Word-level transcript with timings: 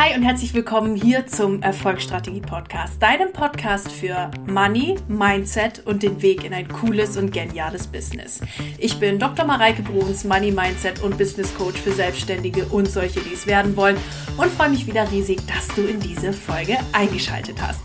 Hi 0.00 0.14
und 0.14 0.22
herzlich 0.22 0.54
willkommen 0.54 0.94
hier 0.94 1.26
zum 1.26 1.60
Erfolgsstrategie 1.60 2.40
Podcast, 2.40 3.02
deinem 3.02 3.32
Podcast 3.32 3.90
für 3.90 4.30
Money, 4.46 4.94
Mindset 5.08 5.84
und 5.86 6.04
den 6.04 6.22
Weg 6.22 6.44
in 6.44 6.54
ein 6.54 6.68
cooles 6.68 7.16
und 7.16 7.32
geniales 7.32 7.88
Business. 7.88 8.40
Ich 8.78 9.00
bin 9.00 9.18
Dr. 9.18 9.44
Mareike 9.44 9.82
Bruns, 9.82 10.22
Money, 10.22 10.52
Mindset 10.52 11.02
und 11.02 11.18
Business 11.18 11.52
Coach 11.52 11.80
für 11.80 11.90
Selbstständige 11.90 12.66
und 12.66 12.88
solche, 12.88 13.18
die 13.18 13.34
es 13.34 13.48
werden 13.48 13.76
wollen 13.76 13.96
und 14.36 14.52
freue 14.52 14.70
mich 14.70 14.86
wieder 14.86 15.10
riesig, 15.10 15.40
dass 15.48 15.66
du 15.74 15.82
in 15.82 15.98
diese 15.98 16.32
Folge 16.32 16.78
eingeschaltet 16.92 17.56
hast. 17.60 17.80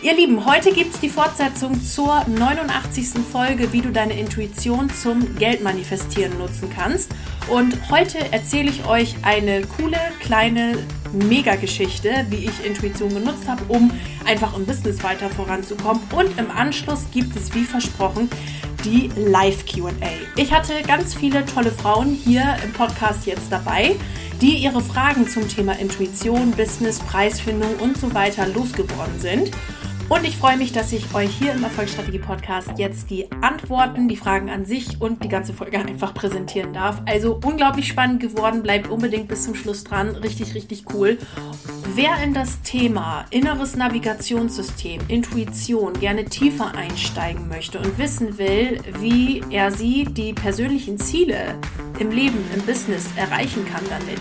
Ihr 0.00 0.14
Lieben, 0.14 0.46
heute 0.46 0.72
gibt 0.72 0.94
es 0.94 1.00
die 1.00 1.10
Fortsetzung 1.10 1.78
zur 1.82 2.24
89. 2.26 3.22
Folge, 3.30 3.70
wie 3.74 3.82
du 3.82 3.92
deine 3.92 4.18
Intuition 4.18 4.88
zum 4.88 5.36
Geldmanifestieren 5.36 6.38
nutzen 6.38 6.70
kannst. 6.74 7.14
Und 7.50 7.90
heute 7.90 8.18
erzähle 8.32 8.70
ich 8.70 8.86
euch 8.86 9.16
eine 9.22 9.62
coole 9.62 9.98
kleine 10.20 10.78
Mega-Geschichte, 11.12 12.24
wie 12.28 12.44
ich 12.44 12.64
Intuition 12.64 13.12
genutzt 13.12 13.48
habe, 13.48 13.64
um 13.66 13.90
einfach 14.24 14.56
im 14.56 14.64
Business 14.64 15.02
weiter 15.02 15.28
voranzukommen. 15.28 16.00
Und 16.14 16.38
im 16.38 16.48
Anschluss 16.48 17.06
gibt 17.12 17.36
es, 17.36 17.52
wie 17.52 17.64
versprochen, 17.64 18.30
die 18.84 19.10
Live-QA. 19.16 19.90
Ich 20.36 20.52
hatte 20.52 20.74
ganz 20.86 21.12
viele 21.14 21.44
tolle 21.44 21.72
Frauen 21.72 22.14
hier 22.14 22.56
im 22.64 22.72
Podcast 22.72 23.26
jetzt 23.26 23.50
dabei, 23.50 23.96
die 24.40 24.58
ihre 24.58 24.80
Fragen 24.80 25.28
zum 25.28 25.48
Thema 25.48 25.72
Intuition, 25.72 26.52
Business, 26.52 27.00
Preisfindung 27.00 27.74
und 27.80 27.98
so 27.98 28.14
weiter 28.14 28.46
losgeworden 28.46 29.18
sind. 29.18 29.50
Und 30.10 30.24
ich 30.24 30.36
freue 30.36 30.56
mich, 30.56 30.72
dass 30.72 30.92
ich 30.92 31.14
euch 31.14 31.30
hier 31.30 31.52
im 31.52 31.62
Erfolgsstrategie 31.62 32.18
Podcast 32.18 32.70
jetzt 32.78 33.10
die 33.10 33.30
Antworten, 33.42 34.08
die 34.08 34.16
Fragen 34.16 34.50
an 34.50 34.64
sich 34.64 35.00
und 35.00 35.22
die 35.22 35.28
ganze 35.28 35.54
Folge 35.54 35.78
einfach 35.86 36.12
präsentieren 36.14 36.72
darf. 36.72 37.00
Also 37.06 37.38
unglaublich 37.44 37.86
spannend 37.86 38.18
geworden. 38.18 38.64
Bleibt 38.64 38.88
unbedingt 38.88 39.28
bis 39.28 39.44
zum 39.44 39.54
Schluss 39.54 39.84
dran. 39.84 40.08
Richtig, 40.16 40.56
richtig 40.56 40.86
cool. 40.92 41.16
Wer 41.94 42.20
in 42.24 42.34
das 42.34 42.60
Thema 42.62 43.24
inneres 43.30 43.76
Navigationssystem, 43.76 45.00
Intuition 45.06 45.92
gerne 45.92 46.24
tiefer 46.24 46.74
einsteigen 46.74 47.46
möchte 47.46 47.78
und 47.78 47.96
wissen 47.96 48.36
will, 48.36 48.80
wie 48.98 49.44
er 49.50 49.70
sie 49.70 50.04
die 50.04 50.32
persönlichen 50.32 50.98
Ziele 50.98 51.54
im 52.00 52.10
Leben, 52.10 52.44
im 52.52 52.62
Business 52.62 53.08
erreichen 53.14 53.64
kann 53.64 53.84
damit, 53.88 54.18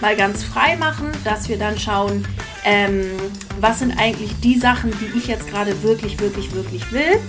mal 0.00 0.16
ganz 0.16 0.42
frei 0.42 0.74
machen, 0.76 1.12
dass 1.22 1.48
wir 1.48 1.58
dann 1.58 1.78
schauen, 1.78 2.26
ähm, 2.64 3.04
was 3.60 3.78
sind 3.78 3.96
eigentlich 3.98 4.34
die 4.40 4.58
Sachen, 4.58 4.90
die 4.90 5.16
ich 5.16 5.28
jetzt 5.28 5.48
gerade 5.48 5.80
wirklich, 5.82 6.18
wirklich, 6.18 6.52
wirklich 6.52 6.90
will 6.92 7.20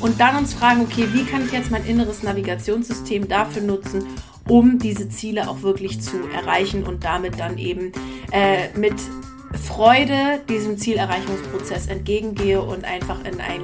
und 0.00 0.20
dann 0.20 0.36
uns 0.36 0.54
fragen, 0.54 0.82
okay, 0.82 1.08
wie 1.12 1.24
kann 1.24 1.44
ich 1.44 1.52
jetzt 1.52 1.70
mein 1.70 1.84
inneres 1.84 2.22
Navigationssystem 2.22 3.28
dafür 3.28 3.62
nutzen, 3.62 4.04
um 4.48 4.78
diese 4.78 5.08
Ziele 5.08 5.48
auch 5.48 5.62
wirklich 5.62 6.00
zu 6.00 6.16
erreichen 6.28 6.84
und 6.84 7.04
damit 7.04 7.38
dann 7.38 7.58
eben 7.58 7.92
äh, 8.30 8.76
mit 8.76 8.94
Freude 9.62 10.40
diesem 10.48 10.78
Zielerreichungsprozess 10.78 11.86
entgegengehe 11.86 12.60
und 12.60 12.84
einfach 12.84 13.24
in 13.24 13.40
ein 13.40 13.62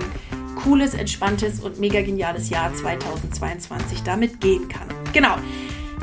cooles, 0.63 0.95
entspanntes 0.95 1.61
und 1.61 1.81
mega 1.81 2.03
geniales 2.03 2.51
Jahr 2.51 2.73
2022 2.75 4.03
damit 4.03 4.41
gehen 4.41 4.69
kann. 4.69 4.89
Genau. 5.13 5.37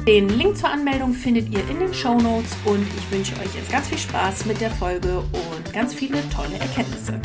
Den 0.08 0.30
Link 0.30 0.58
zur 0.58 0.70
Anmeldung 0.70 1.14
findet 1.14 1.50
ihr 1.50 1.67
in 1.70 1.80
den 1.80 1.94
Show 1.94 2.17
Notes 2.17 2.55
und 2.64 2.86
ich 2.98 3.11
wünsche 3.11 3.33
euch 3.33 3.53
jetzt 3.55 3.70
ganz 3.70 3.88
viel 3.88 3.98
Spaß 3.98 4.45
mit 4.45 4.61
der 4.61 4.72
Folge 4.72 5.20
und 5.20 5.73
ganz 5.73 5.94
viele 5.94 6.17
tolle 6.30 6.58
Erkenntnisse. 6.59 7.20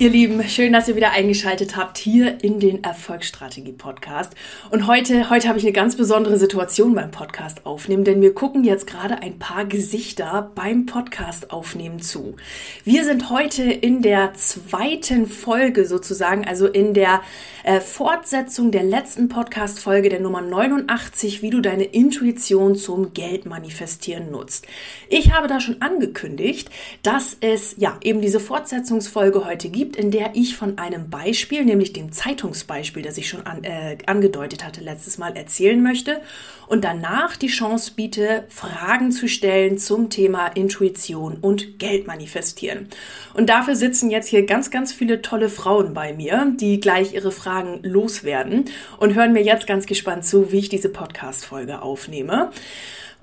Ihr 0.00 0.10
Lieben, 0.10 0.42
schön, 0.48 0.72
dass 0.72 0.88
ihr 0.88 0.96
wieder 0.96 1.12
eingeschaltet 1.12 1.76
habt 1.76 1.98
hier 1.98 2.42
in 2.42 2.58
den 2.58 2.82
Erfolgsstrategie 2.82 3.74
Podcast. 3.74 4.32
Und 4.70 4.88
heute, 4.88 5.30
heute 5.30 5.46
habe 5.46 5.60
ich 5.60 5.64
eine 5.64 5.72
ganz 5.72 5.94
besondere 5.94 6.36
Situation 6.36 6.96
beim 6.96 7.12
Podcast 7.12 7.64
aufnehmen, 7.64 8.02
denn 8.02 8.20
wir 8.20 8.34
gucken 8.34 8.64
jetzt 8.64 8.88
gerade 8.88 9.22
ein 9.22 9.38
paar 9.38 9.64
Gesichter 9.66 10.50
beim 10.56 10.86
Podcast 10.86 11.52
aufnehmen 11.52 12.02
zu. 12.02 12.34
Wir 12.82 13.04
sind 13.04 13.30
heute 13.30 13.62
in 13.62 14.02
der 14.02 14.34
zweiten 14.34 15.28
Folge 15.28 15.86
sozusagen, 15.86 16.44
also 16.44 16.66
in 16.66 16.92
der 16.92 17.20
äh, 17.62 17.80
Fortsetzung 17.80 18.72
der 18.72 18.82
letzten 18.82 19.28
Podcast 19.28 19.78
Folge 19.78 20.08
der 20.08 20.18
Nummer 20.18 20.42
89, 20.42 21.40
wie 21.40 21.50
du 21.50 21.60
deine 21.60 21.84
Intuition 21.84 22.74
zum 22.74 23.14
Geld 23.14 23.46
manifestieren 23.46 24.32
nutzt. 24.32 24.66
Ich 25.08 25.32
habe 25.32 25.46
da 25.46 25.60
schon 25.60 25.80
angekündigt, 25.82 26.68
dass 27.04 27.36
es 27.40 27.76
ja 27.78 27.96
eben 28.02 28.20
diese 28.20 28.40
Fortsetzungsfolge 28.40 29.44
heute 29.44 29.68
gibt 29.68 29.83
gibt, 29.84 29.96
in 29.96 30.10
der 30.10 30.30
ich 30.34 30.56
von 30.56 30.78
einem 30.78 31.10
Beispiel, 31.10 31.62
nämlich 31.62 31.92
dem 31.92 32.10
Zeitungsbeispiel, 32.10 33.02
das 33.02 33.18
ich 33.18 33.28
schon 33.28 33.46
an, 33.46 33.64
äh, 33.64 33.98
angedeutet 34.06 34.64
hatte 34.64 34.80
letztes 34.80 35.18
Mal, 35.18 35.36
erzählen 35.36 35.82
möchte 35.82 36.22
und 36.66 36.84
danach 36.84 37.36
die 37.36 37.48
Chance 37.48 37.92
biete, 37.94 38.44
Fragen 38.48 39.12
zu 39.12 39.28
stellen 39.28 39.76
zum 39.76 40.08
Thema 40.08 40.46
Intuition 40.46 41.36
und 41.36 41.78
Geld 41.78 42.06
manifestieren. 42.06 42.88
Und 43.34 43.50
dafür 43.50 43.76
sitzen 43.76 44.10
jetzt 44.10 44.28
hier 44.28 44.46
ganz, 44.46 44.70
ganz 44.70 44.90
viele 44.90 45.20
tolle 45.20 45.50
Frauen 45.50 45.92
bei 45.92 46.14
mir, 46.14 46.54
die 46.58 46.80
gleich 46.80 47.12
ihre 47.12 47.30
Fragen 47.30 47.80
loswerden 47.82 48.64
und 48.98 49.14
hören 49.14 49.34
mir 49.34 49.42
jetzt 49.42 49.66
ganz 49.66 49.84
gespannt 49.84 50.24
zu, 50.24 50.50
wie 50.50 50.60
ich 50.60 50.70
diese 50.70 50.88
Podcast-Folge 50.88 51.82
aufnehme. 51.82 52.50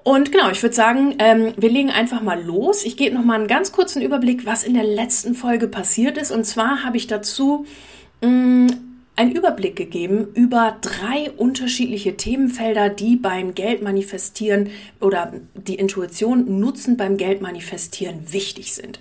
Und 0.04 0.32
genau, 0.32 0.50
ich 0.50 0.64
würde 0.64 0.76
sagen, 0.76 1.16
ähm, 1.20 1.54
wir 1.58 1.70
legen 1.70 1.92
einfach 1.92 2.22
mal 2.22 2.42
los. 2.42 2.86
Ich 2.86 2.98
gebe 2.98 3.16
noch 3.16 3.24
mal 3.24 3.36
einen 3.36 3.48
ganz 3.48 3.72
kurzen 3.72 4.02
Überblick, 4.02 4.46
was 4.46 4.64
in 4.64 4.74
der 4.74 4.84
letzten 4.84 5.36
Folge 5.36 5.68
passiert 5.68 6.18
ist. 6.18 6.32
Und 6.32 6.46
zwar 6.46 6.84
habe 6.84 6.98
ich 6.98 7.06
dazu 7.06 7.66
mh, 8.22 8.30
mm, 8.30 8.68
einen 9.16 9.32
Überblick 9.34 9.76
gegeben 9.76 10.30
über 10.34 10.78
drei 10.82 11.30
unterschiedliche 11.32 12.18
Themenfelder, 12.18 12.90
die 12.90 13.16
beim 13.16 13.54
Geldmanifestieren 13.54 14.70
oder 15.00 15.34
die 15.54 15.76
Intuition 15.76 16.60
nutzen 16.60 16.98
beim 16.98 17.18
Geldmanifestieren 17.18 18.34
wichtig 18.34 18.74
sind. 18.74 19.00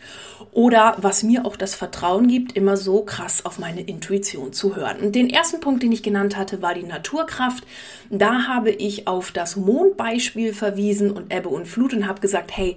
Oder 0.53 0.97
was 0.99 1.22
mir 1.22 1.47
auch 1.47 1.56
das 1.56 1.75
Vertrauen 1.75 2.27
gibt, 2.27 2.56
immer 2.56 2.77
so 2.77 3.03
krass 3.03 3.44
auf 3.44 3.59
meine 3.59 3.83
Intuition 3.83 4.53
zu 4.53 4.75
hören. 4.75 4.99
Und 5.00 5.15
den 5.15 5.31
ersten 5.31 5.61
Punkt, 5.61 5.83
den 5.83 5.93
ich 5.93 6.03
genannt 6.03 6.37
hatte, 6.37 6.61
war 6.61 6.75
die 6.75 6.83
Naturkraft. 6.83 7.65
Da 8.11 8.49
habe 8.49 8.71
ich 8.71 9.06
auf 9.06 9.31
das 9.31 9.56
Mondbeispiel 9.56 10.53
verwiesen 10.53 11.12
und 11.12 11.33
Ebbe 11.33 11.50
und 11.50 11.69
Flut 11.69 11.94
und 11.94 12.09
habe 12.09 12.21
gesagt, 12.21 12.56
hey, 12.56 12.77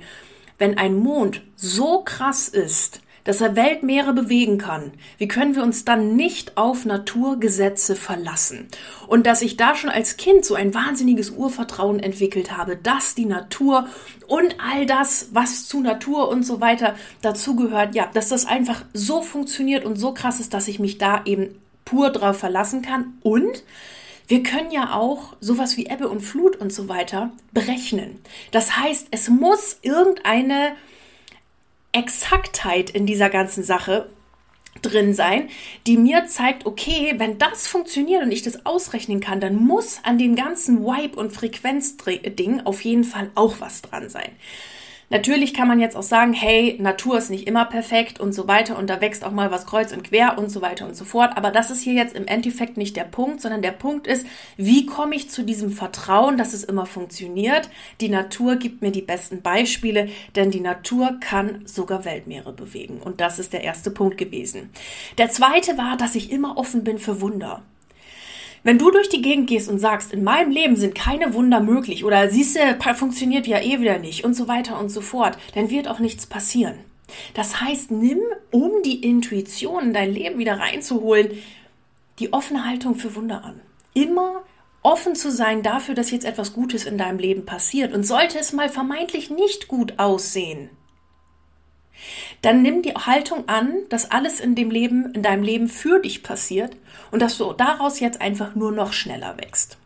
wenn 0.60 0.78
ein 0.78 0.96
Mond 0.96 1.42
so 1.56 2.04
krass 2.04 2.48
ist, 2.48 3.02
dass 3.24 3.42
er 3.42 3.56
Weltmeere 3.56 4.14
bewegen 4.14 4.58
kann, 4.58 4.92
wie 5.18 5.28
können 5.28 5.56
wir 5.56 5.64
uns 5.64 5.86
dann 5.86 6.16
nicht 6.16 6.58
auf 6.58 6.86
Naturgesetze 6.86 7.96
verlassen? 7.96 8.68
Und 9.08 9.26
dass 9.26 9.42
ich 9.42 9.58
da 9.58 9.76
schon 9.76 9.90
als 9.90 10.18
Kind 10.18 10.46
so 10.46 10.56
ein 10.56 10.74
wahnsinniges 10.74 11.32
Urvertrauen 11.32 12.00
entwickelt 12.00 12.56
habe, 12.56 12.76
dass 12.76 13.16
die 13.16 13.26
Natur 13.26 13.88
und 14.28 14.56
all 14.60 14.86
das, 14.86 15.30
was 15.32 15.68
zu 15.68 15.82
Natur 15.82 16.30
und 16.30 16.44
so 16.44 16.62
weiter 16.62 16.96
dazugehört, 17.22 17.96
ja, 17.96 18.10
dass 18.14 18.30
das 18.30 18.46
einfach 18.46 18.84
so 18.94 19.22
funktioniert 19.22 19.86
und 19.86 19.96
so 19.96 20.14
krass 20.14 20.40
ist, 20.40 20.54
dass 20.54 20.68
ich 20.68 20.80
mich 20.80 20.98
da 20.98 21.22
eben 21.26 21.50
pur 21.86 22.10
drauf 22.10 22.38
verlassen 22.38 22.82
kann 22.82 23.14
und 23.22 23.64
wir 24.28 24.42
können 24.42 24.72
ja 24.72 24.94
auch 24.94 25.36
sowas 25.42 25.76
wie 25.76 25.88
Ebbe 25.88 26.08
und 26.08 26.22
Flut 26.22 26.56
und 26.56 26.72
so 26.72 26.88
weiter 26.88 27.32
berechnen. 27.52 28.20
Das 28.52 28.78
heißt, 28.78 29.08
es 29.12 29.30
muss 29.30 29.80
irgendeine 29.82 30.76
Exaktheit 31.94 32.90
in 32.90 33.06
dieser 33.06 33.30
ganzen 33.30 33.64
Sache 33.64 34.10
drin 34.82 35.14
sein, 35.14 35.50
die 35.88 35.98
mir 35.98 36.26
zeigt, 36.26 36.66
okay, 36.66 37.14
wenn 37.18 37.38
das 37.38 37.68
funktioniert 37.68 38.24
und 38.24 38.32
ich 38.32 38.42
das 38.42 38.66
ausrechnen 38.66 39.20
kann, 39.20 39.40
dann 39.40 39.56
muss 39.56 40.00
an 40.04 40.18
dem 40.18 40.36
ganzen 40.36 40.84
Vibe- 40.84 41.16
und 41.18 41.32
Frequenzding 41.32 42.62
auf 42.66 42.82
jeden 42.82 43.04
Fall 43.04 43.32
auch 43.36 43.56
was 43.60 43.82
dran 43.82 44.10
sein. 44.10 44.32
Natürlich 45.10 45.54
kann 45.54 45.68
man 45.68 45.80
jetzt 45.80 45.96
auch 45.96 46.04
sagen, 46.04 46.34
hey, 46.34 46.78
Natur 46.80 47.18
ist 47.18 47.30
nicht 47.30 47.48
immer 47.48 47.66
perfekt 47.66 48.20
und 48.20 48.34
so 48.34 48.48
weiter 48.48 48.78
und 48.78 48.90
da 48.90 49.02
wächst 49.02 49.24
auch 49.24 49.32
mal 49.32 49.52
was 49.52 49.66
kreuz 49.66 49.94
und 49.94 50.04
quer 50.04 50.38
und 50.38 50.50
so 50.50 50.62
weiter 50.62 50.86
und 50.86 50.96
so 50.96 51.06
fort. 51.06 51.38
Aber 51.38 51.52
das 51.52 51.70
ist 51.70 51.82
hier 51.82 51.94
jetzt 51.94 52.16
im 52.16 52.26
Endeffekt 52.26 52.78
nicht 52.78 52.96
der 52.96 53.04
Punkt, 53.04 53.42
sondern 53.42 53.62
der 53.62 53.72
Punkt 53.72 54.08
ist, 54.08 54.26
wie 54.58 54.86
komme 54.86 55.16
ich 55.16 55.30
zu 55.30 55.44
diesem 55.44 55.72
Vertrauen, 55.72 56.38
dass 56.38 56.54
es 56.54 56.64
immer 56.64 56.86
funktioniert? 56.86 57.70
Die 58.02 58.10
Natur 58.10 58.56
gibt 58.56 58.82
mir 58.82 58.92
die 58.92 59.02
besten 59.02 59.42
Beispiele, 59.42 60.10
denn 60.36 60.52
die 60.52 60.62
Natur 60.62 61.18
kann 61.20 61.66
sogar 61.66 62.06
Weltmeere 62.06 62.54
bewegen. 62.54 63.00
Und 63.02 63.22
das 63.22 63.40
ist 63.40 63.54
der 63.54 63.64
erste 63.64 63.92
Punkt 63.92 64.18
gewesen. 64.18 64.72
Der 65.18 65.30
zweite 65.30 65.78
war, 65.78 65.98
dass 65.98 66.16
ich 66.16 66.32
immer 66.32 66.58
offen 66.58 66.84
bin 66.84 66.98
für 66.98 67.22
Wunder. 67.22 67.64
Wenn 68.64 68.78
du 68.78 68.92
durch 68.92 69.10
die 69.10 69.22
Gegend 69.22 69.48
gehst 69.48 69.70
und 69.70 69.80
sagst, 69.80 70.14
in 70.14 70.24
meinem 70.24 70.52
Leben 70.52 70.76
sind 70.78 70.96
keine 70.96 71.34
Wunder 71.34 71.60
möglich 71.60 72.06
oder 72.06 72.30
siehst 72.30 72.56
du, 72.56 72.96
funktioniert 72.96 73.46
ja 73.46 73.60
eh 73.60 73.82
wieder 73.82 74.00
nicht 74.00 74.24
und 74.24 74.34
so 74.34 74.48
weiter 74.48 74.80
und 74.80 74.90
so 74.90 75.02
fort, 75.02 75.38
dann 75.54 75.70
wird 75.70 75.88
auch 75.88 76.00
nichts 76.00 76.26
passieren. 76.26 76.80
Das 77.34 77.60
heißt, 77.60 77.92
nimm, 77.92 78.20
um 78.52 78.72
die 78.84 79.04
Intuition 79.04 79.84
in 79.84 79.94
dein 79.94 80.14
Leben 80.14 80.40
wieder 80.40 80.60
reinzuholen, 80.60 81.32
die 82.20 82.32
offene 82.32 82.66
Haltung 82.66 82.96
für 82.96 83.16
Wunder 83.16 83.44
an. 83.44 83.60
immer 83.94 84.44
offen 84.84 85.16
zu 85.16 85.32
sein 85.32 85.64
dafür, 85.64 85.96
dass 85.96 86.12
jetzt 86.12 86.26
etwas 86.26 86.54
Gutes 86.54 86.86
in 86.86 86.98
deinem 86.98 87.18
Leben 87.18 87.46
passiert. 87.46 87.94
Und 87.94 88.04
sollte 88.04 88.38
es 88.38 88.54
mal 88.54 88.70
vermeintlich 88.70 89.30
nicht 89.30 89.68
gut 89.68 89.98
aussehen, 89.98 90.70
dann 92.44 92.62
nimm 92.62 92.82
die 92.82 92.94
Haltung 92.94 93.48
an, 93.48 93.74
dass 93.90 94.12
alles 94.12 94.40
in 94.40 94.54
dem 94.54 94.70
Leben, 94.70 95.12
in 95.14 95.24
deinem 95.24 95.44
Leben 95.44 95.68
für 95.70 96.00
dich 96.00 96.24
passiert 96.24 96.76
und 97.10 97.22
dass 97.22 97.38
du 97.38 97.54
daraus 97.54 98.00
jetzt 98.00 98.22
einfach 98.22 98.54
nur 98.54 98.72
noch 98.72 98.94
schneller 98.94 99.38
wächst. 99.38 99.78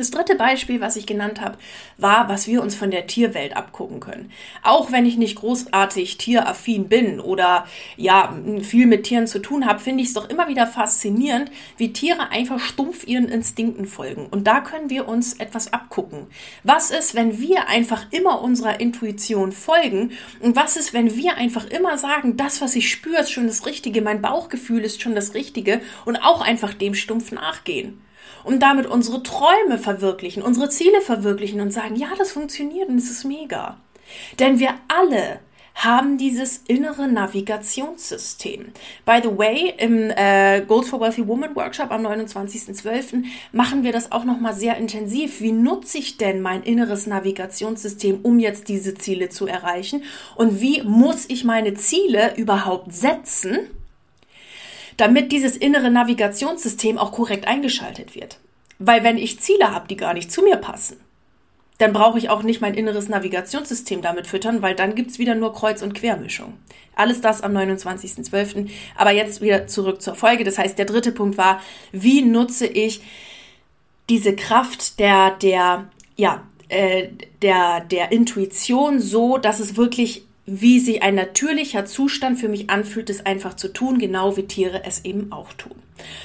Das 0.00 0.10
dritte 0.10 0.34
Beispiel, 0.34 0.80
was 0.80 0.96
ich 0.96 1.04
genannt 1.04 1.42
habe, 1.42 1.58
war, 1.98 2.30
was 2.30 2.46
wir 2.46 2.62
uns 2.62 2.74
von 2.74 2.90
der 2.90 3.06
Tierwelt 3.06 3.54
abgucken 3.54 4.00
können. 4.00 4.32
Auch 4.62 4.92
wenn 4.92 5.04
ich 5.04 5.18
nicht 5.18 5.36
großartig 5.36 6.16
tieraffin 6.16 6.88
bin 6.88 7.20
oder 7.20 7.66
ja 7.98 8.34
viel 8.62 8.86
mit 8.86 9.04
Tieren 9.04 9.26
zu 9.26 9.40
tun 9.40 9.66
habe, 9.66 9.78
finde 9.78 10.02
ich 10.02 10.08
es 10.08 10.14
doch 10.14 10.30
immer 10.30 10.48
wieder 10.48 10.66
faszinierend, 10.66 11.50
wie 11.76 11.92
Tiere 11.92 12.30
einfach 12.30 12.60
stumpf 12.60 13.06
ihren 13.06 13.28
Instinkten 13.28 13.84
folgen. 13.84 14.26
Und 14.30 14.46
da 14.46 14.62
können 14.62 14.88
wir 14.88 15.06
uns 15.06 15.34
etwas 15.34 15.70
abgucken. 15.74 16.28
Was 16.64 16.90
ist, 16.90 17.14
wenn 17.14 17.38
wir 17.38 17.68
einfach 17.68 18.06
immer 18.10 18.40
unserer 18.40 18.80
Intuition 18.80 19.52
folgen? 19.52 20.12
Und 20.40 20.56
was 20.56 20.78
ist, 20.78 20.94
wenn 20.94 21.14
wir 21.14 21.36
einfach 21.36 21.66
immer 21.66 21.98
sagen, 21.98 22.38
das, 22.38 22.62
was 22.62 22.74
ich 22.74 22.90
spüre, 22.90 23.20
ist 23.20 23.32
schon 23.32 23.48
das 23.48 23.66
Richtige, 23.66 24.00
mein 24.00 24.22
Bauchgefühl 24.22 24.80
ist 24.80 25.02
schon 25.02 25.14
das 25.14 25.34
Richtige 25.34 25.82
und 26.06 26.16
auch 26.16 26.40
einfach 26.40 26.72
dem 26.72 26.94
stumpf 26.94 27.32
nachgehen? 27.32 28.00
Und 28.44 28.60
damit 28.60 28.86
unsere 28.86 29.22
Träume 29.22 29.78
verwirklichen, 29.78 30.42
unsere 30.42 30.68
Ziele 30.68 31.00
verwirklichen 31.00 31.60
und 31.60 31.72
sagen, 31.72 31.96
ja, 31.96 32.08
das 32.18 32.32
funktioniert 32.32 32.88
und 32.88 32.98
es 32.98 33.10
ist 33.10 33.24
mega. 33.24 33.78
Denn 34.38 34.58
wir 34.58 34.74
alle 34.88 35.40
haben 35.74 36.18
dieses 36.18 36.58
innere 36.66 37.08
Navigationssystem. 37.08 38.66
By 39.06 39.20
the 39.22 39.38
way, 39.38 39.74
im 39.78 40.10
äh, 40.10 40.62
Goals 40.66 40.88
for 40.88 41.00
Wealthy 41.00 41.26
Woman 41.26 41.56
Workshop 41.56 41.90
am 41.90 42.04
29.12. 42.04 43.24
machen 43.52 43.82
wir 43.82 43.92
das 43.92 44.12
auch 44.12 44.24
nochmal 44.24 44.54
sehr 44.54 44.76
intensiv. 44.76 45.40
Wie 45.40 45.52
nutze 45.52 45.98
ich 45.98 46.18
denn 46.18 46.42
mein 46.42 46.62
inneres 46.62 47.06
Navigationssystem, 47.06 48.20
um 48.22 48.38
jetzt 48.38 48.68
diese 48.68 48.94
Ziele 48.94 49.30
zu 49.30 49.46
erreichen? 49.46 50.02
Und 50.34 50.60
wie 50.60 50.82
muss 50.82 51.24
ich 51.28 51.44
meine 51.44 51.74
Ziele 51.74 52.34
überhaupt 52.36 52.92
setzen? 52.92 53.58
Damit 55.00 55.32
dieses 55.32 55.56
innere 55.56 55.90
Navigationssystem 55.90 56.98
auch 56.98 57.12
korrekt 57.12 57.46
eingeschaltet 57.46 58.14
wird. 58.14 58.38
Weil 58.78 59.02
wenn 59.04 59.18
ich 59.18 59.40
Ziele 59.40 59.72
habe, 59.72 59.88
die 59.88 59.96
gar 59.96 60.14
nicht 60.14 60.30
zu 60.30 60.42
mir 60.42 60.56
passen, 60.56 60.96
dann 61.78 61.94
brauche 61.94 62.18
ich 62.18 62.28
auch 62.28 62.42
nicht 62.42 62.60
mein 62.60 62.74
inneres 62.74 63.08
Navigationssystem 63.08 64.02
damit 64.02 64.26
füttern, 64.26 64.60
weil 64.60 64.74
dann 64.74 64.94
gibt 64.94 65.10
es 65.10 65.18
wieder 65.18 65.34
nur 65.34 65.54
Kreuz- 65.54 65.80
und 65.80 65.94
Quermischung. 65.94 66.54
Alles 66.94 67.22
das 67.22 67.40
am 67.40 67.56
29.12. 67.56 68.68
Aber 68.96 69.12
jetzt 69.12 69.40
wieder 69.40 69.66
zurück 69.66 70.02
zur 70.02 70.14
Folge. 70.14 70.44
Das 70.44 70.58
heißt, 70.58 70.78
der 70.78 70.84
dritte 70.84 71.12
Punkt 71.12 71.38
war, 71.38 71.62
wie 71.92 72.20
nutze 72.20 72.66
ich 72.66 73.00
diese 74.10 74.36
Kraft 74.36 74.98
der, 74.98 75.30
der, 75.30 75.88
ja, 76.16 76.42
äh, 76.68 77.08
der, 77.40 77.80
der 77.80 78.12
Intuition 78.12 79.00
so, 79.00 79.38
dass 79.38 79.60
es 79.60 79.76
wirklich 79.78 80.24
wie 80.50 80.80
sich 80.80 81.02
ein 81.02 81.14
natürlicher 81.14 81.84
Zustand 81.86 82.38
für 82.38 82.48
mich 82.48 82.70
anfühlt, 82.70 83.08
es 83.08 83.24
einfach 83.24 83.54
zu 83.54 83.68
tun, 83.68 83.98
genau 83.98 84.36
wie 84.36 84.42
Tiere 84.42 84.82
es 84.84 85.04
eben 85.04 85.30
auch 85.32 85.52
tun. 85.52 85.76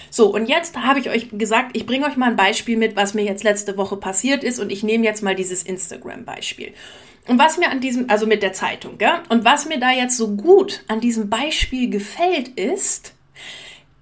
So, 0.09 0.33
und 0.33 0.47
jetzt 0.47 0.77
habe 0.77 0.99
ich 0.99 1.09
euch 1.09 1.29
gesagt, 1.37 1.75
ich 1.77 1.85
bringe 1.85 2.07
euch 2.07 2.17
mal 2.17 2.31
ein 2.31 2.35
Beispiel 2.35 2.77
mit, 2.77 2.95
was 2.95 3.13
mir 3.13 3.23
jetzt 3.23 3.43
letzte 3.43 3.77
Woche 3.77 3.97
passiert 3.97 4.43
ist 4.43 4.59
und 4.59 4.71
ich 4.71 4.83
nehme 4.83 5.03
jetzt 5.03 5.21
mal 5.21 5.35
dieses 5.35 5.63
Instagram-Beispiel. 5.63 6.73
Und 7.27 7.39
was 7.39 7.57
mir 7.57 7.69
an 7.69 7.81
diesem, 7.81 8.09
also 8.09 8.27
mit 8.27 8.43
der 8.43 8.53
Zeitung, 8.53 8.97
gell? 8.97 9.21
Und 9.29 9.45
was 9.45 9.67
mir 9.67 9.79
da 9.79 9.91
jetzt 9.91 10.15
so 10.15 10.35
gut 10.35 10.83
an 10.87 11.01
diesem 11.01 11.29
Beispiel 11.29 11.89
gefällt, 11.89 12.49
ist, 12.49 13.14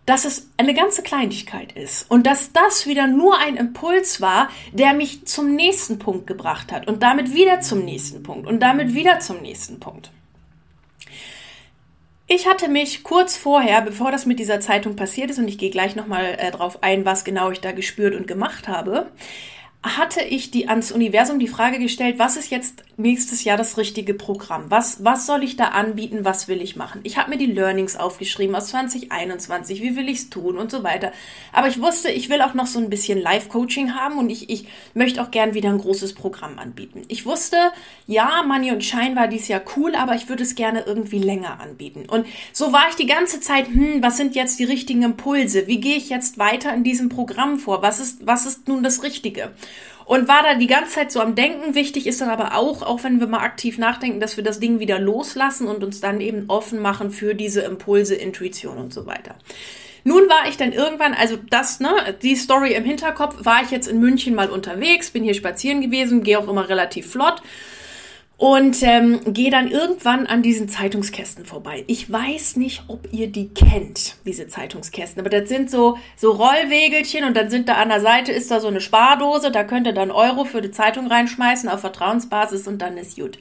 dass 0.05 0.25
es 0.25 0.49
eine 0.57 0.73
ganze 0.73 1.01
Kleinigkeit 1.01 1.71
ist 1.73 2.09
und 2.09 2.27
dass 2.27 2.51
das 2.51 2.85
wieder 2.87 3.07
nur 3.07 3.37
ein 3.37 3.55
Impuls 3.55 4.19
war, 4.19 4.49
der 4.71 4.93
mich 4.93 5.25
zum 5.25 5.55
nächsten 5.55 5.99
Punkt 5.99 6.27
gebracht 6.27 6.71
hat 6.71 6.87
und 6.87 7.03
damit 7.03 7.33
wieder 7.33 7.61
zum 7.61 7.85
nächsten 7.85 8.23
Punkt 8.23 8.47
und 8.47 8.59
damit 8.59 8.93
wieder 8.93 9.19
zum 9.19 9.41
nächsten 9.41 9.79
Punkt. 9.79 10.11
Ich 12.27 12.47
hatte 12.47 12.69
mich 12.69 13.03
kurz 13.03 13.35
vorher, 13.35 13.81
bevor 13.81 14.11
das 14.11 14.25
mit 14.25 14.39
dieser 14.39 14.59
Zeitung 14.59 14.95
passiert 14.95 15.29
ist, 15.29 15.39
und 15.39 15.47
ich 15.47 15.57
gehe 15.57 15.69
gleich 15.69 15.95
nochmal 15.95 16.35
äh, 16.39 16.51
drauf 16.51 16.81
ein, 16.81 17.05
was 17.05 17.25
genau 17.25 17.51
ich 17.51 17.59
da 17.59 17.73
gespürt 17.73 18.15
und 18.15 18.27
gemacht 18.27 18.67
habe, 18.67 19.11
hatte 19.83 20.21
ich 20.21 20.49
die 20.49 20.69
ans 20.69 20.93
Universum 20.93 21.39
die 21.39 21.49
Frage 21.49 21.77
gestellt, 21.77 22.17
was 22.17 22.37
ist 22.37 22.49
jetzt 22.51 22.83
nächstes 22.95 23.43
Jahr 23.43 23.57
das 23.57 23.77
richtige 23.77 24.13
Programm? 24.13 24.65
Was, 24.69 25.03
was 25.03 25.25
soll 25.25 25.43
ich 25.43 25.57
da 25.57 25.69
anbieten? 25.69 26.19
Was 26.23 26.47
will 26.47 26.61
ich 26.61 26.77
machen? 26.77 27.01
Ich 27.03 27.17
habe 27.17 27.31
mir 27.31 27.37
die 27.37 27.47
Learnings 27.47 27.97
aufgeschrieben 27.97 28.55
aus 28.55 28.67
2021, 28.67 29.81
wie 29.81 29.97
will 29.97 30.07
ich 30.07 30.19
es 30.19 30.29
tun 30.29 30.57
und 30.57 30.71
so 30.71 30.83
weiter. 30.83 31.11
Aber 31.51 31.67
ich 31.67 31.81
wusste, 31.81 32.09
ich 32.09 32.29
will 32.29 32.41
auch 32.41 32.53
noch 32.53 32.67
so 32.67 32.79
ein 32.79 32.89
bisschen 32.89 33.19
Live-Coaching 33.19 33.93
haben 33.93 34.17
und 34.17 34.29
ich, 34.29 34.49
ich 34.49 34.67
möchte 34.93 35.21
auch 35.21 35.31
gern 35.31 35.53
wieder 35.53 35.69
ein 35.69 35.79
großes 35.79 36.13
Programm 36.13 36.59
anbieten. 36.59 37.01
Ich 37.09 37.25
wusste, 37.25 37.57
ja, 38.07 38.41
Money 38.47 38.71
und 38.71 38.85
Shine 38.85 39.17
war 39.17 39.27
dieses 39.27 39.49
Jahr 39.49 39.63
cool, 39.75 39.95
aber 39.95 40.15
ich 40.15 40.29
würde 40.29 40.43
es 40.43 40.55
gerne 40.55 40.83
irgendwie 40.85 41.19
länger 41.19 41.59
anbieten. 41.59 42.05
Und 42.07 42.25
so 42.53 42.71
war 42.71 42.85
ich 42.89 42.95
die 42.95 43.05
ganze 43.05 43.41
Zeit, 43.41 43.67
hm, 43.67 44.01
was 44.01 44.15
sind 44.15 44.33
jetzt 44.33 44.59
die 44.59 44.63
richtigen 44.63 45.03
Impulse? 45.03 45.67
Wie 45.67 45.81
gehe 45.81 45.97
ich 45.97 46.07
jetzt 46.07 46.37
weiter 46.37 46.73
in 46.73 46.85
diesem 46.85 47.09
Programm 47.09 47.59
vor? 47.59 47.81
Was 47.81 47.99
ist, 47.99 48.25
was 48.25 48.45
ist 48.45 48.69
nun 48.69 48.81
das 48.81 49.03
Richtige? 49.03 49.51
Und 50.05 50.27
war 50.27 50.43
da 50.43 50.55
die 50.55 50.67
ganze 50.67 50.91
Zeit 50.91 51.11
so 51.11 51.19
am 51.21 51.35
Denken. 51.35 51.75
Wichtig 51.75 52.07
ist 52.07 52.21
dann 52.21 52.29
aber 52.29 52.55
auch, 52.55 52.81
auch 52.81 53.03
wenn 53.03 53.19
wir 53.19 53.27
mal 53.27 53.39
aktiv 53.39 53.77
nachdenken, 53.77 54.19
dass 54.19 54.37
wir 54.37 54.43
das 54.43 54.59
Ding 54.59 54.79
wieder 54.79 54.99
loslassen 54.99 55.67
und 55.67 55.83
uns 55.83 56.01
dann 56.01 56.21
eben 56.21 56.45
offen 56.47 56.79
machen 56.79 57.11
für 57.11 57.35
diese 57.35 57.61
Impulse, 57.61 58.15
Intuition 58.15 58.77
und 58.77 58.93
so 58.93 59.05
weiter. 59.05 59.35
Nun 60.05 60.27
war 60.27 60.49
ich 60.49 60.57
dann 60.57 60.73
irgendwann, 60.73 61.13
also 61.13 61.37
das, 61.49 61.79
ne, 61.79 61.89
die 62.21 62.35
Story 62.35 62.73
im 62.73 62.83
Hinterkopf, 62.83 63.45
war 63.45 63.63
ich 63.63 63.71
jetzt 63.71 63.87
in 63.87 63.99
München 63.99 64.35
mal 64.35 64.49
unterwegs, 64.49 65.11
bin 65.11 65.23
hier 65.23 65.33
spazieren 65.33 65.81
gewesen, 65.81 66.23
gehe 66.23 66.37
auch 66.37 66.47
immer 66.49 66.67
relativ 66.67 67.09
flott 67.09 67.41
und 68.43 68.83
ähm, 68.83 69.21
gehe 69.25 69.49
dann 69.49 69.71
irgendwann 69.71 70.27
an 70.27 70.41
diesen 70.41 70.67
Zeitungskästen 70.67 71.45
vorbei. 71.45 71.85
Ich 71.87 72.11
weiß 72.11 72.57
nicht, 72.57 72.83
ob 72.89 73.07
ihr 73.13 73.27
die 73.27 73.47
kennt, 73.47 74.17
diese 74.25 74.49
Zeitungskästen, 74.49 75.21
aber 75.21 75.29
das 75.29 75.47
sind 75.47 75.71
so 75.71 75.97
so 76.17 76.31
Rollwegelchen 76.31 77.23
und 77.23 77.37
dann 77.37 77.49
sind 77.49 77.69
da 77.69 77.75
an 77.75 77.87
der 77.87 78.01
Seite 78.01 78.33
ist 78.33 78.51
da 78.51 78.59
so 78.59 78.67
eine 78.67 78.81
Spardose, 78.81 79.49
da 79.49 79.63
könnt 79.63 79.87
ihr 79.87 79.93
dann 79.93 80.11
Euro 80.11 80.43
für 80.43 80.61
die 80.61 80.71
Zeitung 80.71 81.07
reinschmeißen 81.07 81.69
auf 81.69 81.79
Vertrauensbasis 81.79 82.67
und 82.67 82.81
dann 82.81 82.97
ist 82.97 83.15
gut. 83.15 83.39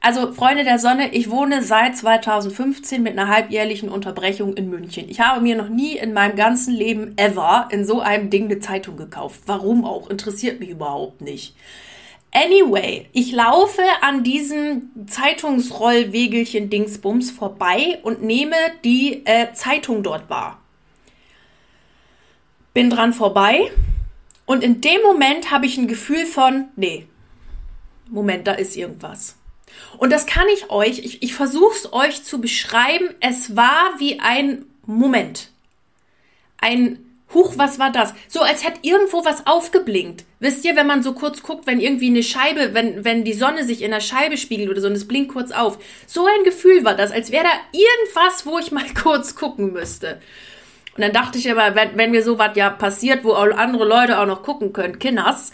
Also 0.00 0.32
Freunde 0.32 0.62
der 0.62 0.78
Sonne, 0.78 1.12
ich 1.12 1.28
wohne 1.28 1.64
seit 1.64 1.96
2015 1.96 3.02
mit 3.02 3.18
einer 3.18 3.26
halbjährlichen 3.26 3.88
Unterbrechung 3.88 4.54
in 4.54 4.70
München. 4.70 5.08
Ich 5.08 5.18
habe 5.18 5.40
mir 5.40 5.56
noch 5.56 5.70
nie 5.70 5.96
in 5.96 6.12
meinem 6.12 6.36
ganzen 6.36 6.72
Leben 6.72 7.18
ever 7.18 7.66
in 7.72 7.84
so 7.84 8.00
einem 8.00 8.30
Ding 8.30 8.44
eine 8.44 8.60
Zeitung 8.60 8.96
gekauft. 8.96 9.40
Warum 9.46 9.84
auch? 9.84 10.08
Interessiert 10.08 10.60
mich 10.60 10.68
überhaupt 10.68 11.20
nicht. 11.20 11.56
Anyway, 12.36 13.08
ich 13.14 13.32
laufe 13.32 13.80
an 14.02 14.22
diesem 14.22 14.90
Zeitungsrollwegelchen 15.06 16.68
Dingsbums 16.68 17.30
vorbei 17.30 17.98
und 18.02 18.22
nehme 18.22 18.56
die 18.84 19.24
äh, 19.24 19.54
Zeitung 19.54 20.02
dort 20.02 20.28
wahr. 20.28 20.60
Bin 22.74 22.90
dran 22.90 23.14
vorbei 23.14 23.72
und 24.44 24.62
in 24.62 24.82
dem 24.82 25.00
Moment 25.00 25.50
habe 25.50 25.64
ich 25.64 25.78
ein 25.78 25.88
Gefühl 25.88 26.26
von, 26.26 26.68
nee, 26.76 27.06
Moment, 28.10 28.46
da 28.46 28.52
ist 28.52 28.76
irgendwas. 28.76 29.38
Und 29.96 30.12
das 30.12 30.26
kann 30.26 30.46
ich 30.52 30.68
euch, 30.68 30.98
ich, 30.98 31.22
ich 31.22 31.32
versuche 31.32 31.74
es 31.74 31.92
euch 31.94 32.22
zu 32.22 32.38
beschreiben. 32.38 33.14
Es 33.20 33.56
war 33.56 33.98
wie 33.98 34.20
ein 34.20 34.66
Moment. 34.84 35.52
Ein 36.58 37.05
Huch, 37.36 37.52
was 37.56 37.78
war 37.78 37.92
das? 37.92 38.14
So 38.28 38.40
als 38.40 38.64
hätte 38.64 38.80
irgendwo 38.80 39.26
was 39.26 39.46
aufgeblinkt. 39.46 40.24
Wisst 40.40 40.64
ihr, 40.64 40.74
wenn 40.74 40.86
man 40.86 41.02
so 41.02 41.12
kurz 41.12 41.42
guckt, 41.42 41.66
wenn 41.66 41.80
irgendwie 41.80 42.08
eine 42.08 42.22
Scheibe, 42.22 42.72
wenn, 42.72 43.04
wenn 43.04 43.24
die 43.24 43.34
Sonne 43.34 43.64
sich 43.64 43.82
in 43.82 43.90
der 43.90 44.00
Scheibe 44.00 44.38
spiegelt 44.38 44.70
oder 44.70 44.80
so 44.80 44.86
und 44.86 44.94
es 44.94 45.06
blinkt 45.06 45.32
kurz 45.34 45.52
auf. 45.52 45.78
So 46.06 46.24
ein 46.24 46.44
Gefühl 46.44 46.82
war 46.86 46.94
das, 46.94 47.10
als 47.12 47.30
wäre 47.30 47.44
da 47.44 47.78
irgendwas, 47.78 48.46
wo 48.46 48.58
ich 48.58 48.72
mal 48.72 48.86
kurz 49.02 49.36
gucken 49.36 49.74
müsste. 49.74 50.18
Und 50.96 51.02
dann 51.02 51.12
dachte 51.12 51.36
ich 51.36 51.50
aber, 51.50 51.74
wenn, 51.74 51.98
wenn 51.98 52.10
mir 52.10 52.22
sowas 52.22 52.52
ja 52.54 52.70
passiert, 52.70 53.22
wo 53.22 53.32
andere 53.32 53.84
Leute 53.84 54.18
auch 54.18 54.26
noch 54.26 54.42
gucken 54.42 54.72
können, 54.72 54.98
Kinders, 54.98 55.52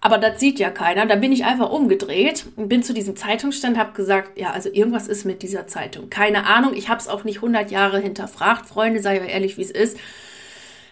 aber 0.00 0.18
das 0.18 0.40
sieht 0.40 0.58
ja 0.58 0.70
keiner. 0.70 1.06
Dann 1.06 1.20
bin 1.20 1.30
ich 1.30 1.44
einfach 1.44 1.70
umgedreht 1.70 2.46
und 2.56 2.68
bin 2.68 2.82
zu 2.82 2.92
diesem 2.92 3.14
Zeitungsstand, 3.14 3.78
habe 3.78 3.92
gesagt, 3.92 4.36
ja, 4.36 4.50
also 4.50 4.68
irgendwas 4.72 5.06
ist 5.06 5.24
mit 5.24 5.42
dieser 5.42 5.68
Zeitung. 5.68 6.10
Keine 6.10 6.46
Ahnung, 6.46 6.74
ich 6.74 6.88
habe 6.88 6.98
es 6.98 7.06
auch 7.06 7.22
nicht 7.22 7.36
100 7.36 7.70
Jahre 7.70 8.00
hinterfragt. 8.00 8.66
Freunde, 8.66 9.00
sei 9.00 9.20
euch 9.20 9.32
ehrlich, 9.32 9.58
wie 9.58 9.62
es 9.62 9.70
ist. 9.70 9.96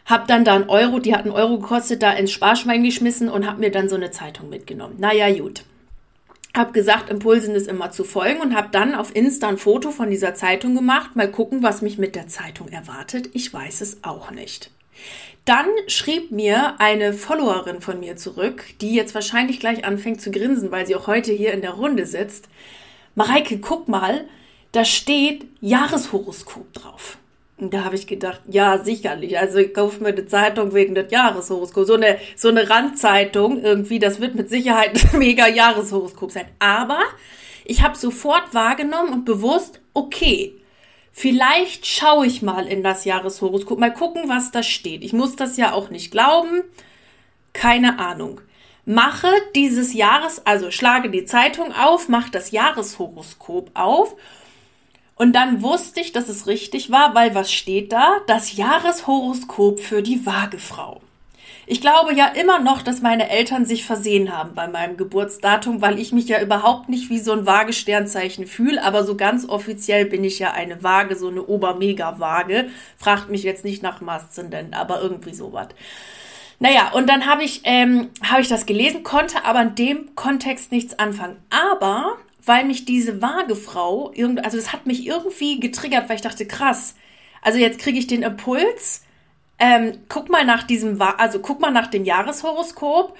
Hab 0.09 0.27
dann 0.27 0.45
da 0.45 0.55
einen 0.55 0.71
Euro, 0.71 1.01
die 1.01 1.15
hat 1.15 1.25
einen 1.25 1.35
Euro 1.35 1.59
gekostet, 1.59 2.03
da 2.03 2.13
ins 2.13 2.33
Sparschwein 2.33 2.83
geschmissen 2.83 3.29
und 3.29 3.47
hab 3.47 3.59
mir 3.59 3.71
dann 3.71 3.91
so 3.91 3.97
eine 3.97 4.11
Zeitung 4.11 4.49
mitgenommen. 4.49 4.97
Naja, 4.99 5.31
gut. 5.39 5.65
Hab 6.57 6.73
gesagt, 6.73 7.11
Impulsen 7.11 7.55
ist 7.55 7.69
immer 7.69 7.91
zu 7.91 8.05
folgen 8.05 8.41
und 8.41 8.57
hab 8.57 8.73
dann 8.73 8.95
auf 8.95 9.15
Insta 9.15 9.49
ein 9.49 9.59
Foto 9.59 9.91
von 9.91 10.09
dieser 10.09 10.35
Zeitung 10.35 10.75
gemacht. 10.75 11.15
Mal 11.15 11.31
gucken, 11.31 11.63
was 11.63 11.83
mich 11.83 11.99
mit 11.99 12.17
der 12.17 12.27
Zeitung 12.27 12.69
erwartet. 12.69 13.29
Ich 13.35 13.53
weiß 13.53 13.83
es 13.83 14.03
auch 14.03 14.31
nicht. 14.31 14.71
Dann 15.45 15.67
schrieb 15.89 16.31
mir 16.31 16.81
eine 16.81 17.13
Followerin 17.13 17.83
von 17.83 18.01
mir 18.01 18.17
zurück, 18.17 18.65
die 18.81 18.95
jetzt 18.95 19.15
wahrscheinlich 19.15 19.61
gleich 19.61 19.85
anfängt 19.85 20.23
zu 20.23 20.31
grinsen, 20.31 20.71
weil 20.71 20.87
sie 20.87 20.97
auch 20.97 21.07
heute 21.07 21.33
hier 21.33 21.53
in 21.53 21.61
der 21.61 21.73
Runde 21.73 22.07
sitzt. 22.07 22.49
Mareike, 23.15 23.59
guck 23.59 23.89
mal, 23.89 24.27
da 24.73 24.87
steht 24.87 25.47
Jahreshoroskop 25.61 26.73
drauf. 26.73 27.19
Da 27.61 27.85
habe 27.85 27.97
ich 27.97 28.07
gedacht, 28.07 28.41
ja, 28.49 28.79
sicherlich. 28.79 29.37
Also 29.37 29.59
ich 29.59 29.75
kaufe 29.75 30.01
mir 30.01 30.11
eine 30.11 30.27
Zeitung 30.27 30.75
wegen 30.75 30.95
des 30.95 31.11
Jahreshoroskops. 31.11 31.89
So 31.89 31.95
eine, 31.95 32.19
so 32.37 32.49
eine 32.49 32.71
Randzeitung 32.71 33.61
irgendwie, 33.61 33.99
das 33.99 34.21
wird 34.21 34.37
mit 34.37 34.49
Sicherheit 34.49 34.93
ein 34.95 35.19
mega 35.19 35.49
Jahreshoroskop 35.49 36.31
sein. 36.31 36.47
Aber 36.61 37.01
ich 37.65 37.83
habe 37.83 37.99
sofort 37.99 38.55
wahrgenommen 38.55 39.13
und 39.13 39.25
bewusst, 39.25 39.81
okay, 39.93 40.55
vielleicht 41.11 41.85
schaue 41.85 42.27
ich 42.27 42.43
mal 42.43 42.69
in 42.69 42.85
das 42.85 43.05
Jahreshoroskop, 43.05 43.81
mal 43.81 43.93
gucken, 43.93 44.29
was 44.29 44.53
da 44.53 44.63
steht. 44.63 45.03
Ich 45.03 45.13
muss 45.13 45.35
das 45.35 45.57
ja 45.57 45.73
auch 45.73 45.91
nicht 45.91 46.13
glauben. 46.13 46.63
Keine 47.55 47.99
Ahnung. 47.99 48.41
Mache 48.85 49.29
dieses 49.57 49.95
Jahres, 49.95 50.47
also 50.47 50.71
schlage 50.71 51.11
die 51.11 51.25
Zeitung 51.25 51.73
auf, 51.75 52.09
mach 52.09 52.29
das 52.29 52.53
Jahreshoroskop 52.53 53.73
auf 53.75 54.15
und 55.19 55.33
dann 55.33 55.63
wusste 55.63 56.01
ich, 56.01 56.13
dass 56.13 56.29
es 56.29 56.47
richtig 56.47 56.91
war, 56.91 57.15
weil 57.15 57.35
was 57.35 57.53
steht 57.53 57.93
da? 57.93 58.19
Das 58.27 58.57
Jahreshoroskop 58.57 59.81
für 59.81 60.03
die 60.03 60.25
Waagefrau. 60.25 61.01
Ich 61.71 61.83
glaube 61.83 62.15
ja 62.15 62.29
immer 62.29 62.61
noch, 62.61 62.81
dass 62.81 63.03
meine 63.03 63.29
Eltern 63.29 63.67
sich 63.67 63.85
versehen 63.85 64.35
haben 64.35 64.55
bei 64.55 64.69
meinem 64.69 64.97
Geburtsdatum, 64.97 65.83
weil 65.83 65.99
ich 65.99 66.13
mich 66.13 66.27
ja 66.27 66.41
überhaupt 66.41 66.89
nicht 66.89 67.11
wie 67.11 67.19
so 67.19 67.33
ein 67.33 67.45
Waage-Sternzeichen 67.45 68.47
fühle, 68.47 68.83
aber 68.83 69.05
so 69.05 69.17
ganz 69.17 69.47
offiziell 69.47 70.07
bin 70.07 70.25
ich 70.25 70.39
ja 70.39 70.53
eine 70.53 70.83
Waage, 70.83 71.15
so 71.15 71.29
eine 71.29 71.45
Obermega-Waage. 71.45 72.71
Fragt 72.97 73.29
mich 73.29 73.43
jetzt 73.43 73.67
nicht 73.67 73.83
nach 73.83 73.99
dem 73.99 74.09
Aszendent, 74.09 74.75
aber 74.75 75.03
irgendwie 75.03 75.35
sowas. 75.35 75.69
Naja, 76.59 76.91
und 76.95 77.09
dann 77.09 77.27
habe 77.27 77.45
ich, 77.45 77.61
ähm, 77.65 78.09
hab 78.23 78.41
ich 78.41 78.49
das 78.49 78.65
gelesen, 78.65 79.03
konnte 79.03 79.45
aber 79.45 79.61
in 79.61 79.75
dem 79.75 80.15
Kontext 80.15 80.73
nichts 80.73 80.99
anfangen. 80.99 81.37
Aber 81.51 82.17
weil 82.45 82.65
mich 82.65 82.85
diese 82.85 83.21
Waagefrau, 83.21 84.13
also 84.43 84.57
das 84.57 84.73
hat 84.73 84.87
mich 84.87 85.07
irgendwie 85.07 85.61
getriggert, 85.61 86.09
weil 86.09 86.17
ich 86.17 86.23
dachte, 86.23 86.47
krass, 86.47 86.95
also 87.43 87.59
jetzt 87.59 87.79
kriege 87.79 87.99
ich 87.99 88.07
den 88.07 88.23
Impuls, 88.23 89.05
ähm, 89.59 89.99
guck 90.09 90.29
mal 90.29 90.45
nach 90.45 90.63
diesem, 90.63 91.01
also 91.01 91.41
guck 91.41 91.61
mal 91.61 91.71
nach 91.71 91.89
dem 91.89 92.05
Jahreshoroskop 92.05 93.17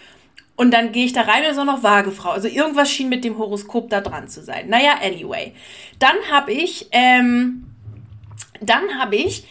und 0.57 0.73
dann 0.73 0.93
gehe 0.93 1.05
ich 1.05 1.13
da 1.13 1.23
rein 1.23 1.47
und 1.49 1.55
so 1.55 1.65
noch 1.65 1.83
Waagefrau. 1.83 2.31
Also 2.31 2.49
irgendwas 2.49 2.91
schien 2.91 3.09
mit 3.09 3.25
dem 3.25 3.39
Horoskop 3.39 3.91
da 3.91 4.01
dran 4.01 4.29
zu 4.29 4.43
sein. 4.43 4.69
Naja, 4.69 4.95
anyway. 5.03 5.53
Dann 5.99 6.17
habe 6.31 6.53
ich, 6.53 6.89
ähm, 6.91 7.65
dann 8.61 8.99
habe 8.99 9.17
ich 9.17 9.47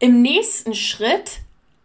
im 0.00 0.20
nächsten 0.20 0.74
Schritt 0.74 1.40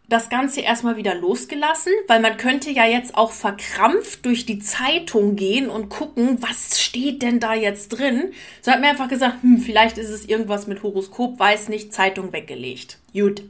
das 0.09 0.29
Ganze 0.29 0.61
erstmal 0.61 0.97
wieder 0.97 1.15
losgelassen, 1.15 1.93
weil 2.07 2.19
man 2.19 2.37
könnte 2.37 2.71
ja 2.71 2.85
jetzt 2.85 3.15
auch 3.15 3.31
verkrampft 3.31 4.25
durch 4.25 4.45
die 4.45 4.59
Zeitung 4.59 5.35
gehen 5.35 5.69
und 5.69 5.89
gucken, 5.89 6.41
was 6.41 6.81
steht 6.81 7.21
denn 7.21 7.39
da 7.39 7.53
jetzt 7.53 7.89
drin. 7.89 8.33
So 8.61 8.71
hat 8.71 8.81
mir 8.81 8.89
einfach 8.89 9.07
gesagt, 9.07 9.43
hm, 9.43 9.59
vielleicht 9.59 9.97
ist 9.97 10.09
es 10.09 10.25
irgendwas 10.25 10.67
mit 10.67 10.81
Horoskop, 10.81 11.39
weiß 11.39 11.69
nicht, 11.69 11.93
Zeitung 11.93 12.33
weggelegt. 12.33 12.97
Gut. 13.13 13.43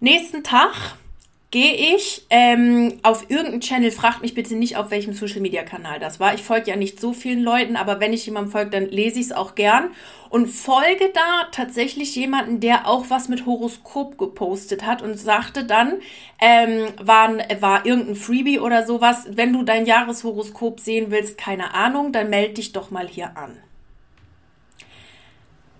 Nächsten 0.00 0.42
Tag 0.42 0.96
gehe 1.50 1.94
ich 1.94 2.26
ähm, 2.28 2.98
auf 3.02 3.30
irgendeinen 3.30 3.62
Channel, 3.62 3.90
fragt 3.90 4.20
mich 4.20 4.34
bitte 4.34 4.54
nicht, 4.54 4.76
auf 4.76 4.90
welchem 4.90 5.14
Social 5.14 5.40
Media 5.40 5.62
Kanal 5.62 5.98
das 5.98 6.20
war. 6.20 6.34
Ich 6.34 6.42
folge 6.42 6.70
ja 6.70 6.76
nicht 6.76 7.00
so 7.00 7.14
vielen 7.14 7.42
Leuten, 7.42 7.76
aber 7.76 8.00
wenn 8.00 8.12
ich 8.12 8.26
jemandem 8.26 8.52
folge, 8.52 8.70
dann 8.70 8.86
lese 8.86 9.18
ich 9.18 9.26
es 9.26 9.32
auch 9.32 9.54
gern 9.54 9.90
und 10.28 10.48
folge 10.48 11.10
da 11.14 11.48
tatsächlich 11.50 12.14
jemanden, 12.16 12.60
der 12.60 12.86
auch 12.86 13.06
was 13.08 13.30
mit 13.30 13.46
Horoskop 13.46 14.18
gepostet 14.18 14.84
hat 14.84 15.00
und 15.00 15.18
sagte 15.18 15.64
dann, 15.64 15.94
ähm, 16.38 16.88
war, 17.00 17.30
war 17.60 17.86
irgendein 17.86 18.16
Freebie 18.16 18.60
oder 18.60 18.86
sowas, 18.86 19.26
wenn 19.30 19.54
du 19.54 19.62
dein 19.62 19.86
Jahreshoroskop 19.86 20.80
sehen 20.80 21.10
willst, 21.10 21.38
keine 21.38 21.72
Ahnung, 21.72 22.12
dann 22.12 22.28
melde 22.28 22.54
dich 22.54 22.72
doch 22.72 22.90
mal 22.90 23.08
hier 23.08 23.38
an. 23.38 23.56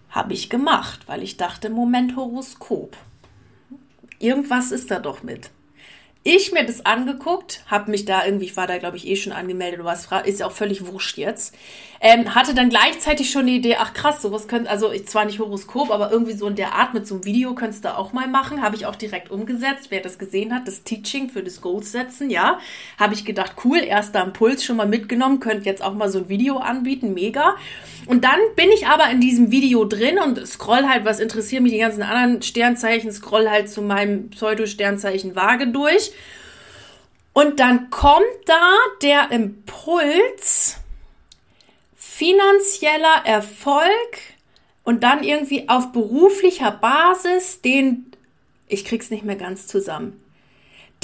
Habe 0.09 0.33
ich 0.33 0.49
gemacht, 0.49 1.01
weil 1.07 1.23
ich 1.23 1.37
dachte, 1.37 1.69
Moment 1.69 2.17
Horoskop. 2.17 2.97
Irgendwas 4.19 4.73
ist 4.73 4.91
da 4.91 4.99
doch 4.99 5.23
mit 5.23 5.51
ich 6.37 6.53
mir 6.53 6.65
das 6.65 6.85
angeguckt, 6.87 7.63
habe 7.67 7.91
mich 7.91 8.05
da 8.05 8.25
irgendwie, 8.25 8.47
ich 8.47 8.57
war 8.57 8.67
da 8.67 8.79
glaube 8.79 8.97
ich 8.97 9.07
eh 9.07 9.17
schon 9.17 9.33
angemeldet 9.33 9.81
oder 9.81 9.91
was, 9.91 10.09
ist 10.25 10.41
ja 10.41 10.47
auch 10.47 10.53
völlig 10.53 10.87
wurscht 10.87 11.19
jetzt. 11.19 11.55
Ähm, 12.01 12.35
hatte 12.37 12.55
dann 12.55 12.69
gleichzeitig 12.69 13.31
schon 13.31 13.47
die 13.47 13.57
Idee, 13.57 13.77
ach 13.79 13.93
krass, 13.93 14.23
sowas 14.23 14.47
könnte, 14.47 14.71
also 14.71 14.93
ich 14.93 15.07
zwar 15.09 15.25
nicht 15.25 15.41
Horoskop, 15.41 15.91
aber 15.91 16.13
irgendwie 16.13 16.33
so 16.33 16.47
in 16.47 16.55
der 16.55 16.75
Art 16.75 16.95
mit 16.95 17.09
so 17.09 17.17
einem 17.17 17.25
Video 17.25 17.55
könntest 17.55 17.85
du 17.85 17.97
auch 17.97 18.13
mal 18.13 18.29
machen. 18.29 18.63
Habe 18.63 18.77
ich 18.77 18.87
auch 18.87 18.95
direkt 18.95 19.33
umgesetzt. 19.33 19.87
Wer 19.91 20.01
das 20.01 20.19
gesehen 20.19 20.55
hat, 20.55 20.69
das 20.69 20.85
Teaching 20.85 21.29
für 21.29 21.43
das 21.43 21.61
Goals 21.61 21.91
setzen, 21.91 22.31
ja. 22.31 22.61
Habe 22.99 23.15
ich 23.15 23.25
gedacht, 23.25 23.57
cool, 23.65 23.79
erster 23.79 24.23
Impuls 24.23 24.65
schon 24.65 24.77
mal 24.77 24.87
mitgenommen, 24.87 25.41
könnt 25.41 25.67
jetzt 25.67 25.83
auch 25.83 25.95
mal 25.95 26.09
so 26.09 26.19
ein 26.19 26.29
Video 26.29 26.59
anbieten, 26.59 27.15
mega. 27.15 27.57
Und 28.07 28.23
dann 28.23 28.39
bin 28.55 28.71
ich 28.71 28.87
aber 28.87 29.11
in 29.11 29.21
diesem 29.21 29.51
Video 29.51 29.85
drin 29.85 30.19
und 30.25 30.47
scroll 30.47 30.85
halt, 30.89 31.05
was 31.05 31.19
interessiert 31.19 31.63
mich 31.63 31.73
die 31.73 31.79
ganzen 31.79 32.03
anderen 32.03 32.43
Sternzeichen, 32.43 33.11
scroll 33.11 33.51
halt 33.51 33.69
zu 33.69 33.83
meinem 33.83 34.31
Pseudo-Sternzeichen 34.31 35.35
Waage 35.35 35.67
durch. 35.67 36.13
Und 37.33 37.61
dann 37.61 37.91
kommt 37.91 38.25
da 38.47 38.73
der 39.03 39.31
Impuls, 39.31 40.79
finanzieller 41.95 43.25
Erfolg 43.25 43.89
und 44.83 45.05
dann 45.05 45.23
irgendwie 45.23 45.69
auf 45.69 45.93
beruflicher 45.93 46.73
Basis, 46.73 47.61
den, 47.61 48.11
ich 48.67 48.85
krieg's 48.85 49.11
nicht 49.11 49.23
mehr 49.23 49.37
ganz 49.37 49.69
zusammen, 49.69 50.21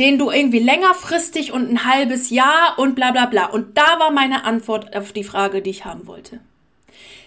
den 0.00 0.18
du 0.18 0.30
irgendwie 0.30 0.59
längerfristig 0.59 1.52
und 1.52 1.71
ein 1.71 1.85
halbes 1.85 2.30
Jahr 2.30 2.78
und 2.78 2.97
bla 2.97 3.12
bla 3.12 3.26
bla. 3.26 3.47
Und 3.47 3.78
da 3.78 4.00
war 4.00 4.11
meine 4.11 4.44
Antwort 4.44 4.97
auf 4.97 5.12
die 5.12 5.23
Frage, 5.23 5.62
die 5.62 5.71
ich 5.71 5.85
haben 5.85 6.09
wollte. 6.09 6.40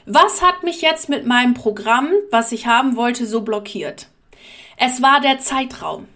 Was 0.05 0.41
hat 0.41 0.63
mich 0.63 0.81
jetzt 0.81 1.09
mit 1.09 1.25
meinem 1.25 1.53
Programm, 1.53 2.09
was 2.31 2.51
ich 2.51 2.65
haben 2.65 2.95
wollte, 2.95 3.25
so 3.25 3.41
blockiert? 3.41 4.07
Es 4.77 5.01
war 5.01 5.21
der 5.21 5.39
Zeitraum. 5.39 6.07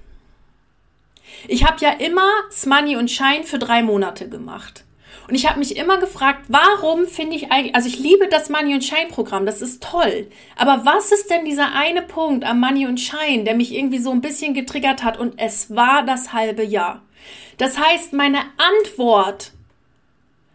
Ich 1.48 1.66
habe 1.66 1.78
ja 1.80 1.92
immer 1.92 2.30
Money 2.66 2.96
und 2.96 3.10
Shine 3.10 3.44
für 3.44 3.60
drei 3.60 3.84
Monate 3.84 4.30
gemacht. 4.30 4.86
Und 5.28 5.36
ich 5.36 5.48
habe 5.48 5.60
mich 5.60 5.78
immer 5.78 5.98
gefragt, 5.98 6.46
warum 6.50 7.06
finde 7.06 7.36
ich 7.36 7.52
eigentlich, 7.52 7.76
also 7.76 7.88
ich 7.88 8.00
liebe 8.00 8.28
das 8.28 8.50
Money 8.50 8.74
und 8.74 8.84
Shine 8.84 9.08
Programm, 9.10 9.46
das 9.46 9.62
ist 9.62 9.82
toll. 9.82 10.28
Aber 10.58 10.86
was 10.86 11.12
ist 11.12 11.30
denn 11.30 11.46
dieser 11.46 11.74
eine 11.74 12.02
Punkt 12.02 12.44
am 12.44 12.60
Money 12.60 12.86
und 12.86 13.00
Shine, 13.00 13.44
der 13.44 13.56
mich 13.56 13.74
irgendwie 13.74 14.00
so 14.00 14.12
ein 14.12 14.22
bisschen 14.22 14.54
getriggert 14.54 15.04
hat? 15.04 15.18
Und 15.18 15.36
es 15.38 15.74
war 15.74 16.04
das 16.04 16.34
halbe 16.34 16.64
Jahr. 16.64 17.02
Das 17.58 17.78
heißt, 17.78 18.14
meine 18.14 18.40
Antwort 18.58 19.52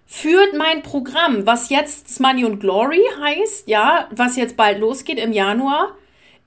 führt 0.06 0.54
mein 0.54 0.82
Programm, 0.82 1.46
was 1.46 1.70
jetzt 1.70 2.20
Money 2.20 2.44
und 2.44 2.60
Glory 2.60 3.02
heißt, 3.20 3.68
ja, 3.68 4.08
was 4.10 4.36
jetzt 4.36 4.56
bald 4.56 4.78
losgeht 4.78 5.18
im 5.18 5.32
Januar, 5.32 5.96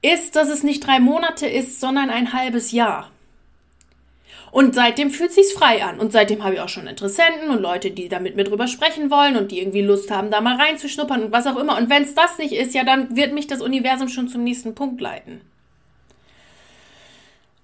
ist, 0.02 0.36
dass 0.36 0.50
es 0.50 0.64
nicht 0.64 0.86
drei 0.86 1.00
Monate 1.00 1.48
ist, 1.48 1.80
sondern 1.82 2.10
ein 2.10 2.32
halbes 2.32 2.72
Jahr. 2.72 3.12
Und 4.52 4.76
seitdem 4.76 5.12
fühlt 5.12 5.32
sich's 5.32 5.54
frei 5.54 5.84
an. 5.84 6.00
Und 6.00 6.12
seitdem 6.12 6.44
habe 6.44 6.56
ich 6.56 6.62
auch 6.62 6.70
schon 6.70 6.88
Interessenten 6.88 7.50
und 7.50 7.62
Leute, 7.62 7.92
die 7.92 8.10
da 8.10 8.20
mit 8.20 8.36
mir 8.36 8.44
drüber 8.44 8.68
sprechen 8.68 9.12
wollen 9.12 9.38
und 9.38 9.52
die 9.52 9.60
irgendwie 9.60 9.82
Lust 9.82 10.12
haben, 10.12 10.32
da 10.32 10.42
mal 10.42 10.56
reinzuschnuppern 10.56 11.24
und 11.24 11.32
was 11.32 11.48
auch 11.48 11.58
immer. 11.58 11.78
Und 11.78 11.90
wenn 11.90 12.04
es 12.04 12.16
das 12.16 12.38
nicht 12.38 12.54
ist, 12.54 12.74
ja, 12.74 12.84
dann 12.84 13.16
wird 13.16 13.34
mich 13.34 13.48
das 13.48 13.62
Universum 13.62 14.10
schon 14.10 14.28
zum 14.28 14.44
nächsten 14.44 14.76
Punkt 14.76 15.02
leiten. 15.02 15.42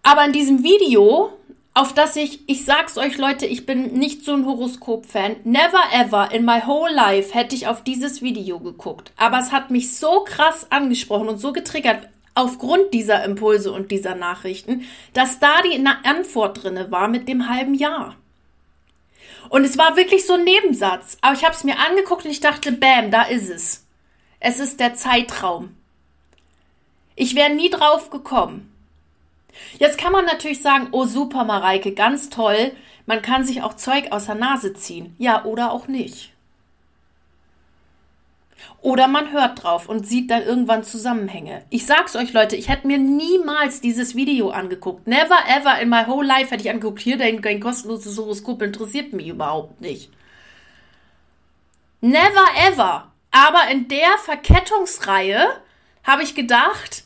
Aber 0.04 0.24
in 0.24 0.34
diesem 0.34 0.64
Video, 0.64 1.32
auf 1.74 1.94
das 1.94 2.16
ich, 2.16 2.48
ich 2.48 2.64
sag's 2.64 2.98
euch 2.98 3.18
Leute, 3.18 3.48
ich 3.48 3.66
bin 3.66 3.94
nicht 3.94 4.24
so 4.24 4.34
ein 4.34 4.46
Horoskop-Fan. 4.46 5.38
Never 5.44 5.82
ever 5.92 6.32
in 6.32 6.46
my 6.46 6.62
whole 6.66 6.94
life 6.94 7.34
hätte 7.34 7.56
ich 7.56 7.68
auf 7.68 7.84
dieses 7.84 8.22
Video 8.22 8.60
geguckt. 8.60 9.12
Aber 9.18 9.40
es 9.40 9.52
hat 9.52 9.72
mich 9.72 9.98
so 9.98 10.24
krass 10.24 10.68
angesprochen 10.70 11.28
und 11.28 11.40
so 11.40 11.52
getriggert 11.54 12.08
aufgrund 12.36 12.94
dieser 12.94 13.24
Impulse 13.24 13.72
und 13.72 13.92
dieser 13.92 14.14
Nachrichten, 14.14 14.86
dass 15.14 15.40
da 15.40 15.62
die 15.62 15.84
Antwort 16.04 16.64
drinne 16.64 16.92
war 16.92 17.08
mit 17.08 17.28
dem 17.28 17.50
halben 17.50 17.74
Jahr. 17.74 18.16
Und 19.50 19.64
es 19.64 19.78
war 19.78 19.96
wirklich 19.96 20.26
so 20.26 20.34
ein 20.34 20.44
Nebensatz. 20.44 21.18
Aber 21.22 21.34
ich 21.34 21.44
habe 21.44 21.56
es 21.56 21.64
mir 21.64 21.80
angeguckt 21.80 22.26
und 22.26 22.32
ich 22.32 22.40
dachte, 22.42 22.72
bam, 22.72 23.12
da 23.12 23.24
ist 23.24 23.50
es. 23.50 23.86
Es 24.40 24.60
ist 24.60 24.80
der 24.80 24.96
Zeitraum. 24.96 25.76
Ich 27.16 27.36
wäre 27.36 27.54
nie 27.54 27.70
drauf 27.70 28.10
gekommen. 28.10 28.72
Jetzt 29.80 29.98
kann 29.98 30.12
man 30.12 30.26
natürlich 30.26 30.62
sagen, 30.62 30.90
oh 30.92 31.06
super, 31.06 31.46
Mareike, 31.46 31.94
ganz 31.94 32.30
toll. 32.30 32.74
Man 33.06 33.22
kann 33.22 33.46
sich 33.46 33.62
auch 33.62 33.76
Zeug 33.76 34.12
aus 34.12 34.26
der 34.26 34.36
Nase 34.36 34.74
ziehen. 34.74 35.16
Ja, 35.18 35.46
oder 35.46 35.72
auch 35.72 35.88
nicht. 35.88 36.35
Oder 38.82 39.08
man 39.08 39.32
hört 39.32 39.64
drauf 39.64 39.90
und 39.90 40.08
sieht 40.08 40.30
dann 40.30 40.44
irgendwann 40.44 40.84
Zusammenhänge. 40.84 41.66
Ich 41.70 41.86
sag's 41.86 42.16
euch, 42.16 42.34
Leute, 42.34 42.56
ich 42.56 42.70
hätte 42.70 42.88
mir 42.88 42.98
niemals 42.98 43.82
dieses 43.82 44.16
Video 44.16 44.50
angeguckt. 44.50 45.08
Never 45.08 45.38
ever 45.48 45.80
in 45.80 45.90
my 45.90 46.06
whole 46.06 46.26
life 46.26 46.52
hätte 46.52 46.64
ich 46.64 46.70
angeguckt, 46.70 47.00
hier 47.00 47.18
dein, 47.18 47.42
dein 47.42 47.60
kostenloses 47.60 48.18
Horoskop 48.18 48.62
interessiert 48.62 49.14
mich 49.14 49.28
überhaupt 49.28 49.82
nicht. 49.82 50.12
Never 52.02 52.46
ever. 52.68 53.12
Aber 53.32 53.68
in 53.72 53.88
der 53.88 54.18
Verkettungsreihe 54.24 55.48
habe 56.04 56.24
ich 56.24 56.36
gedacht, 56.36 57.04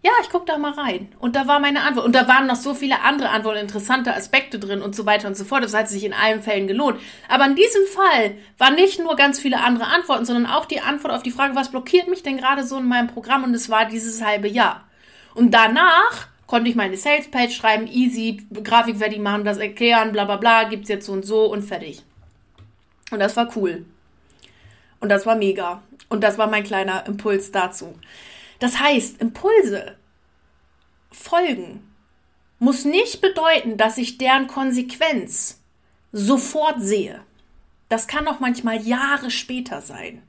Ja, 0.00 0.12
ich 0.22 0.30
gucke 0.30 0.46
da 0.46 0.58
mal 0.58 0.72
rein. 0.72 1.08
Und 1.18 1.34
da 1.34 1.48
war 1.48 1.58
meine 1.58 1.82
Antwort. 1.82 2.06
Und 2.06 2.14
da 2.14 2.28
waren 2.28 2.46
noch 2.46 2.56
so 2.56 2.72
viele 2.72 3.00
andere 3.00 3.30
Antworten, 3.30 3.58
interessante 3.58 4.14
Aspekte 4.14 4.60
drin 4.60 4.80
und 4.80 4.94
so 4.94 5.06
weiter 5.06 5.26
und 5.26 5.36
so 5.36 5.44
fort. 5.44 5.64
Das 5.64 5.74
hat 5.74 5.88
sich 5.88 6.04
in 6.04 6.12
allen 6.12 6.40
Fällen 6.40 6.68
gelohnt. 6.68 7.00
Aber 7.28 7.46
in 7.46 7.56
diesem 7.56 7.84
Fall 7.86 8.36
waren 8.58 8.76
nicht 8.76 9.00
nur 9.00 9.16
ganz 9.16 9.40
viele 9.40 9.60
andere 9.60 9.86
Antworten, 9.86 10.24
sondern 10.24 10.46
auch 10.46 10.66
die 10.66 10.80
Antwort 10.80 11.14
auf 11.14 11.24
die 11.24 11.32
Frage, 11.32 11.56
was 11.56 11.70
blockiert 11.70 12.06
mich 12.08 12.22
denn 12.22 12.38
gerade 12.38 12.64
so 12.64 12.78
in 12.78 12.86
meinem 12.86 13.08
Programm? 13.08 13.42
Und 13.42 13.54
es 13.54 13.70
war 13.70 13.86
dieses 13.86 14.24
halbe 14.24 14.48
Jahr. 14.48 14.84
Und 15.34 15.52
danach 15.52 16.28
konnte 16.46 16.70
ich 16.70 16.76
meine 16.76 16.96
Sales-Page 16.96 17.54
schreiben, 17.54 17.88
easy, 17.88 18.46
Grafik 18.62 18.98
fertig 18.98 19.18
machen, 19.18 19.44
das 19.44 19.58
erklären, 19.58 20.12
bla 20.12 20.24
bla 20.24 20.36
bla, 20.36 20.64
gibt's 20.64 20.88
jetzt 20.88 21.06
so 21.06 21.12
und 21.12 21.26
so 21.26 21.46
und 21.46 21.62
fertig. 21.62 22.02
Und 23.10 23.18
das 23.18 23.36
war 23.36 23.50
cool. 23.56 23.84
Und 25.00 25.08
das 25.08 25.26
war 25.26 25.34
mega. 25.34 25.82
Und 26.08 26.22
das 26.22 26.38
war 26.38 26.46
mein 26.46 26.64
kleiner 26.64 27.04
Impuls 27.06 27.52
dazu. 27.52 27.94
Das 28.58 28.78
heißt, 28.78 29.20
Impulse 29.20 29.96
folgen 31.10 31.84
muss 32.58 32.84
nicht 32.84 33.20
bedeuten, 33.20 33.76
dass 33.76 33.98
ich 33.98 34.18
deren 34.18 34.46
Konsequenz 34.48 35.60
sofort 36.12 36.80
sehe. 36.80 37.20
Das 37.88 38.06
kann 38.06 38.26
auch 38.28 38.40
manchmal 38.40 38.82
Jahre 38.82 39.30
später 39.30 39.80
sein, 39.80 40.22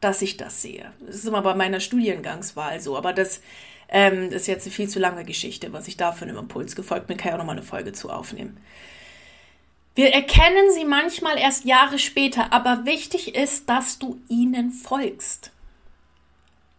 dass 0.00 0.22
ich 0.22 0.36
das 0.36 0.60
sehe. 0.60 0.92
Das 1.00 1.16
ist 1.16 1.26
immer 1.26 1.42
bei 1.42 1.54
meiner 1.54 1.80
Studiengangswahl 1.80 2.80
so, 2.80 2.96
aber 2.96 3.12
das 3.12 3.40
ähm, 3.88 4.30
ist 4.30 4.46
jetzt 4.46 4.66
eine 4.66 4.74
viel 4.74 4.88
zu 4.88 4.98
lange 4.98 5.24
Geschichte, 5.24 5.72
was 5.72 5.88
ich 5.88 5.96
da 5.96 6.12
für 6.12 6.24
einen 6.24 6.36
Impuls 6.36 6.76
gefolgt 6.76 7.06
bin. 7.06 7.16
Kann 7.16 7.28
ich 7.28 7.34
auch 7.34 7.38
nochmal 7.38 7.56
eine 7.56 7.64
Folge 7.64 7.92
zu 7.92 8.10
aufnehmen. 8.10 8.58
Wir 9.94 10.12
erkennen 10.12 10.72
sie 10.74 10.84
manchmal 10.84 11.38
erst 11.38 11.64
Jahre 11.64 11.98
später, 11.98 12.52
aber 12.52 12.84
wichtig 12.84 13.34
ist, 13.34 13.68
dass 13.68 13.98
du 13.98 14.20
ihnen 14.28 14.70
folgst. 14.70 15.50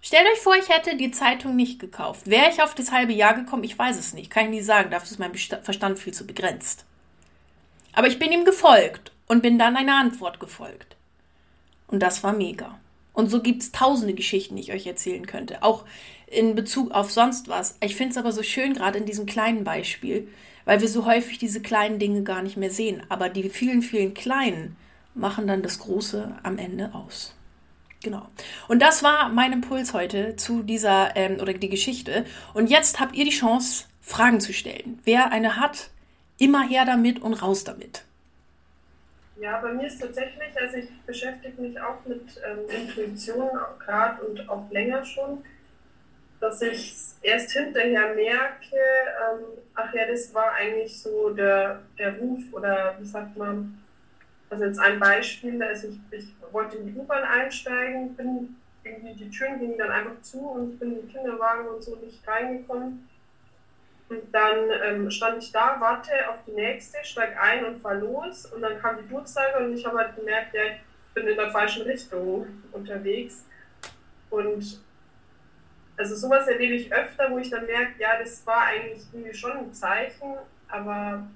Stellt 0.02 0.28
euch 0.32 0.40
vor, 0.40 0.56
ich 0.56 0.70
hätte 0.70 0.96
die 0.96 1.12
Zeitung 1.12 1.56
nicht 1.56 1.80
gekauft. 1.80 2.30
Wäre 2.30 2.50
ich 2.50 2.62
auf 2.62 2.74
das 2.74 2.92
halbe 2.92 3.14
Jahr 3.14 3.34
gekommen? 3.34 3.64
Ich 3.64 3.78
weiß 3.78 4.00
es 4.00 4.14
nicht. 4.14 4.30
Kann 4.30 4.46
ich 4.46 4.50
nie 4.50 4.62
sagen. 4.62 4.92
Dafür 4.92 5.12
ist 5.12 5.20
mein 5.20 5.36
Verstand 5.36 6.00
viel 6.00 6.14
zu 6.14 6.26
begrenzt. 6.26 6.86
Aber 7.94 8.08
ich 8.08 8.20
bin 8.20 8.32
ihm 8.32 8.46
gefolgt 8.46 9.12
und 9.28 9.42
bin 9.42 9.60
dann 9.60 9.76
einer 9.76 9.98
Antwort 9.98 10.40
gefolgt. 10.40 10.96
Und 11.88 12.00
das 12.02 12.24
war 12.24 12.34
mega. 12.34 12.80
Und 13.14 13.30
so 13.30 13.42
gibt 13.42 13.62
es 13.62 13.72
tausende 13.72 14.14
Geschichten, 14.14 14.56
die 14.56 14.62
ich 14.62 14.72
euch 14.72 14.88
erzählen 14.88 15.26
könnte. 15.26 15.64
Auch 15.64 15.84
in 16.28 16.56
Bezug 16.56 16.92
auf 16.92 17.12
sonst 17.12 17.50
was. 17.50 17.76
Ich 17.82 17.96
finde 17.96 18.12
es 18.12 18.18
aber 18.18 18.32
so 18.32 18.44
schön, 18.44 18.74
gerade 18.74 19.00
in 19.00 19.06
diesem 19.06 19.26
kleinen 19.26 19.64
Beispiel, 19.66 20.30
weil 20.64 20.80
wir 20.80 20.88
so 20.88 21.06
häufig 21.06 21.40
diese 21.40 21.62
kleinen 21.62 22.00
Dinge 22.00 22.24
gar 22.24 22.42
nicht 22.42 22.56
mehr 22.56 22.72
sehen. 22.72 23.04
Aber 23.10 23.28
die 23.28 23.50
vielen, 23.50 23.82
vielen 23.82 24.14
kleinen 24.14 24.78
machen 25.14 25.48
dann 25.48 25.64
das 25.64 25.80
Große 25.80 26.38
am 26.44 26.58
Ende 26.58 26.94
aus. 26.94 27.36
Genau. 28.02 28.28
Und 28.68 28.82
das 28.82 29.04
war 29.04 29.30
mein 29.30 29.52
Impuls 29.52 29.94
heute 29.94 30.36
zu 30.38 30.64
dieser 30.64 31.16
ähm, 31.16 31.40
oder 31.42 31.54
die 31.54 31.70
Geschichte. 31.70 32.26
Und 32.54 32.70
jetzt 32.70 33.00
habt 33.00 33.16
ihr 33.16 33.26
die 33.26 33.32
Chance, 33.32 33.86
Fragen 34.02 34.40
zu 34.40 34.54
stellen. 34.54 35.00
Wer 35.04 35.32
eine 35.32 35.58
hat, 35.58 35.90
immer 36.38 36.68
her 36.68 36.86
damit 36.86 37.22
und 37.22 37.34
raus 37.34 37.64
damit. 37.64 38.04
Ja, 39.40 39.60
bei 39.62 39.74
mir 39.74 39.88
ist 39.88 40.02
tatsächlich, 40.02 40.50
also 40.60 40.78
ich 40.78 40.90
beschäftige 41.06 41.62
mich 41.62 41.80
auch 41.80 42.04
mit 42.06 42.22
ähm, 42.46 42.60
Intuition 42.70 43.50
gerade 43.80 44.22
und 44.24 44.50
auch 44.50 44.70
länger 44.72 45.06
schon, 45.06 45.44
dass 46.40 46.62
ich 46.62 46.94
erst 47.22 47.52
hinterher 47.52 48.16
merke, 48.16 48.76
ähm, 48.76 49.46
ach 49.76 49.94
ja, 49.94 50.08
das 50.08 50.34
war 50.34 50.54
eigentlich 50.54 51.02
so 51.02 51.30
der, 51.32 51.82
der 51.98 52.18
Ruf 52.18 52.42
oder 52.52 52.96
wie 53.00 53.06
sagt 53.06 53.38
man, 53.38 53.79
also 54.50 54.66
jetzt 54.66 54.80
ein 54.80 55.00
Beispiel, 55.00 55.62
also 55.62 55.90
ich, 55.90 56.00
ich 56.12 56.34
wollte 56.52 56.78
in 56.78 56.88
die 56.88 57.00
U-Bahn 57.00 57.24
einsteigen, 57.24 58.16
bin 58.16 58.56
irgendwie, 58.84 59.14
die 59.14 59.30
Türen 59.30 59.60
gingen 59.60 59.78
dann 59.78 59.92
einfach 59.92 60.20
zu 60.22 60.40
und 60.40 60.74
ich 60.74 60.80
bin 60.80 60.92
in 60.92 61.02
den 61.02 61.10
Kinderwagen 61.10 61.68
und 61.68 61.84
so 61.84 61.96
nicht 61.98 62.28
reingekommen. 62.28 63.08
Und 64.10 64.34
dann 64.34 64.70
ähm, 64.84 65.12
stand 65.12 65.44
ich 65.44 65.52
da, 65.52 65.76
warte 65.80 66.12
auf 66.30 66.38
die 66.48 66.54
nächste, 66.54 66.98
steig 67.04 67.40
ein 67.40 67.64
und 67.64 67.80
fahr 67.80 67.96
los. 67.96 68.48
Und 68.48 68.62
dann 68.62 68.80
kam 68.80 68.98
die 68.98 69.08
Durchsage 69.08 69.64
und 69.64 69.74
ich 69.74 69.86
habe 69.86 70.00
halt 70.00 70.16
gemerkt, 70.16 70.54
ja, 70.56 70.64
ich 70.64 71.14
bin 71.14 71.28
in 71.28 71.38
der 71.38 71.52
falschen 71.52 71.84
Richtung 71.84 72.48
unterwegs. 72.72 73.46
Und 74.32 74.82
also 75.96 76.16
sowas 76.16 76.48
erlebe 76.48 76.74
ich 76.74 76.92
öfter, 76.92 77.30
wo 77.30 77.38
ich 77.38 77.52
dann 77.52 77.66
merke, 77.68 78.00
ja, 78.00 78.18
das 78.18 78.46
war 78.48 78.64
eigentlich 78.64 79.04
irgendwie 79.12 79.34
schon 79.34 79.52
ein 79.52 79.74
Zeichen, 79.74 80.36
aber 80.68 81.28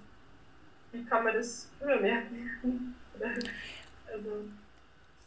wie 0.91 1.03
kann 1.05 1.23
man 1.23 1.33
das 1.33 1.69
früher 1.77 1.99
merken? 1.99 2.95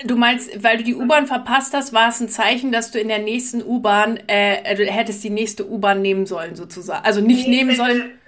Du 0.04 0.16
meinst, 0.16 0.62
weil 0.62 0.76
du 0.76 0.84
die 0.84 0.94
U-Bahn 0.94 1.26
verpasst 1.26 1.72
hast, 1.72 1.94
war 1.94 2.10
es 2.10 2.20
ein 2.20 2.28
Zeichen, 2.28 2.70
dass 2.70 2.90
du 2.90 3.00
in 3.00 3.08
der 3.08 3.18
nächsten 3.18 3.62
U-Bahn, 3.62 4.18
äh, 4.28 4.62
äh, 4.62 4.74
du 4.74 4.84
hättest 4.84 5.24
die 5.24 5.30
nächste 5.30 5.66
U-Bahn 5.66 6.02
nehmen 6.02 6.26
sollen, 6.26 6.54
sozusagen. 6.54 7.02
Also 7.04 7.22
nicht 7.22 7.48
nee, 7.48 7.56
nehmen 7.56 7.74
sollen. 7.74 8.18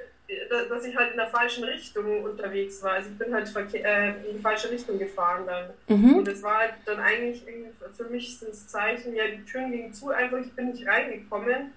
Dass 0.71 0.85
ich 0.85 0.97
halt 0.97 1.11
in 1.11 1.17
der 1.19 1.27
falschen 1.27 1.65
Richtung 1.65 2.25
unterwegs 2.25 2.83
war. 2.83 2.93
Also 2.93 3.11
ich 3.11 3.19
bin 3.19 3.35
halt 3.35 3.55
äh, 3.75 4.09
in 4.31 4.37
die 4.37 4.43
falsche 4.43 4.71
Richtung 4.71 4.99
gefahren 4.99 5.45
dann. 5.47 5.71
Mhm. 5.89 6.17
Und 6.17 6.29
es 6.29 6.43
war 6.43 6.59
halt 6.59 6.75
dann 6.87 7.01
eigentlich 7.01 7.43
für 7.95 8.05
mich 8.05 8.39
sind 8.39 8.55
Zeichen, 8.55 9.15
ja, 9.15 9.25
die 9.27 9.45
Türen 9.45 9.71
gingen 9.71 9.93
zu, 9.93 10.09
einfach 10.09 10.39
ich 10.39 10.53
bin 10.53 10.71
nicht 10.71 10.87
reingekommen, 10.87 11.73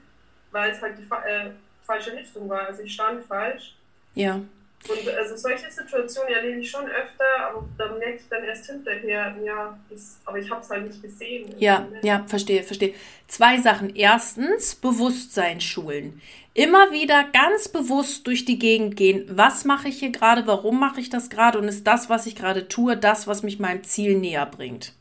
weil 0.51 0.71
es 0.71 0.81
halt 0.81 0.95
die 0.97 1.03
äh, 1.03 1.51
falsche 1.83 2.13
Richtung 2.13 2.47
war. 2.47 2.67
Also 2.67 2.83
ich 2.83 2.93
stand 2.93 3.25
falsch. 3.25 3.75
Ja. 4.15 4.41
Und 4.89 5.09
also 5.09 5.35
solche 5.35 5.69
Situationen 5.69 6.33
erlebe 6.33 6.59
ich 6.59 6.69
schon 6.69 6.85
öfter, 6.85 7.25
aber 7.39 7.67
da 7.77 7.93
merke 7.93 8.17
ich 8.17 8.27
dann 8.29 8.43
erst 8.43 8.65
hinterher, 8.65 9.35
ja, 9.43 9.77
das, 9.89 10.19
aber 10.25 10.39
ich 10.39 10.49
habe 10.49 10.61
es 10.61 10.69
halt 10.69 10.87
nicht 10.87 11.01
gesehen. 11.01 11.53
Ja, 11.59 11.87
ja, 12.01 12.25
verstehe, 12.27 12.63
verstehe. 12.63 12.95
Zwei 13.27 13.59
Sachen. 13.59 13.95
Erstens, 13.95 14.75
Bewusstsein 14.75 15.61
schulen. 15.61 16.21
Immer 16.53 16.91
wieder 16.91 17.25
ganz 17.31 17.69
bewusst 17.69 18.27
durch 18.27 18.43
die 18.43 18.59
Gegend 18.59 18.97
gehen. 18.97 19.25
Was 19.29 19.63
mache 19.63 19.87
ich 19.87 19.99
hier 19.99 20.11
gerade? 20.11 20.47
Warum 20.47 20.79
mache 20.79 20.99
ich 20.99 21.09
das 21.09 21.29
gerade? 21.29 21.57
Und 21.57 21.67
ist 21.67 21.87
das, 21.87 22.09
was 22.09 22.25
ich 22.25 22.35
gerade 22.35 22.67
tue, 22.67 22.97
das, 22.97 23.27
was 23.27 23.43
mich 23.43 23.59
meinem 23.59 23.83
Ziel 23.83 24.17
näher 24.17 24.45
bringt? 24.45 24.93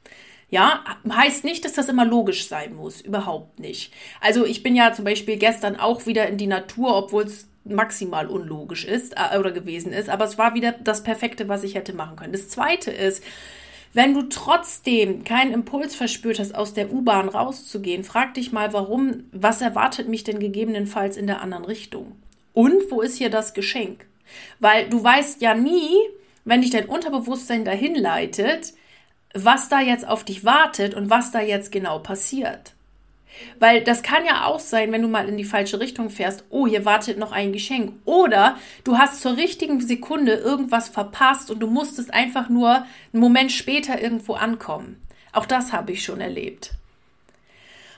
Ja, 0.50 0.84
heißt 1.08 1.44
nicht, 1.44 1.64
dass 1.64 1.74
das 1.74 1.88
immer 1.88 2.04
logisch 2.04 2.48
sein 2.48 2.74
muss. 2.74 3.00
Überhaupt 3.00 3.58
nicht. 3.60 3.92
Also 4.20 4.44
ich 4.44 4.62
bin 4.62 4.76
ja 4.76 4.92
zum 4.92 5.04
Beispiel 5.04 5.36
gestern 5.36 5.76
auch 5.76 6.06
wieder 6.06 6.26
in 6.26 6.38
die 6.38 6.48
Natur, 6.48 6.96
obwohl 6.96 7.24
es 7.24 7.48
maximal 7.70 8.26
unlogisch 8.26 8.84
ist 8.84 9.14
äh, 9.16 9.38
oder 9.38 9.52
gewesen 9.52 9.92
ist, 9.92 10.08
aber 10.08 10.24
es 10.24 10.38
war 10.38 10.54
wieder 10.54 10.72
das 10.72 11.02
Perfekte, 11.02 11.48
was 11.48 11.62
ich 11.62 11.74
hätte 11.74 11.92
machen 11.92 12.16
können. 12.16 12.32
Das 12.32 12.48
zweite 12.48 12.90
ist, 12.90 13.22
wenn 13.92 14.14
du 14.14 14.22
trotzdem 14.22 15.24
keinen 15.24 15.52
Impuls 15.52 15.96
verspürt 15.96 16.38
hast, 16.38 16.54
aus 16.54 16.74
der 16.74 16.92
U-Bahn 16.92 17.28
rauszugehen, 17.28 18.04
frag 18.04 18.34
dich 18.34 18.52
mal, 18.52 18.72
warum, 18.72 19.24
was 19.32 19.60
erwartet 19.60 20.08
mich 20.08 20.22
denn 20.22 20.38
gegebenenfalls 20.38 21.16
in 21.16 21.26
der 21.26 21.40
anderen 21.42 21.64
Richtung? 21.64 22.12
Und 22.52 22.90
wo 22.90 23.00
ist 23.00 23.16
hier 23.16 23.30
das 23.30 23.52
Geschenk? 23.52 24.06
Weil 24.60 24.88
du 24.88 25.02
weißt 25.02 25.42
ja 25.42 25.54
nie, 25.54 25.90
wenn 26.44 26.62
dich 26.62 26.70
dein 26.70 26.88
Unterbewusstsein 26.88 27.64
dahin 27.64 27.96
leitet, 27.96 28.74
was 29.34 29.68
da 29.68 29.80
jetzt 29.80 30.06
auf 30.06 30.24
dich 30.24 30.44
wartet 30.44 30.94
und 30.94 31.10
was 31.10 31.32
da 31.32 31.40
jetzt 31.40 31.72
genau 31.72 31.98
passiert. 31.98 32.74
Weil 33.58 33.82
das 33.82 34.02
kann 34.02 34.24
ja 34.24 34.46
auch 34.46 34.60
sein, 34.60 34.92
wenn 34.92 35.02
du 35.02 35.08
mal 35.08 35.28
in 35.28 35.36
die 35.36 35.44
falsche 35.44 35.80
Richtung 35.80 36.10
fährst, 36.10 36.44
oh, 36.50 36.66
hier 36.66 36.84
wartet 36.84 37.18
noch 37.18 37.32
ein 37.32 37.52
Geschenk. 37.52 37.92
Oder 38.04 38.56
du 38.84 38.98
hast 38.98 39.20
zur 39.20 39.36
richtigen 39.36 39.80
Sekunde 39.80 40.34
irgendwas 40.34 40.88
verpasst 40.88 41.50
und 41.50 41.60
du 41.60 41.66
musstest 41.66 42.12
einfach 42.12 42.48
nur 42.48 42.70
einen 43.12 43.20
Moment 43.20 43.52
später 43.52 44.00
irgendwo 44.00 44.34
ankommen. 44.34 45.00
Auch 45.32 45.46
das 45.46 45.72
habe 45.72 45.92
ich 45.92 46.02
schon 46.02 46.20
erlebt 46.20 46.72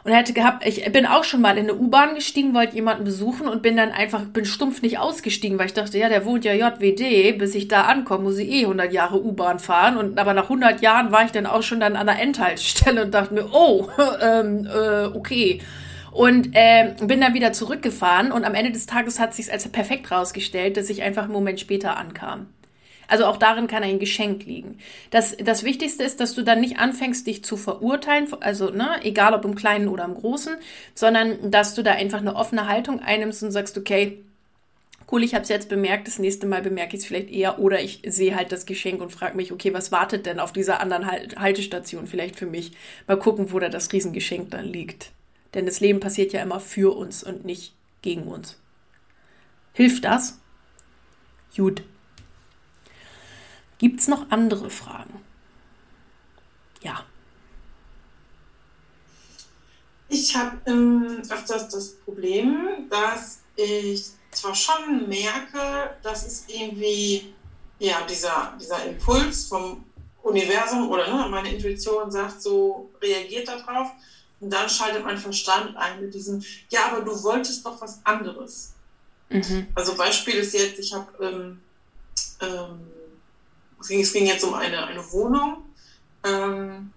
und 0.05 0.13
hätte 0.13 0.33
gehabt, 0.33 0.67
ich 0.67 0.85
bin 0.91 1.07
auch 1.07 1.23
schon 1.23 1.41
mal 1.41 1.57
in 1.57 1.69
eine 1.69 1.75
U-Bahn 1.75 2.17
gestiegen, 2.17 2.55
wollte 2.55 2.75
jemanden 2.75 3.05
besuchen 3.05 3.47
und 3.47 3.63
bin 3.63 3.77
dann 3.77 3.93
einfach, 3.93 4.25
bin 4.25 4.45
stumpf 4.45 4.83
nicht 4.83 4.99
ausgestiegen, 4.99 5.59
weil 5.59 5.67
ich 5.67 5.75
dachte, 5.75 5.97
ja, 5.97 6.09
der 6.09 6.25
wohnt 6.25 6.45
ja 6.45 6.55
JWD, 6.55 7.39
bis 7.39 7.55
ich 7.55 7.69
da 7.69 7.83
ankomme, 7.83 8.25
muss 8.25 8.39
ich 8.39 8.51
eh 8.51 8.63
100 8.63 8.93
Jahre 8.93 9.23
U-Bahn 9.23 9.61
fahren 9.61 9.97
und 9.97 10.19
aber 10.19 10.35
nach 10.35 10.45
100 10.45 10.81
Jahren 10.83 11.13
war 11.13 11.25
ich 11.25 11.31
dann 11.31 11.47
auch 11.47 11.63
schon 11.63 11.79
dann 11.79 11.95
an 11.95 12.07
der 12.07 12.21
Endhaltestelle 12.21 13.05
und 13.05 13.15
dachte 13.15 13.35
mir, 13.35 13.47
oh, 13.53 13.89
ähm, 14.21 14.67
äh, 14.67 15.05
okay. 15.07 15.61
Und 16.11 16.51
äh, 16.53 16.95
bin 17.01 17.23
dann 17.23 17.33
wieder 17.33 17.53
zurückgefahren 17.53 18.33
und 18.33 18.45
am 18.45 18.55
Ende 18.55 18.73
des 18.73 18.87
Tages 18.87 19.19
hat 19.19 19.35
sich 19.35 19.51
als 19.51 19.67
perfekt 19.69 20.11
rausgestellt, 20.11 20.77
dass 20.77 20.91
ich 20.91 21.03
einfach 21.03 21.25
einen 21.25 21.33
Moment 21.33 21.59
später 21.59 21.97
ankam. 21.97 22.49
Also 23.09 23.27
auch 23.27 23.37
darin 23.37 23.67
kann 23.67 23.83
ein 23.83 23.99
Geschenk 23.99 24.45
liegen. 24.45 24.79
Das, 25.11 25.37
das 25.37 25.65
Wichtigste 25.65 26.05
ist, 26.05 26.21
dass 26.21 26.35
du 26.35 26.43
dann 26.43 26.61
nicht 26.61 26.79
anfängst, 26.79 27.27
dich 27.27 27.45
zu 27.45 27.57
verurteilen, 27.57 28.27
also 28.41 28.71
ne, 28.71 29.01
egal 29.03 29.35
ob 29.35 29.45
im 29.45 29.55
Kleinen 29.55 29.89
oder 29.89 30.05
im 30.05 30.15
Großen, 30.15 30.57
sondern 30.95 31.51
dass 31.51 31.75
du 31.75 31.83
da 31.83 31.93
einfach 31.93 32.19
eine 32.19 32.37
offene 32.37 32.69
Haltung 32.69 33.01
einnimmst 33.01 33.43
und 33.43 33.51
sagst, 33.51 33.77
okay, 33.77 34.23
cool, 35.11 35.23
ich 35.23 35.35
habe 35.35 35.43
es 35.43 35.51
jetzt 35.51 35.69
bemerkt, 35.69 36.07
das 36.07 36.19
nächste 36.19 36.47
Mal 36.47 36.63
bemerke 36.63 36.97
ich 36.97 37.03
es 37.03 37.07
vielleicht 37.07 37.31
eher 37.31 37.59
oder 37.59 37.81
ich 37.81 38.01
sehe 38.07 38.35
halt 38.35 38.51
das 38.51 38.65
Geschenk 38.65 39.03
und 39.03 39.13
frage 39.13 39.37
mich, 39.37 39.53
okay, 39.53 39.75
was 39.75 39.93
wartet 39.93 40.25
denn 40.25 40.41
auf 40.41 40.53
dieser 40.53 40.81
anderen 40.81 41.07
Haltestation 41.07 42.07
vielleicht 42.07 42.37
für 42.37 42.47
mich? 42.47 42.73
Mal 43.07 43.19
gucken, 43.19 43.53
wo 43.53 43.59
da 43.59 43.69
das 43.69 43.93
Riesengeschenk 43.93 44.51
dann 44.51 44.65
liegt. 44.65 45.11
Denn 45.55 45.67
das 45.67 45.81
Leben 45.81 46.01
passiert 46.01 46.33
ja 46.33 46.41
immer 46.43 46.61
für 46.61 46.97
uns 46.97 47.23
und 47.23 47.45
nicht 47.45 47.75
gegen 48.01 48.23
uns. 48.23 48.59
Hilft 49.75 50.05
das? 50.05 50.39
Gut. 51.55 51.83
Gibt 53.83 53.99
es 53.99 54.07
noch 54.07 54.31
andere 54.31 54.71
Fragen? 54.71 55.21
Ja. 56.83 57.05
Ich 60.09 60.37
habe 60.37 60.57
ähm, 60.67 61.21
öfters 61.29 61.69
das 61.69 61.97
Problem, 61.97 62.87
dass 62.89 63.41
ich 63.57 64.05
zwar 64.31 64.55
schon 64.55 65.09
merke, 65.09 65.97
dass 66.01 66.25
es 66.25 66.45
irgendwie, 66.47 67.35
ja, 67.81 68.07
dieser, 68.09 68.57
dieser 68.61 68.85
Impuls 68.85 69.49
vom 69.49 69.85
Universum 70.23 70.89
oder 70.89 71.09
ne, 71.09 71.29
meine 71.29 71.53
Intuition 71.53 72.09
sagt, 72.09 72.41
so 72.41 72.89
reagiert 73.03 73.49
darauf. 73.49 73.91
Und 74.39 74.51
dann 74.51 74.69
schaltet 74.69 75.05
mein 75.05 75.19
Verstand 75.19 75.77
ein 75.77 76.01
mit 76.01 76.15
diesem, 76.15 76.41
ja, 76.71 76.93
aber 76.93 77.01
du 77.01 77.21
wolltest 77.25 77.67
doch 77.67 77.81
was 77.81 77.99
anderes. 78.05 78.75
Mhm. 79.29 79.67
Also 79.75 79.97
Beispiel 79.97 80.35
ist 80.35 80.55
jetzt, 80.55 80.79
ich 80.79 80.95
habe, 80.95 81.09
ähm, 81.21 81.61
ähm, 82.41 82.93
es, 83.83 83.89
ging, 83.89 84.01
es 84.01 84.13
ging 84.13 84.27
jetzt 84.27 84.45
um 84.45 84.55
eine, 84.55 84.87
eine 84.87 85.13
Wohnung, 85.13 85.65
ähm, 86.25 86.93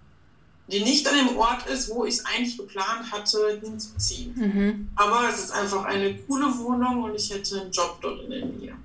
die 0.68 0.82
nicht 0.82 1.06
an 1.08 1.16
dem 1.16 1.36
Ort 1.36 1.66
ist, 1.68 1.90
wo 1.90 2.04
ich 2.04 2.14
es 2.14 2.24
eigentlich 2.24 2.56
geplant 2.56 3.10
hatte, 3.12 3.60
hinzuziehen. 3.62 4.34
Mhm. 4.34 4.88
Aber 4.96 5.28
es 5.28 5.44
ist 5.44 5.52
einfach 5.52 5.84
eine 5.84 6.16
coole 6.22 6.46
Wohnung 6.58 7.04
und 7.04 7.14
ich 7.14 7.32
hätte 7.32 7.60
einen 7.60 7.70
Job 7.70 7.98
dort 8.00 8.24
in 8.24 8.30
der 8.30 8.44
Nähe. 8.44 8.76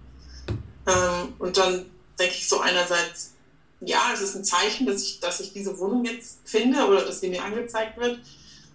Ähm, 0.88 1.34
und 1.40 1.58
dann 1.58 1.86
denke 2.20 2.36
ich 2.36 2.48
so 2.48 2.60
einerseits, 2.60 3.34
ja, 3.82 4.12
es 4.14 4.22
ist 4.22 4.36
ein 4.36 4.44
Zeichen, 4.44 4.86
dass 4.86 5.02
ich, 5.02 5.20
dass 5.20 5.40
ich 5.40 5.54
diese 5.54 5.78
Wohnung 5.80 6.06
jetzt 6.06 6.40
finde 6.46 6.86
oder 6.86 7.04
dass 7.04 7.20
sie 7.20 7.30
mir 7.30 7.44
angezeigt 7.44 7.98
wird. 7.98 8.20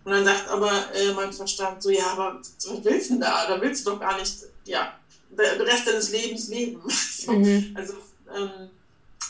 Und 0.05 0.13
dann 0.13 0.25
sagt 0.25 0.49
aber 0.49 0.73
äh, 0.95 1.13
mein 1.15 1.33
Verstand 1.33 1.83
so, 1.83 1.91
ja, 1.91 2.07
aber 2.13 2.41
was 2.41 2.85
willst 2.85 3.11
du 3.11 3.15
denn 3.15 3.21
da? 3.21 3.47
Da 3.47 3.61
willst 3.61 3.87
du 3.87 3.91
doch 3.91 4.01
gar 4.01 4.19
nicht, 4.19 4.35
ja, 4.65 4.99
den 5.31 5.61
Rest 5.61 5.87
deines 5.87 6.11
Lebens 6.11 6.49
leben. 6.49 6.81
so, 6.89 7.33
mhm. 7.33 7.73
Also, 7.75 7.95
ähm, 8.37 8.71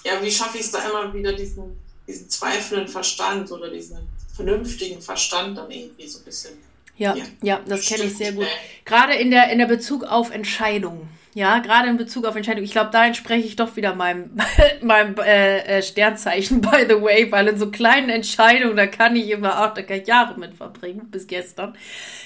ja, 0.07 0.23
wie 0.23 0.31
schaffe 0.31 0.59
ich 0.59 0.65
es 0.65 0.71
da 0.71 0.79
immer 0.89 1.13
wieder 1.13 1.33
diesen, 1.33 1.77
diesen 2.07 2.29
zweifelnden 2.31 2.89
Verstand 2.89 3.51
oder 3.51 3.69
diesen 3.71 3.99
vernünftigen 4.35 5.03
Verstand 5.03 5.59
dann 5.59 5.71
irgendwie 5.71 6.07
so 6.07 6.21
ein 6.21 6.25
bisschen. 6.25 6.53
Ja, 6.97 7.15
ja, 7.15 7.25
ja 7.43 7.61
das 7.67 7.87
kenne 7.87 8.05
ich 8.05 8.17
sehr 8.17 8.33
gut. 8.33 8.47
Gerade 8.85 9.15
in 9.15 9.31
der, 9.31 9.51
in 9.51 9.59
der 9.59 9.67
Bezug 9.67 10.05
auf 10.05 10.31
Entscheidungen. 10.31 11.09
Ja, 11.35 11.59
gerade 11.59 11.89
in 11.89 11.99
Bezug 11.99 12.25
auf 12.25 12.35
Entscheidungen. 12.35 12.65
Ich 12.65 12.73
glaube, 12.73 12.91
da 12.91 13.07
entspreche 13.07 13.47
ich 13.47 13.57
doch 13.57 13.77
wieder 13.77 13.95
meinem, 13.95 14.31
meinem 14.81 15.17
äh, 15.19 15.59
äh, 15.59 15.83
Sternzeichen, 15.83 16.63
by 16.63 16.87
the 16.89 17.03
way, 17.03 17.31
weil 17.31 17.49
in 17.49 17.59
so 17.59 17.71
kleinen 17.71 18.09
Entscheidungen, 18.09 18.77
da 18.77 18.87
kann 18.87 19.17
ich 19.17 19.29
immer 19.29 19.63
auch, 19.63 19.75
da 19.75 19.83
kann 19.83 20.01
ich 20.01 20.07
Jahre 20.07 20.39
mit 20.39 20.55
verbringen, 20.55 21.09
bis 21.11 21.27
gestern. 21.27 21.77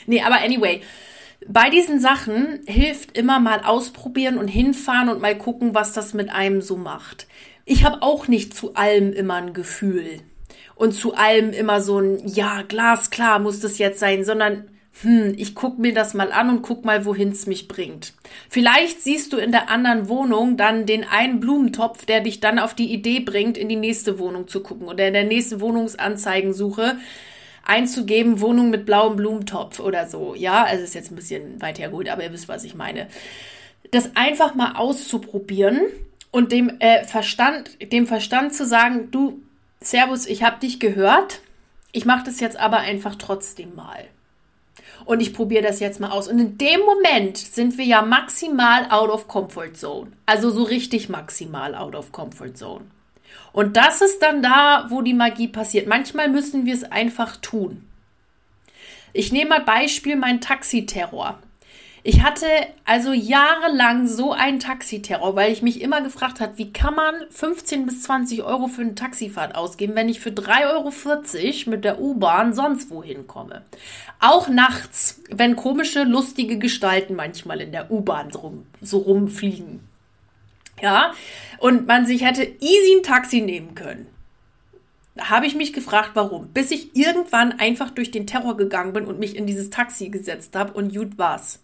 Nee, 0.07 0.23
aber 0.23 0.37
anyway. 0.37 0.83
Bei 1.49 1.71
diesen 1.71 2.01
Sachen 2.01 2.61
hilft 2.67 3.17
immer 3.17 3.41
mal 3.41 3.65
ausprobieren 3.65 4.37
und 4.37 4.47
hinfahren 4.47 5.09
und 5.09 5.23
mal 5.23 5.37
gucken, 5.37 5.75
was 5.75 5.95
das 5.95 6.13
mit 6.13 6.29
einem 6.29 6.61
so 6.61 6.77
macht. 6.77 7.27
Ich 7.65 7.85
habe 7.85 8.03
auch 8.03 8.29
nicht 8.29 8.55
zu 8.55 8.75
allem 8.75 9.13
immer 9.13 9.35
ein 9.35 9.53
Gefühl 9.53 10.21
und 10.75 10.93
zu 10.93 11.15
allem 11.15 11.53
immer 11.53 11.81
so 11.81 11.99
ein, 11.99 12.27
ja, 12.27 12.63
glasklar 12.63 13.39
muss 13.39 13.61
das 13.61 13.79
jetzt 13.79 14.01
sein, 14.01 14.25
sondern 14.25 14.65
hm, 15.03 15.35
ich 15.37 15.55
guck 15.55 15.79
mir 15.79 15.95
das 15.95 16.15
mal 16.15 16.33
an 16.33 16.51
und 16.51 16.63
guck 16.63 16.85
mal, 16.85 17.05
wohin 17.05 17.31
es 17.31 17.47
mich 17.47 17.69
bringt. 17.69 18.13
Vielleicht 18.49 19.01
siehst 19.01 19.33
du 19.33 19.39
in 19.39 19.53
der 19.53 19.71
anderen 19.71 20.09
Wohnung 20.09 20.57
dann 20.57 20.85
den 20.85 21.05
einen 21.05 21.41
Blumentopf, 21.41 22.05
der 22.07 22.21
dich 22.21 22.41
dann 22.41 22.59
auf 22.59 22.75
die 22.75 22.93
Idee 22.93 23.21
bringt, 23.21 23.57
in 23.57 23.69
die 23.69 23.77
nächste 23.77 24.19
Wohnung 24.19 24.49
zu 24.49 24.63
gucken 24.63 24.89
oder 24.89 25.07
in 25.07 25.15
der 25.15 25.25
nächsten 25.25 25.61
Wohnungsanzeigensuche 25.61 26.97
einzugeben, 27.65 28.41
Wohnung 28.41 28.71
mit 28.71 28.85
blauem 28.85 29.17
Blumentopf 29.17 29.81
oder 29.81 30.09
so. 30.09 30.35
Ja, 30.35 30.65
also 30.65 30.83
ist 30.83 30.95
jetzt 30.95 31.13
ein 31.13 31.17
bisschen 31.17 31.61
weit 31.63 31.79
hergeholt, 31.79 32.09
aber 32.09 32.25
ihr 32.25 32.33
wisst, 32.33 32.49
was 32.49 32.65
ich 32.65 32.75
meine. 32.75 33.07
Das 33.91 34.17
einfach 34.17 34.55
mal 34.55 34.77
auszuprobieren 34.77 35.81
und 36.31 36.53
dem 36.53 36.81
äh, 36.81 37.05
Verstand, 37.05 37.93
dem 37.93 38.07
Verstand 38.07 38.55
zu 38.55 38.65
sagen, 38.65 39.11
du, 39.11 39.43
Servus, 39.81 40.27
ich 40.27 40.43
habe 40.43 40.61
dich 40.61 40.79
gehört, 40.81 41.41
ich 41.93 42.05
mache 42.05 42.25
das 42.25 42.41
jetzt 42.41 42.57
aber 42.59 42.79
einfach 42.79 43.17
trotzdem 43.17 43.75
mal 43.75 44.09
und 45.05 45.21
ich 45.21 45.35
probiere 45.35 45.63
das 45.63 45.81
jetzt 45.81 46.01
mal 46.01 46.11
aus. 46.11 46.29
Und 46.29 46.39
in 46.39 46.59
dem 46.59 46.81
Moment 46.81 47.37
sind 47.37 47.79
wir 47.79 47.85
ja 47.85 48.03
maximal 48.03 48.91
out 48.91 49.11
of 49.11 49.29
comfort 49.29 49.75
zone. 49.75 50.13
Also 50.27 50.51
so 50.51 50.63
richtig 50.63 51.09
maximal 51.09 51.75
out 51.75 51.95
of 51.95 52.13
comfort 52.13 52.55
zone. 52.55 52.85
Und 53.53 53.77
das 53.77 54.01
ist 54.01 54.21
dann 54.23 54.43
da, 54.43 54.87
wo 54.89 55.03
die 55.03 55.15
Magie 55.15 55.49
passiert. 55.49 55.87
Manchmal 55.87 56.29
müssen 56.29 56.67
wir 56.67 56.75
es 56.75 56.85
einfach 56.85 57.37
tun. 57.37 57.85
Ich 59.13 59.33
nehme 59.33 59.51
mal 59.51 59.65
Beispiel 59.65 60.17
mein 60.17 60.41
Taxiterror. 60.41 61.41
Ich 62.03 62.23
hatte 62.23 62.47
also 62.87 63.13
jahrelang 63.13 64.07
so 64.07 64.33
einen 64.33 64.59
Taxiterror, 64.59 65.37
weil 65.37 65.53
ich 65.53 65.61
mich 65.61 65.83
immer 65.83 66.01
gefragt 66.01 66.41
habe, 66.41 66.57
wie 66.57 66.73
kann 66.73 66.95
man 66.95 67.15
15 67.31 67.85
bis 67.85 68.03
20 68.03 68.43
Euro 68.43 68.69
für 68.69 68.81
eine 68.81 68.95
Taxifahrt 68.95 69.55
ausgeben, 69.55 69.95
wenn 69.95 70.09
ich 70.09 70.21
für 70.21 70.31
3,40 70.31 71.67
Euro 71.67 71.71
mit 71.71 71.85
der 71.85 72.01
U-Bahn 72.01 72.55
sonst 72.55 72.91
wohin 72.91 73.27
komme. 73.27 73.65
Auch 74.19 74.49
nachts, 74.49 75.21
wenn 75.31 75.57
komische, 75.57 76.05
lustige 76.05 76.59
Gestalten 76.59 77.17
manchmal 77.17 77.61
in 77.61 77.73
der 77.73 77.91
U-Bahn 77.91 78.31
so, 78.31 78.39
rum, 78.39 78.67
so 78.81 78.99
rumfliegen. 78.99 79.81
Ja, 80.81 81.13
und 81.59 81.87
man 81.87 82.07
sich 82.07 82.25
hätte 82.25 82.45
easy 82.45 82.97
ein 82.97 83.03
Taxi 83.03 83.43
nehmen 83.43 83.75
können. 83.75 84.07
Da 85.15 85.29
habe 85.29 85.45
ich 85.45 85.55
mich 85.55 85.75
gefragt, 85.75 86.13
warum. 86.15 86.49
Bis 86.49 86.71
ich 86.71 86.97
irgendwann 86.97 87.59
einfach 87.59 87.91
durch 87.91 88.11
den 88.11 88.27
Terror 88.27 88.57
gegangen 88.57 88.95
bin 88.95 89.05
und 89.05 89.19
mich 89.19 89.37
in 89.37 89.47
dieses 89.47 89.69
Taxi 89.69 90.09
gesetzt 90.09 90.57
habe 90.57 90.73
und 90.73 90.95
gut 90.95 91.19
war's. 91.19 91.61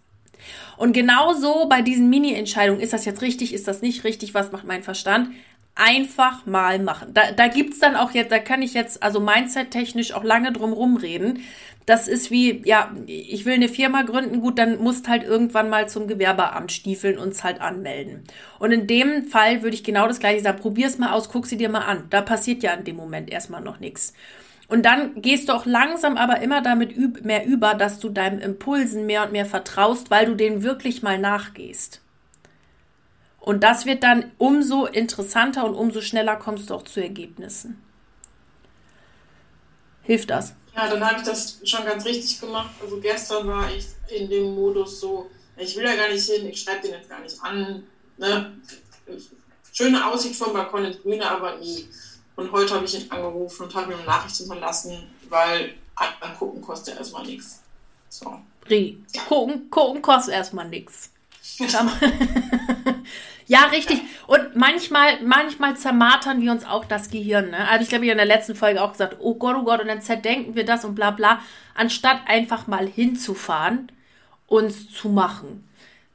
Und 0.77 0.93
genauso 0.93 1.69
bei 1.69 1.83
diesen 1.83 2.11
Mini-Entscheidungen, 2.11 2.81
ist 2.81 2.93
das 2.93 3.05
jetzt 3.05 3.23
richtig, 3.23 3.55
ist 3.55 3.69
das 3.69 3.83
nicht 3.83 4.05
richtig, 4.05 4.35
was 4.35 4.53
macht 4.53 4.65
mein 4.65 4.83
Verstand? 4.83 5.31
Einfach 5.75 6.47
mal 6.47 6.79
machen. 6.79 7.13
Da, 7.13 7.33
da 7.33 7.49
gibt's 7.49 7.79
dann 7.79 7.97
auch 7.97 8.13
jetzt, 8.13 8.33
da 8.33 8.39
kann 8.39 8.63
ich 8.63 8.75
jetzt 8.75 9.03
also 9.03 9.21
mindset-technisch 9.21 10.13
auch 10.13 10.25
lange 10.25 10.53
drum 10.53 10.73
rumreden. 10.73 11.41
Das 11.85 12.09
ist 12.09 12.33
wie, 12.33 12.63
ja, 12.65 12.91
ich 13.07 13.45
will 13.45 13.55
eine 13.55 13.69
Firma 13.69 14.03
gründen, 14.03 14.41
gut, 14.41 14.59
dann 14.59 14.79
musst 14.79 15.07
halt 15.09 15.23
irgendwann 15.23 15.69
mal 15.69 15.89
zum 15.89 16.09
Gewerbeamt 16.09 16.73
stiefeln 16.73 17.17
und 17.17 17.29
es 17.29 17.45
halt 17.45 17.61
anmelden. 17.61 18.25
Und 18.59 18.73
in 18.73 18.89
dem 18.89 19.27
Fall 19.27 19.63
würde 19.63 19.77
ich 19.77 19.85
genau 19.85 20.09
das 20.09 20.19
gleiche 20.19 20.43
sagen, 20.43 20.59
probier's 20.59 20.99
mal 20.99 21.13
aus, 21.13 21.29
guck 21.29 21.47
sie 21.47 21.57
dir 21.57 21.69
mal 21.69 21.83
an. 21.83 22.07
Da 22.11 22.23
passiert 22.23 22.65
ja 22.65 22.73
in 22.73 22.85
dem 22.85 22.97
Moment 22.97 23.31
erstmal 23.31 23.61
noch 23.61 23.79
nichts. 23.79 24.15
Und 24.69 24.83
dann 24.83 25.23
gehst 25.23 25.49
du 25.49 25.53
auch 25.53 25.65
langsam 25.65 26.17
aber 26.17 26.41
immer 26.41 26.61
damit 26.61 27.25
mehr 27.25 27.47
über, 27.47 27.75
dass 27.75 28.01
du 28.01 28.09
deinem 28.09 28.41
Impulsen 28.41 29.07
mehr 29.07 29.25
und 29.25 29.33
mehr 29.33 29.47
vertraust, 29.47 30.11
weil 30.11 30.27
du 30.27 30.35
denen 30.35 30.63
wirklich 30.63 31.03
mal 31.03 31.19
nachgehst. 31.19 32.01
Und 33.39 33.63
das 33.63 33.87
wird 33.87 34.03
dann 34.03 34.33
umso 34.39 34.87
interessanter 34.87 35.65
und 35.65 35.75
umso 35.75 36.01
schneller 36.01 36.35
kommst 36.35 36.71
du 36.71 36.75
auch 36.75 36.83
zu 36.83 37.01
Ergebnissen. 37.01 37.81
Hilft 40.03 40.31
das? 40.31 40.55
Ja, 40.75 40.89
dann 40.89 41.05
habe 41.05 41.21
ich 41.21 41.23
das 41.23 41.61
schon 41.65 41.85
ganz 41.85 42.05
richtig 42.05 42.41
gemacht. 42.41 42.71
Also 42.83 42.99
gestern 43.01 43.47
war 43.47 43.71
ich 43.73 43.87
in 44.09 44.29
dem 44.29 44.55
Modus 44.55 44.99
so, 44.99 45.31
ich 45.57 45.77
will 45.77 45.85
da 45.85 45.95
gar 45.95 46.09
nicht 46.09 46.29
hin, 46.29 46.47
ich 46.49 46.61
schreibe 46.61 46.83
den 46.83 46.93
jetzt 46.93 47.09
gar 47.09 47.21
nicht 47.21 47.41
an. 47.41 47.85
Ne? 48.19 48.57
Schöne 49.73 50.05
Aussicht 50.07 50.37
vom 50.37 50.53
Balkon 50.53 50.85
ins 50.85 51.01
Grüne, 51.01 51.31
aber 51.31 51.57
nie. 51.59 51.89
Und 52.37 52.53
heute 52.53 52.75
habe 52.75 52.85
ich 52.85 52.95
ihn 52.95 53.11
angerufen 53.11 53.65
und 53.65 53.75
habe 53.75 53.93
ihm 53.93 53.99
eine 53.99 54.07
Nachricht 54.07 54.37
hinterlassen, 54.37 55.11
weil 55.29 55.75
angucken 56.21 56.61
kostet 56.61 56.99
erstmal 56.99 57.25
nichts. 57.25 57.63
So. 58.09 58.39
Rie. 58.69 59.03
Ja. 59.15 59.23
Gucken, 59.23 59.71
gucken 59.71 60.03
kostet 60.03 60.35
erstmal 60.35 60.69
nichts. 60.69 61.11
ja, 63.47 63.65
richtig. 63.67 64.03
Und 64.27 64.57
manchmal, 64.57 65.23
manchmal 65.23 65.77
zermartern 65.77 66.43
wir 66.43 66.53
uns 66.53 66.65
auch 66.65 66.85
das 66.85 67.09
Gehirn. 67.09 67.51
Ne? 67.51 67.69
Also 67.69 67.83
ich 67.83 67.89
glaube, 67.89 68.05
ich 68.05 68.11
in 68.11 68.19
der 68.19 68.27
letzten 68.27 68.55
Folge 68.55 68.83
auch 68.83 68.93
gesagt, 68.93 69.17
oh 69.21 69.35
Gott, 69.35 69.57
oh 69.57 69.65
Gott, 69.65 69.81
und 69.81 69.89
dann 69.89 70.03
zerdenken 70.03 70.55
wir 70.55 70.65
das 70.65 70.85
und 70.85 70.95
bla 70.95 71.13
bla, 71.13 71.41
anstatt 71.75 72.21
einfach 72.27 72.67
mal 72.67 72.87
hinzufahren, 72.87 73.91
uns 74.47 74.91
zu 74.91 75.09
machen. 75.09 75.67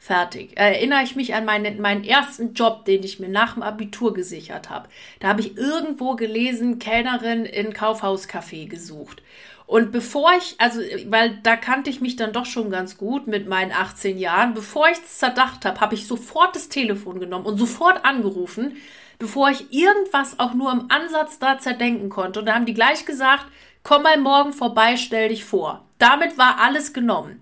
Fertig. 0.04 0.58
Erinnere 0.58 1.04
ich 1.04 1.16
mich 1.16 1.36
an 1.36 1.46
meinen, 1.46 1.80
meinen 1.80 2.04
ersten 2.04 2.56
Job, 2.56 2.86
den 2.86 3.04
ich 3.04 3.20
mir 3.20 3.30
nach 3.30 3.54
dem 3.54 3.62
Abitur 3.62 4.16
gesichert 4.16 4.72
habe. 4.72 4.90
Da 5.20 5.28
habe 5.28 5.42
ich 5.42 5.56
irgendwo 5.56 6.16
gelesen, 6.16 6.80
Kellnerin 6.80 7.46
in 7.46 7.72
Kaufhauscafé 7.72 8.68
gesucht. 8.68 9.22
Und 9.68 9.92
bevor 9.92 10.32
ich, 10.36 10.56
also, 10.58 10.82
weil 11.06 11.38
da 11.44 11.56
kannte 11.56 11.92
ich 11.92 12.02
mich 12.02 12.16
dann 12.16 12.34
doch 12.34 12.48
schon 12.48 12.72
ganz 12.72 12.98
gut 12.98 13.28
mit 13.28 13.48
meinen 13.48 13.72
18 13.72 14.18
Jahren, 14.18 14.56
bevor 14.56 14.90
ich 14.90 14.98
es 14.98 15.20
zerdacht 15.20 15.66
habe, 15.66 15.80
habe 15.80 15.94
ich 15.94 16.08
sofort 16.08 16.56
das 16.56 16.68
Telefon 16.68 17.20
genommen 17.20 17.46
und 17.46 17.60
sofort 17.60 18.04
angerufen, 18.04 18.78
bevor 19.20 19.52
ich 19.52 19.72
irgendwas 19.72 20.40
auch 20.40 20.56
nur 20.56 20.72
im 20.72 20.90
Ansatz 20.90 21.38
da 21.38 21.60
zerdenken 21.60 22.10
konnte. 22.10 22.40
Und 22.40 22.48
da 22.48 22.56
haben 22.56 22.66
die 22.66 22.74
gleich 22.74 23.06
gesagt, 23.06 23.46
komm 23.84 24.02
mal 24.02 24.18
morgen 24.18 24.52
vorbei, 24.52 24.98
stell 24.98 25.30
dich 25.30 25.46
vor. 25.46 25.86
Damit 26.00 26.40
war 26.40 26.58
alles 26.58 26.92
genommen. 26.92 27.40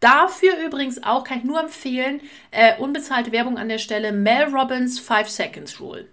Dafür 0.00 0.58
übrigens 0.64 1.02
auch 1.02 1.24
kann 1.24 1.38
ich 1.38 1.44
nur 1.44 1.60
empfehlen, 1.60 2.20
äh, 2.50 2.76
unbezahlte 2.78 3.32
Werbung 3.32 3.56
an 3.56 3.68
der 3.68 3.78
Stelle, 3.78 4.12
Mel 4.12 4.44
Robbins 4.44 5.00
5 5.00 5.28
Seconds 5.28 5.80
Rule. 5.80 6.06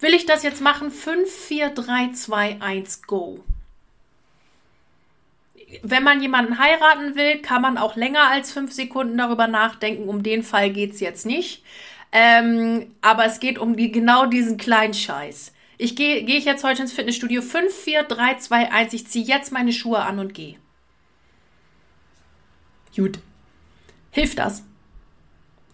Will 0.00 0.14
ich 0.14 0.26
das 0.26 0.42
jetzt 0.42 0.60
machen? 0.60 0.90
5, 0.90 1.30
4, 1.30 1.70
3, 1.70 2.12
2, 2.12 2.56
1, 2.60 3.02
go. 3.02 3.44
Wenn 5.82 6.02
man 6.02 6.22
jemanden 6.22 6.58
heiraten 6.58 7.14
will, 7.14 7.38
kann 7.42 7.62
man 7.62 7.78
auch 7.78 7.94
länger 7.94 8.30
als 8.30 8.52
5 8.52 8.72
Sekunden 8.72 9.18
darüber 9.18 9.46
nachdenken. 9.46 10.08
Um 10.08 10.22
den 10.22 10.42
Fall 10.42 10.70
geht 10.70 10.94
es 10.94 11.00
jetzt 11.00 11.26
nicht. 11.26 11.62
Ähm, 12.10 12.94
aber 13.02 13.26
es 13.26 13.38
geht 13.38 13.58
um 13.58 13.76
die, 13.76 13.92
genau 13.92 14.26
diesen 14.26 14.56
kleinen 14.56 14.94
Scheiß. 14.94 15.52
Ich 15.76 15.94
gehe 15.94 16.24
geh 16.24 16.38
ich 16.38 16.44
jetzt 16.44 16.64
heute 16.64 16.82
ins 16.82 16.92
Fitnessstudio. 16.92 17.42
5, 17.42 17.72
4, 17.72 18.04
3, 18.04 18.34
2, 18.36 18.72
1. 18.72 18.92
Ich 18.94 19.06
ziehe 19.06 19.24
jetzt 19.24 19.52
meine 19.52 19.72
Schuhe 19.72 20.00
an 20.00 20.18
und 20.18 20.32
gehe. 20.34 20.56
Gut. 22.96 23.18
Hilft 24.18 24.40
das? 24.40 24.64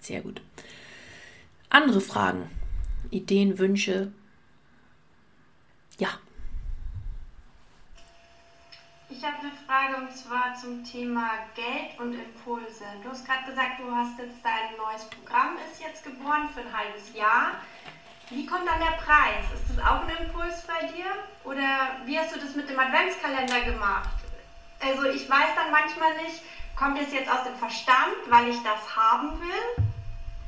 Sehr 0.01 0.21
gut. 0.21 0.43
Andere 1.71 2.03
Fragen, 2.03 2.51
Ideen, 3.11 3.59
Wünsche? 3.59 4.13
Ja. 5.99 6.11
Ich 9.09 9.25
habe 9.25 9.39
eine 9.39 9.53
Frage 9.67 9.97
und 9.97 10.15
zwar 10.15 10.55
zum 10.61 10.85
Thema 10.85 11.31
Geld 11.55 11.99
und 11.99 12.13
Impulse. 12.13 12.85
Du 13.03 13.09
hast 13.09 13.25
gerade 13.25 13.47
gesagt, 13.47 13.81
du 13.81 13.91
hast 13.91 14.19
jetzt 14.19 14.45
dein 14.45 14.77
neues 14.77 15.05
Programm 15.09 15.57
ist 15.73 15.81
jetzt 15.81 16.05
geboren 16.05 16.51
für 16.53 16.61
ein 16.61 16.77
halbes 16.77 17.15
Jahr. 17.15 17.53
Wie 18.29 18.45
kommt 18.45 18.69
dann 18.69 18.79
der 18.79 18.99
Preis? 18.99 19.47
Ist 19.55 19.71
das 19.71 19.87
auch 19.87 20.07
ein 20.07 20.27
Impuls 20.27 20.67
bei 20.67 20.87
dir? 20.89 21.07
Oder 21.45 21.97
wie 22.05 22.19
hast 22.19 22.37
du 22.37 22.39
das 22.39 22.55
mit 22.55 22.69
dem 22.69 22.79
Adventskalender 22.79 23.63
gemacht? 23.63 24.11
Also 24.81 25.05
ich 25.05 25.31
weiß 25.31 25.55
dann 25.57 25.73
manchmal 25.73 26.15
nicht, 26.23 26.43
kommt 26.77 27.01
es 27.01 27.13
jetzt 27.13 27.31
aus 27.31 27.45
dem 27.45 27.57
Verstand, 27.57 28.17
weil 28.29 28.49
ich 28.49 28.59
das 28.63 28.97
haben 28.97 29.41
will? 29.41 29.85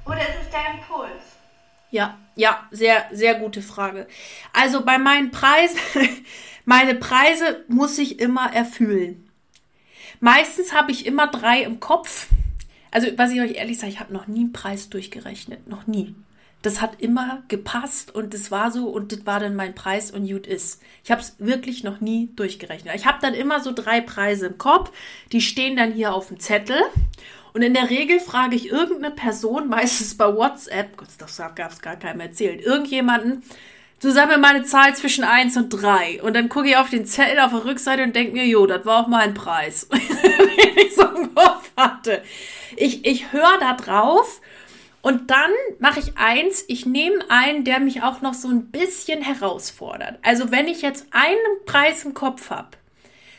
Oder 0.04 0.20
ist 0.20 0.36
es 0.42 0.50
der 0.50 0.74
Impuls? 0.74 1.22
Ja, 1.90 2.18
ja, 2.34 2.66
sehr, 2.70 3.06
sehr 3.12 3.36
gute 3.36 3.62
Frage. 3.62 4.06
Also 4.52 4.84
bei 4.84 4.98
meinen 4.98 5.30
Preisen, 5.30 5.78
meine 6.64 6.94
Preise 6.94 7.64
muss 7.68 7.98
ich 7.98 8.18
immer 8.18 8.52
erfüllen. 8.52 9.28
Meistens 10.20 10.72
habe 10.72 10.92
ich 10.92 11.06
immer 11.06 11.28
drei 11.28 11.62
im 11.62 11.80
Kopf. 11.80 12.28
Also, 12.90 13.08
was 13.16 13.30
ich 13.30 13.40
euch 13.40 13.52
ehrlich 13.52 13.78
sage, 13.78 13.92
ich 13.92 14.00
habe 14.00 14.12
noch 14.12 14.26
nie 14.26 14.40
einen 14.40 14.52
Preis 14.52 14.88
durchgerechnet. 14.88 15.66
Noch 15.68 15.86
nie. 15.86 16.14
Das 16.66 16.80
hat 16.80 17.00
immer 17.00 17.44
gepasst 17.46 18.12
und 18.12 18.34
das 18.34 18.50
war 18.50 18.72
so 18.72 18.88
und 18.88 19.12
das 19.12 19.24
war 19.24 19.38
dann 19.38 19.54
mein 19.54 19.76
Preis 19.76 20.10
und 20.10 20.28
gut 20.28 20.48
ist. 20.48 20.82
Ich 21.04 21.12
habe 21.12 21.20
es 21.20 21.36
wirklich 21.38 21.84
noch 21.84 22.00
nie 22.00 22.30
durchgerechnet. 22.34 22.92
Ich 22.96 23.06
habe 23.06 23.18
dann 23.22 23.34
immer 23.34 23.60
so 23.60 23.70
drei 23.70 24.00
Preise 24.00 24.48
im 24.48 24.58
Kopf, 24.58 24.90
die 25.30 25.40
stehen 25.40 25.76
dann 25.76 25.92
hier 25.92 26.12
auf 26.12 26.26
dem 26.26 26.40
Zettel 26.40 26.80
und 27.52 27.62
in 27.62 27.72
der 27.72 27.88
Regel 27.88 28.18
frage 28.18 28.56
ich 28.56 28.68
irgendeine 28.68 29.14
Person, 29.14 29.68
meistens 29.68 30.16
bei 30.16 30.26
WhatsApp, 30.26 30.96
Gott, 30.96 31.06
das 31.18 31.36
gab 31.36 31.70
es 31.70 31.80
gar 31.80 31.94
keinem 31.94 32.18
erzählt, 32.18 32.60
irgendjemanden, 32.62 33.44
Du 34.00 34.10
sag 34.10 34.28
mir 34.28 34.36
mal 34.36 34.54
eine 34.54 34.64
Zahl 34.64 34.94
zwischen 34.94 35.24
1 35.24 35.56
und 35.56 35.70
3. 35.70 36.22
Und 36.22 36.36
dann 36.36 36.50
gucke 36.50 36.68
ich 36.68 36.76
auf 36.76 36.90
den 36.90 37.06
Zettel 37.06 37.40
auf 37.40 37.52
der 37.52 37.64
Rückseite 37.64 38.02
und 38.02 38.14
denke 38.14 38.34
mir, 38.34 38.44
jo, 38.44 38.66
das 38.66 38.84
war 38.84 39.02
auch 39.02 39.06
mal 39.06 39.22
ein 39.22 39.32
Preis. 39.32 39.88
Wenn 39.90 40.86
ich 40.86 40.94
so 40.94 41.08
einen 41.08 41.34
Kopf 41.34 41.70
hatte. 41.78 42.22
Ich, 42.76 43.06
ich 43.06 43.32
höre 43.32 43.58
da 43.58 43.72
drauf 43.72 44.42
und 45.02 45.30
dann 45.30 45.50
mache 45.78 46.00
ich 46.00 46.16
eins, 46.16 46.64
ich 46.68 46.86
nehme 46.86 47.18
einen, 47.28 47.64
der 47.64 47.80
mich 47.80 48.02
auch 48.02 48.22
noch 48.22 48.34
so 48.34 48.48
ein 48.48 48.70
bisschen 48.70 49.22
herausfordert. 49.22 50.18
Also 50.22 50.50
wenn 50.50 50.66
ich 50.66 50.82
jetzt 50.82 51.06
einen 51.12 51.64
Preis 51.64 52.04
im 52.04 52.14
Kopf 52.14 52.50
habe, 52.50 52.76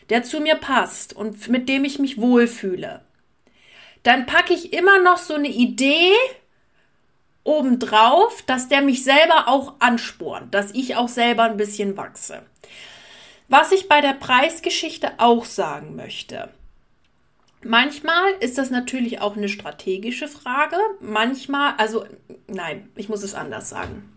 der 0.10 0.24
zu 0.24 0.39
mir 0.39 0.56
passt 0.56 1.13
und 1.13 1.48
mit 1.50 1.67
dem 1.67 1.84
ich 1.84 2.00
mich 2.00 2.20
wohlfühle, 2.20 3.02
dann 4.04 4.26
packe 4.26 4.54
ich 4.54 4.72
immer 4.72 5.00
noch 5.00 5.17
so 5.17 5.34
eine 5.34 5.50
Idee 5.50 6.13
obendrauf, 7.43 8.41
dass 8.43 8.67
der 8.67 8.82
mich 8.82 9.04
selber 9.04 9.48
auch 9.48 9.76
anspornt, 9.80 10.54
dass 10.54 10.72
ich 10.72 10.96
auch 10.96 11.08
selber 11.08 11.43
ein 11.43 11.58
bisschen 11.58 11.98
wachse. 11.98 12.43
Was 13.48 13.72
ich 13.72 13.88
bei 13.88 14.02
der 14.02 14.13
Preisgeschichte 14.13 15.13
auch 15.17 15.46
sagen 15.46 15.96
möchte. 15.96 16.50
Manchmal 17.63 18.32
ist 18.39 18.58
das 18.58 18.70
natürlich 18.70 19.20
auch 19.20 19.36
eine 19.36 19.50
strategische 19.50 20.28
Frage. 20.28 20.78
Manchmal, 21.00 21.74
also 21.78 22.06
nein, 22.48 22.89
ich 22.96 23.10
muss 23.10 23.24
es 23.24 23.34
anders 23.34 23.70
sagen. 23.70 24.13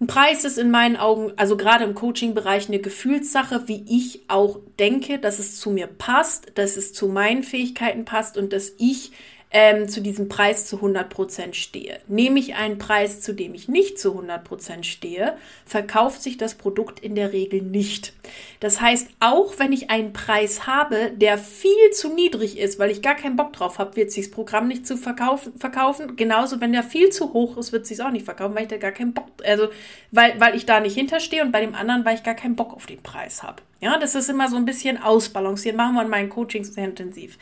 Ein 0.00 0.06
Preis 0.06 0.44
ist 0.44 0.56
in 0.56 0.70
meinen 0.70 0.96
Augen, 0.96 1.34
also 1.36 1.58
gerade 1.58 1.84
im 1.84 1.94
Coaching-Bereich, 1.94 2.68
eine 2.68 2.78
Gefühlssache, 2.78 3.68
wie 3.68 3.84
ich 3.86 4.22
auch 4.28 4.58
denke, 4.78 5.18
dass 5.18 5.38
es 5.38 5.60
zu 5.60 5.70
mir 5.70 5.86
passt, 5.86 6.52
dass 6.54 6.78
es 6.78 6.94
zu 6.94 7.06
meinen 7.06 7.42
Fähigkeiten 7.42 8.06
passt 8.06 8.38
und 8.38 8.54
dass 8.54 8.72
ich 8.78 9.12
ähm, 9.52 9.88
zu 9.88 10.00
diesem 10.00 10.28
Preis 10.28 10.66
zu 10.66 10.76
100% 10.76 11.54
stehe. 11.54 11.98
Nehme 12.06 12.38
ich 12.38 12.54
einen 12.54 12.78
Preis, 12.78 13.20
zu 13.20 13.32
dem 13.32 13.54
ich 13.54 13.68
nicht 13.68 13.98
zu 13.98 14.16
100% 14.18 14.84
stehe, 14.84 15.36
verkauft 15.66 16.22
sich 16.22 16.36
das 16.36 16.54
Produkt 16.54 17.00
in 17.00 17.16
der 17.16 17.32
Regel 17.32 17.60
nicht. 17.62 18.12
Das 18.60 18.80
heißt, 18.80 19.08
auch 19.18 19.58
wenn 19.58 19.72
ich 19.72 19.90
einen 19.90 20.12
Preis 20.12 20.66
habe, 20.66 21.10
der 21.16 21.36
viel 21.36 21.90
zu 21.92 22.14
niedrig 22.14 22.58
ist, 22.58 22.78
weil 22.78 22.90
ich 22.90 23.02
gar 23.02 23.16
keinen 23.16 23.36
Bock 23.36 23.52
drauf 23.52 23.78
habe, 23.78 23.96
wird 23.96 24.12
sich 24.12 24.26
das 24.26 24.34
Programm 24.34 24.68
nicht 24.68 24.86
zu 24.86 24.96
verkaufen, 24.96 25.52
verkaufen. 25.58 26.14
Genauso, 26.14 26.60
wenn 26.60 26.72
der 26.72 26.84
viel 26.84 27.10
zu 27.10 27.32
hoch 27.32 27.56
ist, 27.56 27.72
wird 27.72 27.86
sich 27.86 28.00
auch 28.02 28.10
nicht 28.10 28.24
verkaufen, 28.24 28.54
weil 28.54 28.62
ich 28.62 28.68
da 28.68 28.76
gar 28.76 28.92
keinen 28.92 29.14
Bock, 29.14 29.26
also 29.44 29.68
weil, 30.12 30.38
weil 30.38 30.54
ich 30.54 30.64
da 30.64 30.78
nicht 30.78 30.94
hinterstehe 30.94 31.42
und 31.42 31.50
bei 31.50 31.60
dem 31.60 31.74
anderen, 31.74 32.04
weil 32.04 32.14
ich 32.14 32.22
gar 32.22 32.34
keinen 32.34 32.54
Bock 32.54 32.72
auf 32.72 32.86
den 32.86 33.02
Preis 33.02 33.42
habe. 33.42 33.62
Ja, 33.80 33.98
das 33.98 34.14
ist 34.14 34.28
immer 34.28 34.48
so 34.48 34.56
ein 34.56 34.66
bisschen 34.66 35.02
ausbalancieren. 35.02 35.76
Machen 35.76 35.94
wir 35.94 36.02
in 36.02 36.08
meinen 36.08 36.28
Coachings 36.28 36.74
sehr 36.74 36.84
intensiv. 36.84 37.38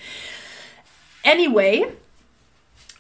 Anyway, 1.31 1.85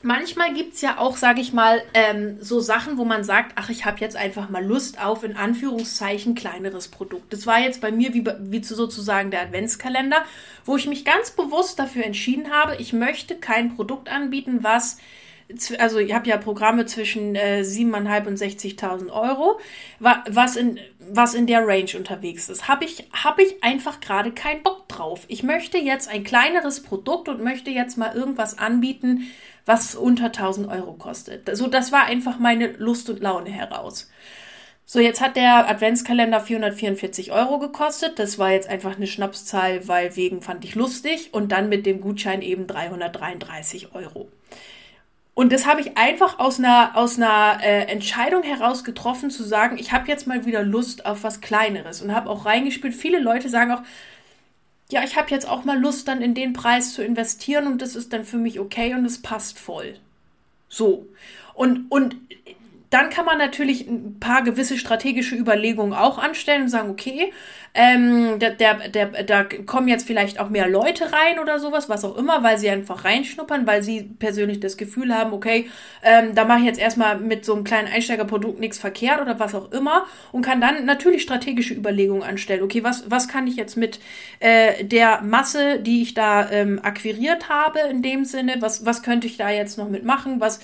manchmal 0.02 0.52
gibt 0.52 0.74
es 0.74 0.82
ja 0.82 0.98
auch, 0.98 1.16
sage 1.16 1.40
ich 1.40 1.54
mal, 1.54 1.82
ähm, 1.94 2.36
so 2.42 2.60
Sachen, 2.60 2.98
wo 2.98 3.06
man 3.06 3.24
sagt, 3.24 3.52
ach, 3.54 3.70
ich 3.70 3.86
habe 3.86 4.00
jetzt 4.00 4.16
einfach 4.16 4.50
mal 4.50 4.62
Lust 4.62 5.02
auf, 5.02 5.24
in 5.24 5.34
Anführungszeichen, 5.34 6.34
kleineres 6.34 6.88
Produkt. 6.88 7.32
Das 7.32 7.46
war 7.46 7.58
jetzt 7.58 7.80
bei 7.80 7.90
mir 7.90 8.12
wie, 8.12 8.24
wie 8.40 8.62
sozusagen 8.62 9.30
der 9.30 9.40
Adventskalender, 9.42 10.24
wo 10.66 10.76
ich 10.76 10.86
mich 10.86 11.06
ganz 11.06 11.30
bewusst 11.30 11.78
dafür 11.78 12.04
entschieden 12.04 12.50
habe, 12.50 12.76
ich 12.76 12.92
möchte 12.92 13.34
kein 13.36 13.74
Produkt 13.76 14.10
anbieten, 14.10 14.58
was 14.60 14.98
also 15.78 15.98
ich 15.98 16.12
habe 16.12 16.28
ja 16.28 16.36
Programme 16.36 16.86
zwischen 16.86 17.34
äh, 17.34 17.62
7.500 17.64 18.26
und 18.26 18.38
60.000 18.38 19.10
Euro, 19.10 19.58
was 19.98 20.56
in, 20.56 20.78
was 20.98 21.34
in 21.34 21.46
der 21.46 21.66
Range 21.66 21.90
unterwegs 21.96 22.48
ist. 22.48 22.68
Habe 22.68 22.84
ich, 22.84 23.08
hab 23.12 23.38
ich 23.38 23.62
einfach 23.62 24.00
gerade 24.00 24.32
keinen 24.32 24.62
Bock 24.62 24.88
drauf. 24.88 25.24
Ich 25.28 25.42
möchte 25.42 25.78
jetzt 25.78 26.08
ein 26.08 26.24
kleineres 26.24 26.82
Produkt 26.82 27.28
und 27.28 27.42
möchte 27.42 27.70
jetzt 27.70 27.96
mal 27.96 28.14
irgendwas 28.14 28.58
anbieten, 28.58 29.30
was 29.64 29.94
unter 29.94 30.26
1000 30.26 30.68
Euro 30.68 30.94
kostet. 30.94 31.54
So, 31.56 31.66
das 31.66 31.92
war 31.92 32.04
einfach 32.04 32.38
meine 32.38 32.68
Lust 32.72 33.08
und 33.08 33.20
Laune 33.20 33.50
heraus. 33.50 34.10
So, 34.84 35.00
jetzt 35.00 35.20
hat 35.20 35.36
der 35.36 35.68
Adventskalender 35.68 36.40
444 36.40 37.32
Euro 37.32 37.58
gekostet. 37.58 38.18
Das 38.18 38.38
war 38.38 38.52
jetzt 38.52 38.70
einfach 38.70 38.96
eine 38.96 39.06
Schnapszahl, 39.06 39.86
weil 39.86 40.16
wegen 40.16 40.40
fand 40.40 40.64
ich 40.64 40.74
lustig. 40.74 41.28
Und 41.32 41.52
dann 41.52 41.68
mit 41.68 41.84
dem 41.84 42.00
Gutschein 42.00 42.40
eben 42.40 42.66
333 42.66 43.94
Euro. 43.94 44.30
Und 45.38 45.52
das 45.52 45.66
habe 45.66 45.80
ich 45.80 45.96
einfach 45.96 46.40
aus 46.40 46.58
einer, 46.58 46.96
aus 46.96 47.16
einer 47.16 47.60
äh, 47.62 47.84
Entscheidung 47.84 48.42
heraus 48.42 48.82
getroffen, 48.82 49.30
zu 49.30 49.44
sagen, 49.44 49.78
ich 49.78 49.92
habe 49.92 50.08
jetzt 50.08 50.26
mal 50.26 50.44
wieder 50.46 50.64
Lust 50.64 51.06
auf 51.06 51.22
was 51.22 51.40
Kleineres 51.40 52.02
und 52.02 52.12
habe 52.12 52.28
auch 52.28 52.44
reingespielt. 52.44 52.92
Viele 52.92 53.20
Leute 53.20 53.48
sagen 53.48 53.70
auch, 53.70 53.82
ja, 54.90 55.04
ich 55.04 55.16
habe 55.16 55.30
jetzt 55.30 55.48
auch 55.48 55.62
mal 55.62 55.78
Lust, 55.78 56.08
dann 56.08 56.22
in 56.22 56.34
den 56.34 56.54
Preis 56.54 56.92
zu 56.92 57.04
investieren 57.04 57.68
und 57.68 57.82
das 57.82 57.94
ist 57.94 58.12
dann 58.12 58.24
für 58.24 58.36
mich 58.36 58.58
okay 58.58 58.94
und 58.94 59.04
es 59.04 59.22
passt 59.22 59.60
voll. 59.60 59.94
So. 60.68 61.06
Und, 61.54 61.86
und 61.88 62.16
dann 62.90 63.10
kann 63.10 63.26
man 63.26 63.38
natürlich 63.38 63.86
ein 63.86 64.18
paar 64.18 64.42
gewisse 64.42 64.78
strategische 64.78 65.36
Überlegungen 65.36 65.92
auch 65.92 66.18
anstellen 66.18 66.62
und 66.62 66.68
sagen, 66.68 66.90
okay, 66.90 67.32
ähm, 67.74 68.38
der, 68.38 68.50
der, 68.52 68.88
der, 68.88 69.06
da 69.24 69.44
kommen 69.44 69.88
jetzt 69.88 70.06
vielleicht 70.06 70.40
auch 70.40 70.48
mehr 70.48 70.68
Leute 70.68 71.12
rein 71.12 71.38
oder 71.38 71.58
sowas, 71.58 71.88
was 71.88 72.04
auch 72.04 72.16
immer, 72.16 72.42
weil 72.42 72.58
sie 72.58 72.70
einfach 72.70 73.04
reinschnuppern, 73.04 73.66
weil 73.66 73.82
sie 73.82 74.02
persönlich 74.18 74.60
das 74.60 74.78
Gefühl 74.78 75.14
haben, 75.14 75.32
okay, 75.34 75.68
ähm, 76.02 76.34
da 76.34 76.46
mache 76.46 76.60
ich 76.60 76.64
jetzt 76.64 76.80
erstmal 76.80 77.18
mit 77.18 77.44
so 77.44 77.54
einem 77.54 77.64
kleinen 77.64 77.88
Einsteigerprodukt 77.88 78.58
nichts 78.58 78.78
verkehrt 78.78 79.20
oder 79.20 79.38
was 79.38 79.54
auch 79.54 79.70
immer 79.70 80.06
und 80.32 80.42
kann 80.42 80.60
dann 80.60 80.86
natürlich 80.86 81.22
strategische 81.22 81.74
Überlegungen 81.74 82.22
anstellen. 82.22 82.62
Okay, 82.62 82.82
was, 82.84 83.10
was 83.10 83.28
kann 83.28 83.46
ich 83.46 83.56
jetzt 83.56 83.76
mit 83.76 84.00
äh, 84.40 84.82
der 84.84 85.20
Masse, 85.20 85.78
die 85.78 86.02
ich 86.02 86.14
da 86.14 86.50
ähm, 86.50 86.80
akquiriert 86.82 87.50
habe, 87.50 87.80
in 87.90 88.00
dem 88.00 88.24
Sinne, 88.24 88.56
was, 88.60 88.86
was 88.86 89.02
könnte 89.02 89.26
ich 89.26 89.36
da 89.36 89.50
jetzt 89.50 89.76
noch 89.76 89.90
mitmachen, 89.90 90.40
was 90.40 90.60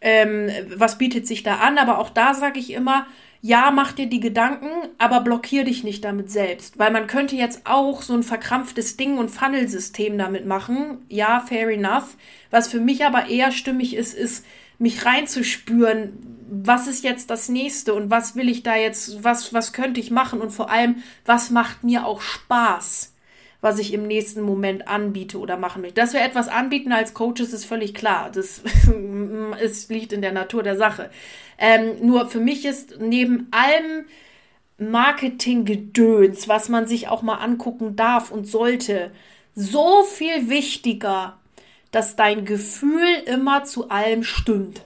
ähm, 0.00 0.50
was 0.76 0.98
bietet 0.98 1.26
sich 1.26 1.42
da 1.42 1.56
an. 1.56 1.78
Aber 1.78 1.98
auch 1.98 2.10
da 2.10 2.34
sage 2.34 2.58
ich 2.58 2.72
immer, 2.72 3.06
ja, 3.40 3.70
mach 3.70 3.92
dir 3.92 4.06
die 4.06 4.20
Gedanken, 4.20 4.68
aber 4.98 5.20
blockier 5.20 5.64
dich 5.64 5.84
nicht 5.84 6.04
damit 6.04 6.30
selbst. 6.30 6.78
Weil 6.78 6.90
man 6.90 7.06
könnte 7.06 7.36
jetzt 7.36 7.62
auch 7.64 8.02
so 8.02 8.14
ein 8.14 8.22
verkrampftes 8.22 8.96
Ding 8.96 9.18
und 9.18 9.30
Funnelsystem 9.30 10.18
damit 10.18 10.46
machen. 10.46 11.04
Ja, 11.08 11.40
fair 11.40 11.68
enough. 11.68 12.16
Was 12.50 12.68
für 12.68 12.80
mich 12.80 13.04
aber 13.04 13.28
eher 13.28 13.52
stimmig 13.52 13.94
ist, 13.94 14.14
ist, 14.14 14.44
mich 14.78 15.04
reinzuspüren, 15.04 16.12
was 16.50 16.86
ist 16.86 17.04
jetzt 17.04 17.30
das 17.30 17.48
nächste 17.48 17.94
und 17.94 18.10
was 18.10 18.36
will 18.36 18.48
ich 18.48 18.62
da 18.62 18.76
jetzt, 18.76 19.22
was, 19.24 19.52
was 19.52 19.72
könnte 19.72 20.00
ich 20.00 20.10
machen 20.10 20.40
und 20.40 20.50
vor 20.50 20.70
allem, 20.70 21.02
was 21.24 21.50
macht 21.50 21.84
mir 21.84 22.06
auch 22.06 22.20
Spaß 22.20 23.12
was 23.60 23.78
ich 23.78 23.92
im 23.92 24.06
nächsten 24.06 24.42
Moment 24.42 24.86
anbiete 24.86 25.38
oder 25.38 25.56
machen 25.56 25.82
möchte. 25.82 26.00
Dass 26.00 26.12
wir 26.12 26.22
etwas 26.22 26.48
anbieten 26.48 26.92
als 26.92 27.14
Coaches 27.14 27.52
ist 27.52 27.64
völlig 27.64 27.94
klar. 27.94 28.30
Das 28.32 28.62
es 29.60 29.88
liegt 29.88 30.12
in 30.12 30.22
der 30.22 30.32
Natur 30.32 30.62
der 30.62 30.76
Sache. 30.76 31.10
Ähm, 31.58 32.06
nur 32.06 32.28
für 32.28 32.40
mich 32.40 32.64
ist 32.64 33.00
neben 33.00 33.48
allem 33.50 34.04
Marketinggedöns, 34.78 36.46
was 36.46 36.68
man 36.68 36.86
sich 36.86 37.08
auch 37.08 37.22
mal 37.22 37.36
angucken 37.36 37.96
darf 37.96 38.30
und 38.30 38.46
sollte, 38.46 39.10
so 39.56 40.04
viel 40.04 40.50
wichtiger, 40.50 41.36
dass 41.90 42.14
dein 42.14 42.44
Gefühl 42.44 43.08
immer 43.26 43.64
zu 43.64 43.90
allem 43.90 44.22
stimmt. 44.22 44.82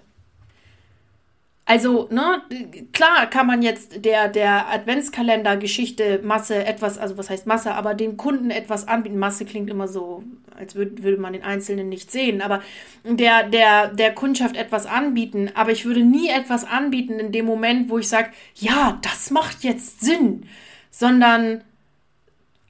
Also, 1.64 2.08
ne, 2.10 2.42
klar 2.92 3.26
kann 3.30 3.46
man 3.46 3.62
jetzt 3.62 4.04
der, 4.04 4.28
der 4.28 4.68
Adventskalender-Geschichte 4.68 6.20
Masse 6.22 6.64
etwas, 6.64 6.98
also 6.98 7.16
was 7.16 7.30
heißt 7.30 7.46
Masse, 7.46 7.74
aber 7.74 7.94
den 7.94 8.16
Kunden 8.16 8.50
etwas 8.50 8.88
anbieten. 8.88 9.18
Masse 9.18 9.44
klingt 9.44 9.70
immer 9.70 9.86
so, 9.86 10.24
als 10.58 10.74
würde, 10.74 11.02
würde 11.04 11.18
man 11.18 11.32
den 11.32 11.44
Einzelnen 11.44 11.88
nicht 11.88 12.10
sehen, 12.10 12.42
aber 12.42 12.62
der, 13.04 13.44
der, 13.44 13.88
der 13.88 14.12
Kundschaft 14.12 14.56
etwas 14.56 14.86
anbieten. 14.86 15.50
Aber 15.54 15.70
ich 15.70 15.84
würde 15.84 16.02
nie 16.02 16.28
etwas 16.30 16.64
anbieten 16.64 17.20
in 17.20 17.30
dem 17.30 17.46
Moment, 17.46 17.88
wo 17.88 17.98
ich 17.98 18.08
sage, 18.08 18.30
ja, 18.56 18.98
das 19.02 19.30
macht 19.30 19.62
jetzt 19.62 20.00
Sinn, 20.00 20.46
sondern 20.90 21.62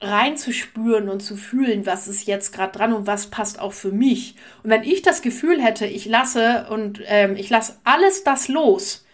reinzuspüren 0.02 1.08
und 1.08 1.20
zu 1.20 1.36
fühlen, 1.36 1.86
was 1.86 2.08
ist 2.08 2.26
jetzt 2.26 2.52
gerade 2.52 2.76
dran 2.76 2.92
und 2.92 3.06
was 3.06 3.28
passt 3.28 3.60
auch 3.60 3.72
für 3.72 3.92
mich. 3.92 4.34
Und 4.62 4.70
wenn 4.70 4.82
ich 4.82 5.02
das 5.02 5.22
Gefühl 5.22 5.62
hätte, 5.62 5.86
ich 5.86 6.06
lasse 6.06 6.66
und 6.70 7.00
ähm, 7.06 7.36
ich 7.36 7.48
lasse 7.48 7.76
alles 7.84 8.24
das 8.24 8.48
los 8.48 9.04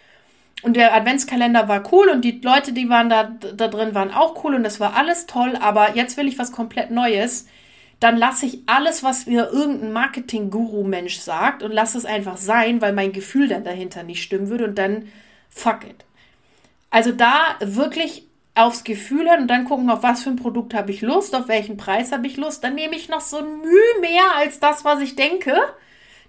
und 0.63 0.77
der 0.77 0.95
Adventskalender 0.95 1.69
war 1.69 1.93
cool 1.93 2.09
und 2.09 2.25
die 2.25 2.41
Leute, 2.43 2.73
die 2.73 2.89
waren 2.89 3.09
da, 3.09 3.25
da 3.25 3.69
drin, 3.69 3.95
waren 3.95 4.13
auch 4.13 4.43
cool 4.45 4.55
und 4.55 4.65
das 4.65 4.81
war 4.81 4.97
alles 4.97 5.27
toll, 5.27 5.57
aber 5.61 5.95
jetzt 5.95 6.17
will 6.17 6.27
ich 6.27 6.39
was 6.39 6.53
komplett 6.53 6.91
Neues, 6.91 7.47
dann 8.01 8.17
lasse 8.17 8.47
ich 8.47 8.63
alles, 8.67 9.03
was 9.03 9.27
mir 9.27 9.51
irgendein 9.53 9.93
Marketing-Guru-Mensch 9.93 11.19
sagt 11.19 11.63
und 11.63 11.73
lasse 11.73 11.99
es 11.99 12.05
einfach 12.05 12.37
sein, 12.37 12.81
weil 12.81 12.93
mein 12.93 13.13
Gefühl 13.13 13.49
dann 13.49 13.65
dahinter 13.65 14.03
nicht 14.03 14.23
stimmen 14.23 14.49
würde 14.49 14.65
und 14.65 14.79
dann 14.79 15.09
fuck 15.49 15.85
it. 15.85 16.05
Also 16.91 17.13
da 17.13 17.57
wirklich 17.61 18.28
aufs 18.59 18.85
Gefühl 18.85 19.29
hören 19.29 19.43
und 19.43 19.49
dann 19.49 19.65
gucken, 19.65 19.89
auf 19.91 20.03
was 20.03 20.23
für 20.23 20.31
ein 20.31 20.37
Produkt 20.37 20.75
habe 20.75 20.91
ich 20.91 21.01
Lust, 21.01 21.35
auf 21.35 21.49
welchen 21.49 21.77
Preis 21.77 22.13
habe 22.13 22.27
ich 22.27 22.37
Lust. 22.37 22.65
Dann 22.65 22.75
nehme 22.75 22.97
ich 22.97 23.09
noch 23.09 23.21
so 23.21 23.39
ein 23.39 23.61
Mühe 23.61 24.01
mehr 24.01 24.37
als 24.37 24.59
das, 24.59 24.85
was 24.85 25.01
ich 25.01 25.17
denke, 25.17 25.57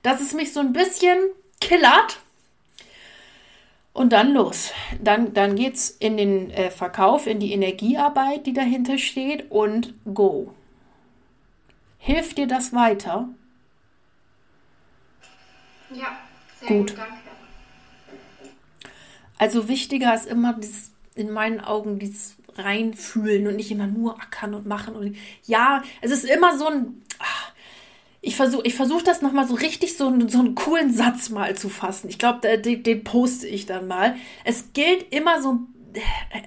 dass 0.04 0.22
es 0.22 0.34
mich 0.34 0.54
so 0.54 0.60
ein 0.60 0.74
bisschen 0.74 1.18
killert. 1.60 2.20
Und 3.94 4.14
dann 4.14 4.32
los. 4.32 4.72
Dann, 5.02 5.34
dann 5.34 5.56
geht 5.56 5.76
es 5.76 5.90
in 5.90 6.18
den 6.18 6.52
äh, 6.52 6.72
Verkauf, 6.72 7.28
in 7.28 7.40
die 7.40 7.52
Energiearbeit, 7.52 8.46
die 8.46 8.54
dahinter 8.54 8.98
steht 8.98 9.52
und 9.52 9.94
go. 10.14 10.54
Hilft 11.98 12.38
dir 12.38 12.48
das 12.48 12.74
weiter? 12.74 13.28
Ja, 15.92 16.18
sehr 16.60 16.68
gut. 16.68 16.92
gut 16.92 16.98
danke. 16.98 17.30
Also 19.40 19.68
wichtiger 19.68 20.14
ist 20.14 20.26
immer 20.26 20.54
dieses 20.54 20.92
in 21.20 21.32
meinen 21.32 21.60
Augen 21.60 22.00
dieses 22.00 22.36
reinfühlen 22.56 23.48
und 23.48 23.56
nicht 23.56 23.72
immer 23.72 23.88
nur 23.88 24.20
ackern 24.22 24.54
und 24.54 24.66
machen. 24.66 24.96
Und 24.96 25.16
ja, 25.46 25.84
es 26.02 26.12
ist 26.12 26.26
immer 26.26 26.58
so 26.58 26.68
ein. 26.68 27.02
Ah, 27.20 27.54
ich 28.22 28.36
versuche 28.36 28.64
ich 28.66 28.76
versuch 28.76 29.02
das 29.02 29.22
nochmal 29.22 29.48
so 29.48 29.56
richtig 29.56 29.96
so, 29.96 30.14
so 30.28 30.40
einen 30.40 30.56
coolen 30.56 30.94
Satz 30.94 31.30
mal 31.30 31.56
zu 31.56 31.70
fassen. 31.70 32.10
Ich 32.10 32.20
glaube, 32.20 32.58
den, 32.58 32.84
den 32.84 33.04
poste 33.04 33.48
ich 33.48 33.66
dann 33.66 33.88
mal. 33.88 34.16
Es 34.44 34.74
gilt 34.74 35.14
immer 35.14 35.42
so 35.42 35.60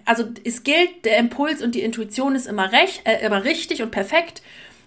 also 0.04 0.24
es 0.44 0.62
gilt, 0.62 1.04
der 1.04 1.18
Impuls 1.18 1.62
und 1.62 1.74
die 1.74 1.82
Intuition 1.82 2.34
ist 2.34 2.46
immer 2.46 2.72
recht, 2.72 3.02
äh, 3.04 3.24
immer 3.24 3.44
richtig 3.44 3.82
und 3.82 3.90
perfekt. 3.90 4.42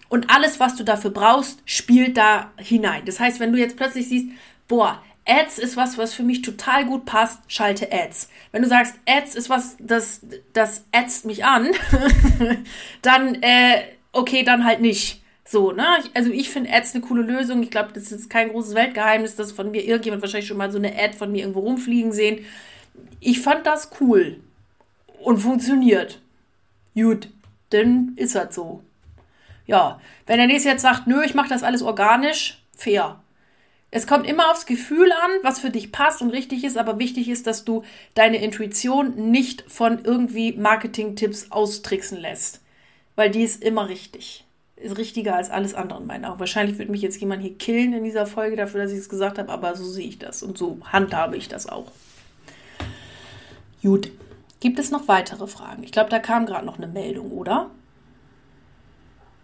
Und 0.07 0.29
alles, 0.29 0.59
was 0.59 0.75
du 0.75 0.83
dafür 0.83 1.11
brauchst, 1.11 1.59
spielt 1.65 2.17
da 2.17 2.51
hinein. 2.57 3.03
Das 3.05 3.19
heißt, 3.19 3.39
wenn 3.39 3.51
du 3.51 3.59
jetzt 3.59 3.75
plötzlich 3.75 4.07
siehst, 4.07 4.27
boah, 4.67 5.03
Ads 5.27 5.57
ist 5.57 5.75
was, 5.75 5.97
was 5.97 6.13
für 6.13 6.23
mich 6.23 6.41
total 6.43 6.85
gut 6.85 7.05
passt, 7.05 7.39
schalte 7.47 7.91
Ads. 7.91 8.29
Wenn 8.51 8.61
du 8.61 8.67
sagst, 8.67 8.95
Ads 9.07 9.35
ist 9.35 9.49
was, 9.49 9.75
das, 9.79 10.21
das 10.53 10.85
adst 10.91 11.25
mich 11.25 11.43
an, 11.43 11.69
dann, 13.01 13.35
äh, 13.41 13.81
okay, 14.11 14.43
dann 14.43 14.65
halt 14.65 14.81
nicht. 14.81 15.23
So, 15.47 15.71
ne? 15.71 15.85
Also 16.13 16.31
ich 16.31 16.49
finde 16.49 16.71
Ads 16.71 16.95
eine 16.95 17.03
coole 17.03 17.21
Lösung. 17.21 17.61
Ich 17.63 17.71
glaube, 17.71 17.91
das 17.93 18.11
ist 18.11 18.29
kein 18.29 18.49
großes 18.49 18.75
Weltgeheimnis, 18.75 19.35
dass 19.35 19.51
von 19.51 19.71
mir 19.71 19.83
irgendjemand 19.83 20.21
wahrscheinlich 20.21 20.47
schon 20.47 20.57
mal 20.57 20.71
so 20.71 20.77
eine 20.77 20.97
Ad 20.97 21.15
von 21.17 21.31
mir 21.31 21.41
irgendwo 21.41 21.61
rumfliegen 21.61 22.11
sehen. 22.11 22.45
Ich 23.19 23.41
fand 23.41 23.65
das 23.65 23.91
cool 23.99 24.39
und 25.21 25.39
funktioniert. 25.39 26.19
Gut, 26.95 27.29
dann 27.71 28.13
ist 28.15 28.35
das 28.35 28.55
so. 28.55 28.83
Ja, 29.67 29.99
wenn 30.27 30.37
der 30.37 30.47
nächste 30.47 30.69
jetzt 30.69 30.83
sagt, 30.83 31.07
nö, 31.07 31.23
ich 31.23 31.33
mache 31.33 31.49
das 31.49 31.63
alles 31.63 31.81
organisch, 31.81 32.63
fair. 32.75 33.19
Es 33.95 34.07
kommt 34.07 34.27
immer 34.27 34.51
aufs 34.51 34.65
Gefühl 34.65 35.09
an, 35.13 35.31
was 35.41 35.59
für 35.61 35.69
dich 35.69 35.93
passt 35.93 36.21
und 36.21 36.31
richtig 36.31 36.65
ist, 36.65 36.77
aber 36.77 36.99
wichtig 36.99 37.29
ist, 37.29 37.47
dass 37.47 37.63
du 37.63 37.83
deine 38.13 38.43
Intuition 38.43 39.31
nicht 39.31 39.63
von 39.69 40.03
irgendwie 40.03 40.51
Marketing-Tipps 40.51 41.49
austricksen 41.49 42.19
lässt. 42.19 42.59
Weil 43.15 43.31
die 43.31 43.43
ist 43.43 43.63
immer 43.63 43.87
richtig. 43.87 44.43
Ist 44.75 44.97
richtiger 44.97 45.37
als 45.37 45.49
alles 45.49 45.75
andere 45.75 46.01
in 46.01 46.07
meinen 46.07 46.25
Augen. 46.25 46.41
Wahrscheinlich 46.41 46.77
wird 46.77 46.89
mich 46.89 47.01
jetzt 47.01 47.21
jemand 47.21 47.41
hier 47.41 47.57
killen 47.57 47.93
in 47.93 48.03
dieser 48.03 48.25
Folge 48.25 48.57
dafür, 48.57 48.83
dass 48.83 48.91
ich 48.91 48.97
es 48.97 49.07
gesagt 49.07 49.39
habe, 49.39 49.49
aber 49.49 49.77
so 49.77 49.85
sehe 49.85 50.09
ich 50.09 50.19
das 50.19 50.43
und 50.43 50.57
so 50.57 50.77
handhabe 50.91 51.37
ich 51.37 51.47
das 51.47 51.65
auch. 51.65 51.89
Gut. 53.81 54.11
Gibt 54.59 54.77
es 54.77 54.91
noch 54.91 55.07
weitere 55.07 55.47
Fragen? 55.47 55.83
Ich 55.83 55.93
glaube, 55.93 56.09
da 56.09 56.19
kam 56.19 56.45
gerade 56.45 56.65
noch 56.65 56.79
eine 56.79 56.87
Meldung, 56.87 57.31
oder? 57.31 57.71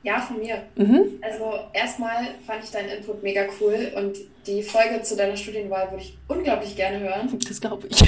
Ja, 0.03 0.19
von 0.19 0.39
mir. 0.39 0.63
Mhm. 0.75 1.19
Also 1.21 1.59
erstmal 1.73 2.35
fand 2.45 2.63
ich 2.63 2.71
deinen 2.71 2.89
Input 2.89 3.21
mega 3.21 3.45
cool 3.59 3.91
und 3.95 4.17
die 4.47 4.63
Folge 4.63 5.01
zu 5.03 5.15
deiner 5.15 5.37
Studienwahl 5.37 5.91
würde 5.91 6.03
ich 6.03 6.17
unglaublich 6.27 6.75
gerne 6.75 6.99
hören. 6.99 7.37
Das 7.47 7.61
glaube 7.61 7.87
ich. 7.87 8.01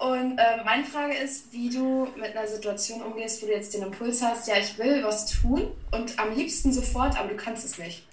und 0.00 0.38
äh, 0.38 0.64
meine 0.64 0.84
Frage 0.84 1.14
ist, 1.14 1.52
wie 1.52 1.70
du 1.70 2.08
mit 2.16 2.36
einer 2.36 2.48
Situation 2.48 3.02
umgehst, 3.02 3.40
wo 3.42 3.46
du 3.46 3.52
jetzt 3.52 3.72
den 3.72 3.82
Impuls 3.82 4.20
hast, 4.20 4.48
ja, 4.48 4.56
ich 4.58 4.76
will 4.78 5.04
was 5.04 5.26
tun 5.26 5.70
und 5.92 6.18
am 6.18 6.34
liebsten 6.34 6.72
sofort, 6.72 7.18
aber 7.18 7.28
du 7.28 7.36
kannst 7.36 7.64
es 7.64 7.78
nicht. 7.78 8.04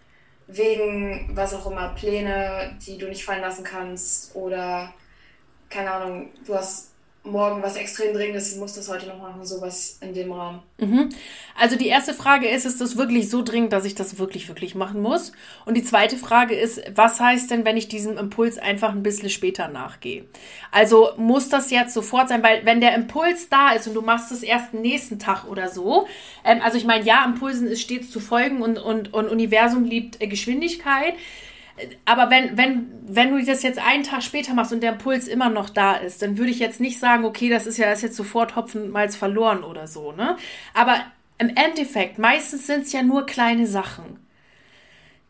Wegen 0.46 1.32
was 1.34 1.54
auch 1.56 1.72
immer, 1.72 1.90
Pläne, 1.90 2.78
die 2.86 3.00
du 3.00 3.08
nicht 3.08 3.24
fallen 3.24 3.42
lassen 3.42 3.64
kannst 3.64 4.36
oder 4.36 4.94
keine 5.70 5.92
Ahnung, 5.92 6.30
du 6.46 6.54
hast 6.54 6.91
morgen 7.24 7.62
was 7.62 7.76
extrem 7.76 8.14
dringendes, 8.14 8.54
ich 8.54 8.60
muss 8.60 8.74
das 8.74 8.90
heute 8.90 9.06
noch 9.06 9.20
machen, 9.20 9.46
sowas 9.46 10.00
in 10.02 10.14
dem 10.14 10.32
Rahmen. 10.32 10.60
Mhm. 10.80 11.10
Also 11.56 11.76
die 11.76 11.88
erste 11.88 12.16
Frage 12.16 12.48
ist, 12.48 12.66
ist 12.66 12.82
das 12.82 12.98
wirklich 12.98 13.30
so 13.30 13.44
dringend, 13.44 13.74
dass 13.74 13.86
ich 13.86 13.94
das 13.94 14.18
wirklich, 14.18 14.48
wirklich 14.48 14.74
machen 14.74 15.02
muss? 15.02 15.32
Und 15.66 15.76
die 15.76 15.84
zweite 15.84 16.18
Frage 16.18 16.56
ist, 16.56 16.82
was 16.96 17.20
heißt 17.20 17.52
denn, 17.52 17.64
wenn 17.64 17.78
ich 17.78 17.88
diesem 17.88 18.18
Impuls 18.18 18.58
einfach 18.58 18.92
ein 18.92 19.04
bisschen 19.04 19.30
später 19.30 19.68
nachgehe? 19.68 20.26
Also 20.72 21.10
muss 21.18 21.50
das 21.50 21.70
jetzt 21.70 21.94
sofort 21.94 22.30
sein, 22.30 22.42
weil 22.42 22.66
wenn 22.66 22.82
der 22.82 22.96
Impuls 22.96 23.50
da 23.50 23.72
ist 23.72 23.88
und 23.88 23.94
du 23.94 24.02
machst 24.02 24.32
es 24.32 24.42
erst 24.42 24.74
nächsten 24.74 25.20
Tag 25.20 25.46
oder 25.46 25.70
so, 25.70 26.08
ähm, 26.44 26.60
also 26.64 26.78
ich 26.78 26.86
meine, 26.86 27.06
ja, 27.06 27.24
Impulsen 27.24 27.68
ist 27.68 27.82
stets 27.82 28.10
zu 28.10 28.20
folgen 28.20 28.64
und, 28.64 28.80
und, 28.80 29.14
und 29.14 29.30
Universum 29.30 29.84
liebt 29.84 30.20
äh, 30.22 30.28
Geschwindigkeit 30.28 31.14
aber 32.06 32.30
wenn, 32.30 32.58
wenn, 32.58 32.90
wenn 33.14 33.32
du 33.32 33.44
das 33.44 33.62
jetzt 33.62 33.80
einen 33.80 34.04
Tag 34.04 34.24
später 34.24 34.54
machst 34.54 34.72
und 34.72 34.82
der 34.82 34.94
Impuls 34.94 35.28
immer 35.28 35.50
noch 35.50 35.70
da 35.70 35.96
ist, 35.96 36.22
dann 36.22 36.38
würde 36.38 36.52
ich 36.52 36.60
jetzt 36.60 36.80
nicht 36.80 36.98
sagen, 36.98 37.26
okay, 37.26 37.50
das 37.50 37.68
ist 37.68 37.78
ja 37.78 37.90
das 37.90 38.00
ist 38.00 38.04
jetzt 38.04 38.16
sofort 38.16 38.56
Hopfenmalz 38.56 39.18
verloren 39.18 39.64
oder 39.64 39.86
so, 39.88 40.14
ne? 40.14 40.38
Aber 40.74 40.96
im 41.38 41.50
Endeffekt, 41.50 42.20
meistens 42.20 42.68
sind 42.68 42.86
es 42.86 42.94
ja 42.94 43.04
nur 43.04 43.26
kleine 43.26 43.68
Sachen. 43.68 44.20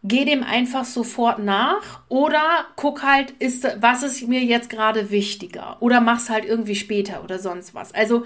Geh 0.04 0.26
dem 0.26 0.44
einfach 0.44 0.86
sofort 0.86 1.40
nach 1.40 2.02
oder 2.08 2.42
guck 2.76 3.02
halt, 3.04 3.32
ist, 3.40 3.68
was 3.80 4.04
ist 4.04 4.28
mir 4.28 4.42
jetzt 4.42 4.70
gerade 4.70 5.10
wichtiger? 5.10 5.78
Oder 5.80 6.02
mach's 6.02 6.30
halt 6.30 6.46
irgendwie 6.46 6.76
später 6.76 7.24
oder 7.24 7.40
sonst 7.40 7.74
was. 7.74 7.94
Also, 7.94 8.26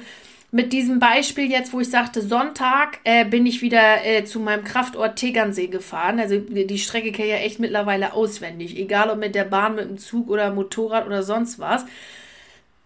mit 0.56 0.72
diesem 0.72 1.00
Beispiel 1.00 1.52
jetzt, 1.52 1.74
wo 1.74 1.82
ich 1.82 1.90
sagte, 1.90 2.22
Sonntag 2.22 3.02
äh, 3.04 3.26
bin 3.26 3.46
ich 3.46 3.62
wieder 3.62 4.06
äh, 4.06 4.24
zu 4.24 4.40
meinem 4.40 4.64
Kraftort 4.64 5.18
Tegernsee 5.18 5.68
gefahren. 5.68 6.18
Also 6.18 6.38
die 6.38 6.80
Strecke 6.80 7.12
kenne 7.12 7.28
ich 7.28 7.34
ja 7.34 7.40
echt 7.40 7.60
mittlerweile 7.60 8.14
auswendig. 8.14 8.80
Egal 8.80 9.10
ob 9.10 9.18
mit 9.18 9.36
der 9.36 9.44
Bahn, 9.44 9.76
mit 9.76 9.90
dem 9.90 9.98
Zug 9.98 10.30
oder 10.30 10.54
Motorrad 10.54 11.08
oder 11.08 11.24
sonst 11.24 11.60
was. 11.60 11.84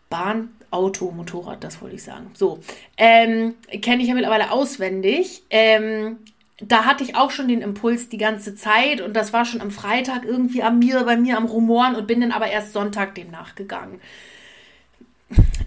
Bahn, 0.10 0.50
Auto, 0.72 1.12
Motorrad, 1.12 1.64
das 1.64 1.80
wollte 1.80 1.98
ich 1.98 2.02
sagen. 2.02 2.32
So, 2.34 2.58
ähm, 2.98 3.54
kenne 3.84 4.02
ich 4.02 4.08
ja 4.08 4.16
mittlerweile 4.16 4.50
auswendig. 4.50 5.44
Ähm, 5.52 6.18
da 6.60 6.86
hatte 6.86 7.04
ich 7.04 7.16
auch 7.16 7.30
schon 7.30 7.50
den 7.50 7.62
Impuls 7.62 8.10
die 8.10 8.18
ganze 8.18 8.56
Zeit 8.56 9.00
und 9.00 9.14
das 9.14 9.32
war 9.32 9.46
schon 9.46 9.62
am 9.62 9.70
Freitag 9.70 10.26
irgendwie 10.26 10.64
an 10.64 10.80
mir, 10.80 11.04
bei 11.04 11.18
mir 11.18 11.38
am 11.38 11.46
Rumoren 11.46 11.96
und 11.96 12.08
bin 12.08 12.22
dann 12.22 12.32
aber 12.32 12.48
erst 12.48 12.74
Sonntag 12.74 13.14
dem 13.14 13.30
nachgegangen. 13.30 14.02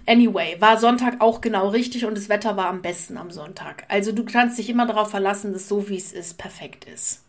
Anyway, 0.05 0.57
war 0.59 0.77
Sonntag 0.77 1.21
auch 1.21 1.39
genau 1.39 1.69
richtig 1.69 2.05
und 2.05 2.17
das 2.17 2.27
Wetter 2.27 2.57
war 2.57 2.67
am 2.67 2.81
besten 2.81 3.17
am 3.17 3.31
Sonntag. 3.31 3.85
Also 3.87 4.11
du 4.11 4.25
kannst 4.25 4.57
dich 4.57 4.69
immer 4.69 4.85
darauf 4.85 5.09
verlassen, 5.09 5.53
dass 5.53 5.69
so 5.69 5.87
wie 5.87 5.97
es 5.97 6.11
ist, 6.11 6.37
perfekt 6.37 6.85
ist. 6.85 7.21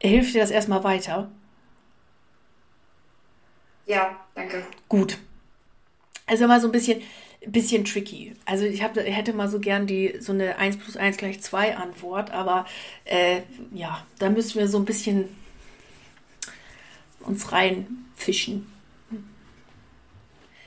Hilft 0.00 0.34
dir 0.34 0.40
das 0.40 0.50
erstmal 0.50 0.82
weiter? 0.82 1.30
Ja, 3.86 4.16
danke. 4.34 4.64
Gut. 4.88 5.18
Also 6.26 6.44
immer 6.44 6.60
so 6.60 6.66
ein 6.66 6.72
bisschen, 6.72 7.02
bisschen 7.46 7.84
tricky. 7.84 8.34
Also 8.44 8.64
ich 8.64 8.82
hab, 8.82 8.96
hätte 8.96 9.32
mal 9.32 9.48
so 9.48 9.60
gern 9.60 9.86
die 9.86 10.16
so 10.18 10.32
eine 10.32 10.58
1 10.58 10.78
plus 10.78 10.96
1 10.96 11.16
gleich 11.18 11.40
2 11.40 11.76
Antwort, 11.76 12.32
aber 12.32 12.66
äh, 13.04 13.42
ja, 13.72 14.04
da 14.18 14.28
müssen 14.28 14.58
wir 14.58 14.66
so 14.66 14.78
ein 14.78 14.84
bisschen 14.84 15.28
uns 17.20 17.52
reinfischen 17.52 18.66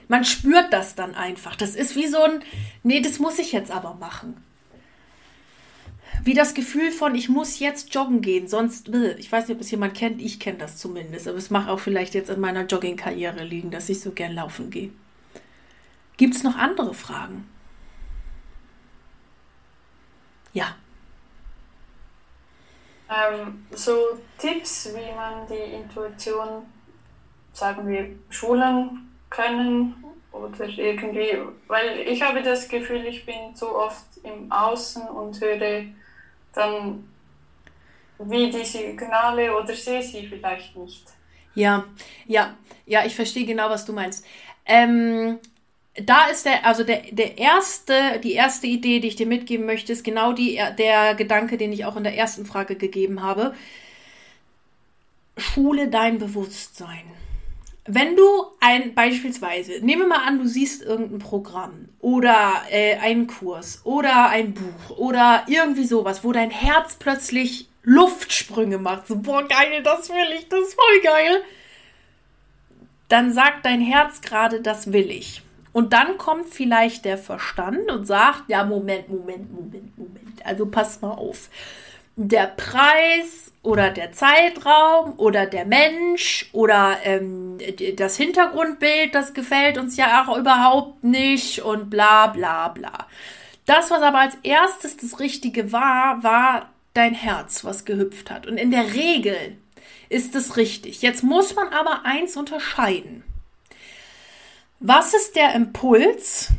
man 0.09 0.25
spürt 0.25 0.73
das 0.73 0.95
dann 0.95 1.15
einfach. 1.15 1.55
Das 1.55 1.75
ist 1.75 1.95
wie 1.95 2.07
so 2.07 2.21
ein, 2.21 2.43
nee, 2.83 2.99
das 2.99 3.19
muss 3.19 3.39
ich 3.39 3.53
jetzt 3.53 3.71
aber 3.71 3.93
machen. 3.93 4.43
wie 6.23 6.33
das 6.33 6.53
Gefühl 6.53 6.91
von, 6.91 7.15
ich 7.15 7.29
muss 7.29 7.59
jetzt 7.59 7.93
joggen 7.95 8.21
gehen, 8.21 8.47
sonst, 8.47 8.89
äh, 8.89 9.13
ich 9.13 9.31
weiß 9.31 9.47
nicht, 9.47 9.55
ob 9.55 9.61
es 9.61 9.71
jemand 9.71 9.93
kennt, 9.93 10.21
ich 10.21 10.39
kenne 10.39 10.57
das 10.57 10.77
zumindest, 10.77 11.27
aber 11.27 11.37
es 11.37 11.49
mag 11.49 11.67
auch 11.69 11.79
vielleicht 11.79 12.13
jetzt 12.13 12.29
in 12.29 12.39
meiner 12.41 12.65
Jogging-Karriere 12.65 13.43
liegen, 13.43 13.71
dass 13.71 13.87
ich 13.89 14.01
so 14.01 14.11
gern 14.11 14.33
laufen 14.33 14.69
gehe. 14.69 14.91
Gibt 16.17 16.35
es 16.35 16.43
noch 16.43 16.57
andere 16.57 16.93
Fragen? 16.93 17.47
Ja. 20.53 20.75
Ähm, 23.09 23.65
so 23.71 24.19
Tipps, 24.37 24.89
wie 24.93 25.15
man 25.15 25.47
die 25.47 25.75
Intuition, 25.75 26.63
sagen 27.53 27.87
wir, 27.87 28.15
schulen 28.29 29.08
können 29.29 30.03
oder 30.31 30.67
irgendwie, 30.67 31.37
weil 31.67 31.99
ich 31.99 32.21
habe 32.21 32.41
das 32.41 32.67
Gefühl, 32.67 33.05
ich 33.05 33.25
bin 33.25 33.55
so 33.55 33.75
oft 33.75 34.05
im 34.23 34.51
Außen 34.51 35.03
und 35.07 35.39
höre 35.41 35.83
dann 36.53 37.07
wie 38.19 38.49
die 38.51 38.65
Signale 38.65 39.55
oder 39.55 39.73
sehe 39.73 40.01
sie 40.03 40.27
vielleicht 40.27 40.75
nicht. 40.75 41.05
Ja, 41.55 41.85
ja, 42.25 42.55
ja, 42.85 43.05
ich 43.05 43.15
verstehe 43.15 43.45
genau, 43.45 43.69
was 43.69 43.85
du 43.85 43.93
meinst. 43.93 44.25
Ähm, 44.65 45.39
da 45.95 46.27
ist 46.27 46.45
der, 46.45 46.65
also 46.65 46.83
der, 46.83 47.01
der 47.11 47.37
erste, 47.37 48.19
die 48.23 48.33
erste 48.33 48.67
Idee, 48.67 48.99
die 48.99 49.07
ich 49.07 49.15
dir 49.15 49.25
mitgeben 49.25 49.65
möchte, 49.65 49.91
ist 49.91 50.03
genau 50.03 50.33
die, 50.33 50.61
der 50.77 51.15
Gedanke, 51.15 51.57
den 51.57 51.73
ich 51.73 51.85
auch 51.85 51.95
in 51.95 52.03
der 52.03 52.15
ersten 52.15 52.45
Frage 52.45 52.75
gegeben 52.75 53.23
habe. 53.23 53.53
Schule 55.37 55.87
dein 55.87 56.19
Bewusstsein. 56.19 57.18
Wenn 57.91 58.15
du 58.15 58.23
ein, 58.59 58.93
beispielsweise, 58.93 59.83
nehme 59.83 60.05
mal 60.05 60.23
an, 60.23 60.37
du 60.37 60.47
siehst 60.47 60.83
irgendein 60.83 61.17
Programm 61.17 61.89
oder 61.99 62.61
äh, 62.69 62.97
einen 62.97 63.25
Kurs 63.25 63.81
oder 63.83 64.29
ein 64.29 64.53
Buch 64.53 64.97
oder 64.97 65.43
irgendwie 65.47 65.85
sowas, 65.85 66.23
wo 66.23 66.31
dein 66.31 66.51
Herz 66.51 66.97
plötzlich 66.99 67.67
Luftsprünge 67.81 68.77
macht. 68.77 69.07
So, 69.07 69.15
boah, 69.15 69.41
geil, 69.47 69.81
das 69.83 70.09
will 70.09 70.37
ich, 70.37 70.47
das 70.49 70.59
ist 70.67 70.75
voll 70.75 71.01
geil. 71.01 71.41
Dann 73.07 73.33
sagt 73.33 73.65
dein 73.65 73.81
Herz 73.81 74.21
gerade, 74.21 74.61
das 74.61 74.93
will 74.93 75.09
ich. 75.09 75.41
Und 75.73 75.91
dann 75.91 76.19
kommt 76.19 76.45
vielleicht 76.45 77.05
der 77.05 77.17
Verstand 77.17 77.89
und 77.89 78.05
sagt, 78.05 78.43
ja, 78.49 78.63
Moment, 78.65 79.09
Moment, 79.09 79.51
Moment, 79.51 79.97
Moment. 79.97 80.45
Also 80.45 80.67
pass 80.67 81.01
mal 81.01 81.13
auf. 81.13 81.49
Der 82.21 82.47
Preis 82.47 83.53
oder 83.63 83.91
der 83.91 84.11
Zeitraum 84.11 85.13
oder 85.17 85.45
der 85.45 85.63
Mensch 85.63 86.49
oder 86.51 86.97
ähm, 87.05 87.59
das 87.95 88.17
Hintergrundbild, 88.17 89.15
das 89.15 89.33
gefällt 89.33 89.77
uns 89.77 89.95
ja 89.95 90.25
auch 90.27 90.37
überhaupt 90.37 91.01
nicht 91.01 91.61
und 91.61 91.89
bla 91.89 92.27
bla 92.27 92.67
bla. 92.67 93.07
Das, 93.65 93.89
was 93.89 94.01
aber 94.01 94.19
als 94.19 94.35
erstes 94.43 94.97
das 94.97 95.21
Richtige 95.21 95.71
war, 95.71 96.21
war 96.21 96.67
dein 96.93 97.13
Herz, 97.13 97.63
was 97.63 97.85
gehüpft 97.85 98.29
hat. 98.31 98.47
Und 98.47 98.57
in 98.57 98.71
der 98.71 98.93
Regel 98.93 99.57
ist 100.09 100.35
es 100.35 100.57
richtig. 100.57 101.01
Jetzt 101.01 101.23
muss 101.23 101.55
man 101.55 101.69
aber 101.69 102.01
eins 102.03 102.35
unterscheiden. 102.35 103.23
Was 104.81 105.13
ist 105.13 105.37
der 105.37 105.53
Impuls 105.53 106.49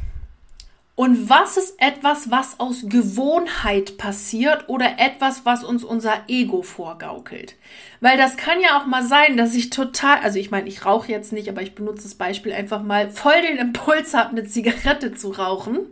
und 1.01 1.31
was 1.31 1.57
ist 1.57 1.81
etwas, 1.81 2.31
was 2.31 2.61
aus 2.61 2.83
Gewohnheit 2.85 3.97
passiert 3.97 4.69
oder 4.69 4.99
etwas, 4.99 5.47
was 5.47 5.65
uns 5.65 5.83
unser 5.83 6.25
Ego 6.29 6.61
vorgaukelt? 6.61 7.57
Weil 8.03 8.19
das 8.19 8.37
kann 8.37 8.61
ja 8.61 8.79
auch 8.79 8.85
mal 8.85 9.03
sein, 9.03 9.39
dass 9.39 9.55
ich 9.55 9.71
total, 9.71 10.19
also 10.19 10.39
ich 10.39 10.51
meine, 10.51 10.69
ich 10.69 10.85
rauche 10.85 11.11
jetzt 11.11 11.33
nicht, 11.33 11.49
aber 11.49 11.63
ich 11.63 11.75
benutze 11.75 12.03
das 12.03 12.17
Beispiel 12.17 12.53
einfach 12.53 12.83
mal, 12.83 13.09
voll 13.09 13.41
den 13.41 13.57
Impuls 13.57 14.13
habe, 14.13 14.33
eine 14.33 14.45
Zigarette 14.45 15.15
zu 15.15 15.31
rauchen 15.31 15.87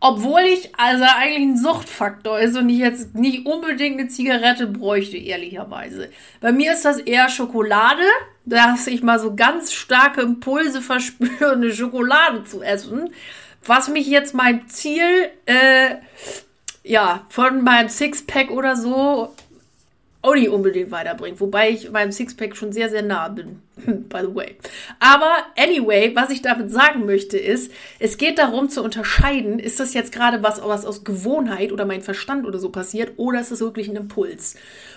obwohl 0.00 0.40
ich 0.40 0.74
also 0.76 1.04
eigentlich 1.04 1.42
ein 1.42 1.58
Suchtfaktor 1.58 2.40
ist 2.40 2.56
und 2.56 2.70
ich 2.70 2.78
jetzt 2.78 3.14
nicht 3.14 3.44
unbedingt 3.44 4.00
eine 4.00 4.08
Zigarette 4.08 4.66
bräuchte, 4.66 5.18
ehrlicherweise. 5.18 6.08
Bei 6.40 6.52
mir 6.52 6.72
ist 6.72 6.86
das 6.86 6.98
eher 6.98 7.28
Schokolade, 7.28 8.02
dass 8.46 8.86
ich 8.86 9.02
mal 9.02 9.18
so 9.18 9.36
ganz 9.36 9.74
starke 9.74 10.22
Impulse 10.22 10.80
verspüre, 10.80 11.52
eine 11.52 11.72
Schokolade 11.72 12.44
zu 12.44 12.62
essen. 12.62 13.10
Was 13.64 13.88
mich 13.88 14.06
jetzt 14.06 14.34
mein 14.34 14.68
Ziel, 14.68 15.30
äh, 15.46 15.96
ja, 16.82 17.26
von 17.28 17.62
meinem 17.62 17.88
Sixpack 17.88 18.50
oder 18.50 18.76
so 18.76 19.34
auch 20.22 20.34
nicht 20.34 20.50
unbedingt 20.50 20.90
weiterbringt. 20.90 21.40
Wobei 21.40 21.70
ich 21.70 21.90
meinem 21.90 22.12
Sixpack 22.12 22.54
schon 22.54 22.72
sehr, 22.72 22.90
sehr 22.90 23.02
nah 23.02 23.28
bin. 23.28 23.62
By 23.86 24.20
the 24.20 24.34
way. 24.34 24.56
Aber 24.98 25.32
anyway, 25.56 26.14
was 26.14 26.30
ich 26.30 26.42
damit 26.42 26.70
sagen 26.70 27.06
möchte, 27.06 27.38
ist, 27.38 27.72
es 27.98 28.18
geht 28.18 28.38
darum 28.38 28.68
zu 28.68 28.82
unterscheiden, 28.82 29.58
ist 29.58 29.80
das 29.80 29.94
jetzt 29.94 30.12
gerade 30.12 30.42
was, 30.42 30.60
was 30.62 30.84
aus 30.84 31.04
Gewohnheit 31.04 31.72
oder 31.72 31.86
mein 31.86 32.02
Verstand 32.02 32.46
oder 32.46 32.58
so 32.58 32.68
passiert, 32.68 33.12
oder 33.16 33.40
ist 33.40 33.50
es 33.50 33.60
wirklich 33.60 33.88
ein 33.88 33.96
Impuls? 33.96 34.56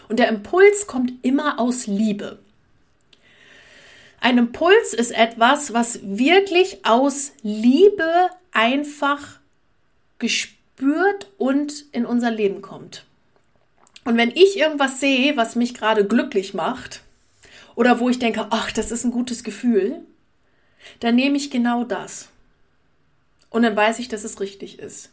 Und 0.09 0.19
der 0.19 0.27
Impuls 0.27 0.87
kommt 0.87 1.13
immer 1.21 1.57
aus 1.57 1.87
Liebe. 1.87 2.39
Ein 4.23 4.37
Impuls 4.37 4.93
ist 4.93 5.11
etwas, 5.11 5.73
was 5.73 5.99
wirklich 6.01 6.85
aus 6.85 7.33
Liebe 7.41 8.29
einfach 8.53 9.41
gespürt 10.17 11.29
und 11.37 11.83
in 11.91 12.05
unser 12.05 12.31
Leben 12.31 12.61
kommt. 12.61 13.03
Und 14.05 14.15
wenn 14.15 14.31
ich 14.31 14.57
irgendwas 14.57 15.01
sehe, 15.01 15.35
was 15.35 15.57
mich 15.57 15.73
gerade 15.73 16.07
glücklich 16.07 16.53
macht, 16.53 17.01
oder 17.75 17.99
wo 17.99 18.07
ich 18.07 18.17
denke, 18.17 18.47
ach, 18.51 18.71
das 18.71 18.91
ist 18.91 19.03
ein 19.03 19.11
gutes 19.11 19.43
Gefühl, 19.43 19.99
dann 21.01 21.15
nehme 21.15 21.35
ich 21.35 21.51
genau 21.51 21.83
das. 21.83 22.29
Und 23.49 23.63
dann 23.63 23.75
weiß 23.75 23.99
ich, 23.99 24.07
dass 24.07 24.23
es 24.23 24.39
richtig 24.39 24.79
ist. 24.79 25.09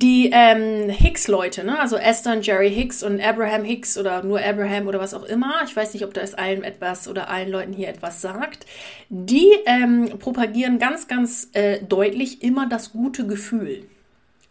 Die 0.00 0.30
ähm, 0.32 0.88
Hicks-Leute, 0.88 1.62
ne? 1.62 1.78
also 1.78 1.96
Esther 1.96 2.32
und 2.32 2.46
Jerry 2.46 2.70
Hicks 2.70 3.02
und 3.02 3.20
Abraham 3.20 3.64
Hicks 3.64 3.98
oder 3.98 4.22
nur 4.22 4.40
Abraham 4.40 4.86
oder 4.86 4.98
was 4.98 5.12
auch 5.12 5.24
immer, 5.24 5.62
ich 5.66 5.76
weiß 5.76 5.92
nicht, 5.92 6.04
ob 6.04 6.14
das 6.14 6.32
allen 6.32 6.64
etwas 6.64 7.06
oder 7.06 7.28
allen 7.28 7.50
Leuten 7.50 7.74
hier 7.74 7.88
etwas 7.88 8.22
sagt, 8.22 8.64
die 9.10 9.48
ähm, 9.66 10.18
propagieren 10.18 10.78
ganz, 10.78 11.06
ganz 11.06 11.48
äh, 11.52 11.80
deutlich 11.82 12.42
immer 12.42 12.66
das 12.66 12.92
gute 12.92 13.26
Gefühl. 13.26 13.84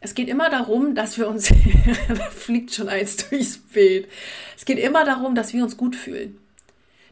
Es 0.01 0.13
geht 0.13 0.29
immer 0.29 0.51
darum, 0.51 0.93
dass 0.93 1.17
wir 1.17 1.27
uns, 1.27 1.49
da 2.07 2.15
fliegt 2.29 2.75
schon 2.75 2.87
eins 2.87 3.17
durchs 3.17 3.57
Bild. 3.57 4.07
Es 4.55 4.65
geht 4.65 4.77
immer 4.77 5.03
darum, 5.03 5.33
dass 5.33 5.53
wir 5.53 5.63
uns 5.63 5.77
gut 5.77 5.95
fühlen. 5.95 6.37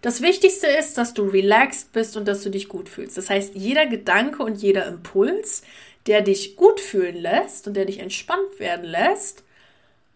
Das 0.02 0.22
Wichtigste 0.22 0.68
ist, 0.68 0.98
dass 1.00 1.16
du 1.16 1.24
relaxed 1.24 1.92
bist 1.92 2.16
und 2.18 2.28
dass 2.28 2.44
du 2.44 2.52
dich 2.52 2.70
gut 2.70 2.88
fühlst. 2.88 3.18
Das 3.18 3.32
heißt, 3.32 3.56
jeder 3.56 3.88
Gedanke 3.88 4.44
und 4.44 4.62
jeder 4.62 4.86
Impuls, 4.86 5.64
der 6.08 6.22
dich 6.22 6.56
gut 6.56 6.80
fühlen 6.80 7.16
lässt 7.16 7.68
und 7.68 7.76
der 7.76 7.86
dich 7.86 8.00
entspannt 8.00 8.60
werden 8.60 8.86
lässt, 8.86 9.44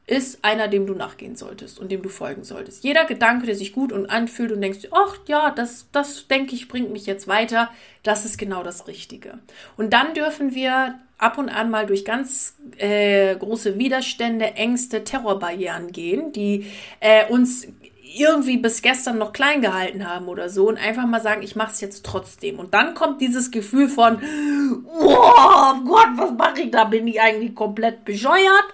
ist 0.08 0.44
einer, 0.44 0.68
dem 0.68 0.88
du 0.88 0.94
nachgehen 0.94 1.36
solltest 1.36 1.80
und 1.80 1.92
dem 1.92 2.02
du 2.02 2.10
folgen 2.10 2.44
solltest. 2.44 2.84
Jeder 2.84 3.06
Gedanke, 3.06 3.46
der 3.46 3.56
sich 3.56 3.72
gut 3.72 3.94
und 3.94 4.08
anfühlt 4.08 4.52
und 4.52 4.62
denkst, 4.62 4.90
ach 4.92 5.18
ja, 5.28 5.52
das, 5.52 5.88
das 5.92 6.28
denke 6.28 6.54
ich, 6.56 6.68
bringt 6.68 6.92
mich 6.92 7.06
jetzt 7.06 7.28
weiter, 7.28 7.70
das 8.04 8.26
ist 8.26 8.38
genau 8.38 8.64
das 8.64 8.88
Richtige. 8.88 9.40
Und 9.78 9.94
dann 9.94 10.14
dürfen 10.14 10.54
wir 10.54 11.00
ab 11.18 11.38
und 11.38 11.50
an 11.50 11.70
mal 11.70 11.86
durch 11.86 12.04
ganz 12.04 12.56
äh, 12.78 13.36
große 13.36 13.78
Widerstände, 13.78 14.56
Ängste, 14.56 15.04
Terrorbarrieren 15.04 15.92
gehen, 15.92 16.32
die 16.34 16.66
äh, 17.00 17.28
uns 17.28 17.68
irgendwie 18.14 18.58
bis 18.58 18.82
gestern 18.82 19.18
noch 19.18 19.34
klein 19.34 19.62
gehalten 19.62 20.08
haben 20.08 20.28
oder 20.28 20.50
so 20.50 20.68
und 20.68 20.78
einfach 20.78 21.06
mal 21.06 21.22
sagen, 21.22 21.42
ich 21.42 21.56
mache 21.56 21.72
es 21.72 21.82
jetzt 21.82 22.06
trotzdem. 22.06 22.60
Und 22.60 22.74
dann 22.74 22.94
kommt 22.94 23.22
dieses 23.22 23.52
Gefühl 23.52 23.88
von, 23.88 24.22
oh 25.00 25.74
Gott, 25.86 26.10
was 26.16 26.32
mache 26.32 26.62
ich 26.62 26.72
da? 26.72 26.86
Bin 26.86 27.08
ich 27.08 27.22
eigentlich 27.22 27.56
komplett 27.56 28.06
bescheuert? 28.06 28.66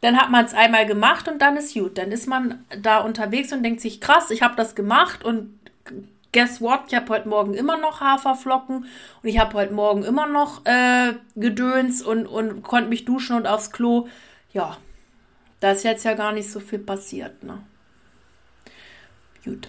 Dann 0.00 0.18
hat 0.18 0.30
man 0.30 0.44
es 0.44 0.54
einmal 0.54 0.86
gemacht 0.86 1.28
und 1.28 1.40
dann 1.40 1.56
ist 1.56 1.74
gut. 1.74 1.98
Dann 1.98 2.12
ist 2.12 2.26
man 2.26 2.64
da 2.82 3.00
unterwegs 3.00 3.52
und 3.52 3.62
denkt 3.62 3.80
sich, 3.80 4.00
krass, 4.00 4.30
ich 4.30 4.42
habe 4.42 4.56
das 4.56 4.74
gemacht 4.74 5.24
und 5.24 5.58
guess 6.32 6.60
what? 6.60 6.80
Ich 6.88 6.94
habe 6.94 7.08
heute 7.08 7.28
Morgen 7.28 7.54
immer 7.54 7.76
noch 7.76 8.00
Haferflocken 8.00 8.76
und 9.22 9.28
ich 9.28 9.38
habe 9.38 9.54
heute 9.54 9.72
Morgen 9.72 10.04
immer 10.04 10.26
noch 10.26 10.64
äh, 10.66 11.14
Gedöns 11.36 12.02
und, 12.02 12.26
und 12.26 12.62
konnte 12.62 12.88
mich 12.88 13.04
duschen 13.04 13.36
und 13.36 13.46
aufs 13.46 13.70
Klo. 13.70 14.08
Ja, 14.52 14.76
da 15.60 15.72
ist 15.72 15.84
jetzt 15.84 16.04
ja 16.04 16.14
gar 16.14 16.32
nicht 16.32 16.50
so 16.50 16.60
viel 16.60 16.80
passiert. 16.80 17.42
Ne? 17.42 17.58
Gut. 19.44 19.68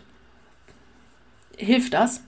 Hilft 1.58 1.94
das? 1.94 2.24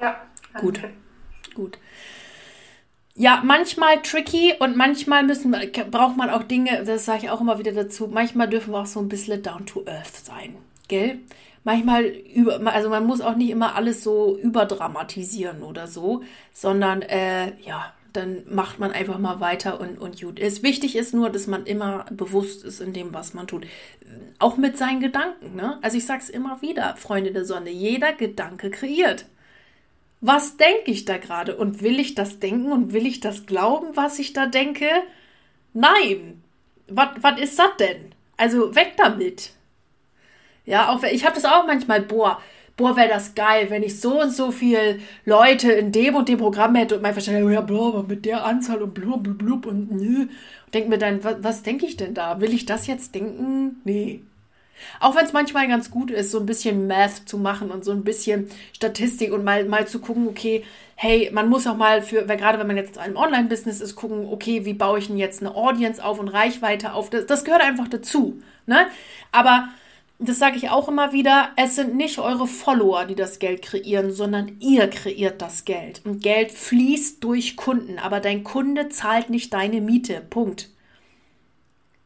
Ja. 0.00 0.20
Gut. 0.60 0.80
Gut. 1.54 1.78
Ja, 3.14 3.42
manchmal 3.44 4.02
tricky 4.02 4.54
und 4.58 4.76
manchmal 4.76 5.24
müssen, 5.24 5.54
braucht 5.90 6.16
man 6.16 6.28
auch 6.28 6.42
Dinge, 6.42 6.84
das 6.84 7.06
sage 7.06 7.24
ich 7.24 7.30
auch 7.30 7.40
immer 7.40 7.58
wieder 7.58 7.72
dazu, 7.72 8.08
manchmal 8.08 8.48
dürfen 8.48 8.72
wir 8.72 8.80
auch 8.80 8.86
so 8.86 9.00
ein 9.00 9.08
bisschen 9.08 9.42
down 9.42 9.64
to 9.64 9.84
earth 9.86 10.14
sein 10.14 10.56
gell? 10.88 11.18
Manchmal 11.64 12.04
über, 12.04 12.60
also 12.72 12.88
man 12.88 13.06
muss 13.06 13.20
auch 13.20 13.34
nicht 13.34 13.50
immer 13.50 13.74
alles 13.74 14.04
so 14.04 14.38
überdramatisieren 14.38 15.62
oder 15.62 15.88
so, 15.88 16.22
sondern 16.52 17.02
äh, 17.02 17.60
ja, 17.60 17.92
dann 18.16 18.42
macht 18.48 18.78
man 18.78 18.90
einfach 18.90 19.18
mal 19.18 19.40
weiter 19.40 19.80
und, 19.80 19.98
und 19.98 20.20
gut. 20.20 20.40
Es 20.40 20.62
wichtig 20.62 20.96
ist 20.96 21.14
nur, 21.14 21.30
dass 21.30 21.46
man 21.46 21.66
immer 21.66 22.06
bewusst 22.10 22.64
ist 22.64 22.80
in 22.80 22.92
dem, 22.92 23.14
was 23.14 23.34
man 23.34 23.46
tut. 23.46 23.66
Auch 24.38 24.56
mit 24.56 24.76
seinen 24.78 25.00
Gedanken, 25.00 25.54
ne? 25.54 25.78
Also 25.82 25.98
ich 25.98 26.06
sag's 26.06 26.28
immer 26.28 26.62
wieder, 26.62 26.96
Freunde 26.96 27.32
der 27.32 27.44
Sonne, 27.44 27.70
jeder 27.70 28.12
Gedanke 28.12 28.70
kreiert. 28.70 29.26
Was 30.20 30.56
denke 30.56 30.90
ich 30.90 31.04
da 31.04 31.18
gerade? 31.18 31.56
Und 31.56 31.82
will 31.82 32.00
ich 32.00 32.14
das 32.14 32.38
denken 32.38 32.72
und 32.72 32.92
will 32.92 33.06
ich 33.06 33.20
das 33.20 33.46
glauben, 33.46 33.94
was 33.94 34.18
ich 34.18 34.32
da 34.32 34.46
denke? 34.46 34.88
Nein. 35.72 36.42
Was 36.88 37.40
ist 37.40 37.58
das 37.58 37.76
denn? 37.78 38.12
Also 38.36 38.74
weg 38.74 38.94
damit. 38.96 39.50
Ja, 40.64 40.88
auch 40.88 41.02
ich 41.04 41.24
habe 41.24 41.34
das 41.34 41.44
auch 41.44 41.66
manchmal, 41.66 42.02
boah, 42.02 42.40
boah, 42.76 42.96
wäre 42.96 43.08
das 43.08 43.34
geil, 43.34 43.70
wenn 43.70 43.82
ich 43.82 44.00
so 44.00 44.20
und 44.20 44.30
so 44.30 44.50
viel 44.50 45.00
Leute 45.24 45.72
in 45.72 45.92
dem 45.92 46.14
und 46.14 46.28
dem 46.28 46.38
Programm 46.38 46.74
hätte 46.74 46.96
und 46.96 47.02
mein 47.02 47.14
Verstand, 47.14 47.50
ja, 47.50 47.60
bla, 47.60 48.04
mit 48.06 48.24
der 48.24 48.44
Anzahl 48.44 48.82
und 48.82 48.94
blub, 48.94 49.22
blub, 49.22 49.38
blub 49.38 49.66
und 49.66 49.90
nö. 49.90 50.26
Denk 50.74 50.88
mir 50.88 50.98
dann, 50.98 51.24
was, 51.24 51.36
was 51.40 51.62
denke 51.62 51.86
ich 51.86 51.96
denn 51.96 52.14
da? 52.14 52.40
Will 52.40 52.52
ich 52.52 52.66
das 52.66 52.86
jetzt 52.86 53.14
denken? 53.14 53.80
Nee. 53.84 54.20
Auch 55.00 55.16
wenn 55.16 55.24
es 55.24 55.32
manchmal 55.32 55.68
ganz 55.68 55.90
gut 55.90 56.10
ist, 56.10 56.30
so 56.30 56.38
ein 56.38 56.44
bisschen 56.44 56.86
Math 56.86 57.26
zu 57.26 57.38
machen 57.38 57.70
und 57.70 57.82
so 57.84 57.92
ein 57.92 58.04
bisschen 58.04 58.48
Statistik 58.74 59.32
und 59.32 59.42
mal, 59.42 59.64
mal 59.64 59.86
zu 59.86 60.00
gucken, 60.00 60.28
okay, 60.28 60.64
hey, 60.96 61.30
man 61.32 61.48
muss 61.48 61.66
auch 61.66 61.76
mal 61.76 62.02
für, 62.02 62.28
weil 62.28 62.36
gerade 62.36 62.58
wenn 62.58 62.66
man 62.66 62.76
jetzt 62.76 62.96
in 62.96 63.02
einem 63.02 63.16
Online-Business 63.16 63.80
ist, 63.80 63.96
gucken, 63.96 64.28
okay, 64.30 64.66
wie 64.66 64.74
baue 64.74 64.98
ich 64.98 65.06
denn 65.06 65.16
jetzt 65.16 65.40
eine 65.40 65.54
Audience 65.54 66.04
auf 66.04 66.18
und 66.18 66.28
Reichweite 66.28 66.92
auf? 66.92 67.08
Das, 67.08 67.24
das 67.26 67.44
gehört 67.44 67.62
einfach 67.62 67.88
dazu. 67.88 68.42
Ne? 68.66 68.86
Aber 69.32 69.68
das 70.18 70.38
sage 70.38 70.56
ich 70.56 70.70
auch 70.70 70.88
immer 70.88 71.12
wieder, 71.12 71.50
es 71.56 71.76
sind 71.76 71.94
nicht 71.94 72.18
eure 72.18 72.46
Follower, 72.46 73.04
die 73.04 73.14
das 73.14 73.38
Geld 73.38 73.62
kreieren, 73.62 74.12
sondern 74.12 74.56
ihr 74.60 74.88
kreiert 74.88 75.42
das 75.42 75.64
Geld. 75.64 76.00
Und 76.04 76.22
Geld 76.22 76.52
fließt 76.52 77.22
durch 77.22 77.56
Kunden, 77.56 77.98
aber 77.98 78.20
dein 78.20 78.42
Kunde 78.42 78.88
zahlt 78.88 79.28
nicht 79.28 79.52
deine 79.52 79.80
Miete. 79.80 80.22
Punkt. 80.30 80.70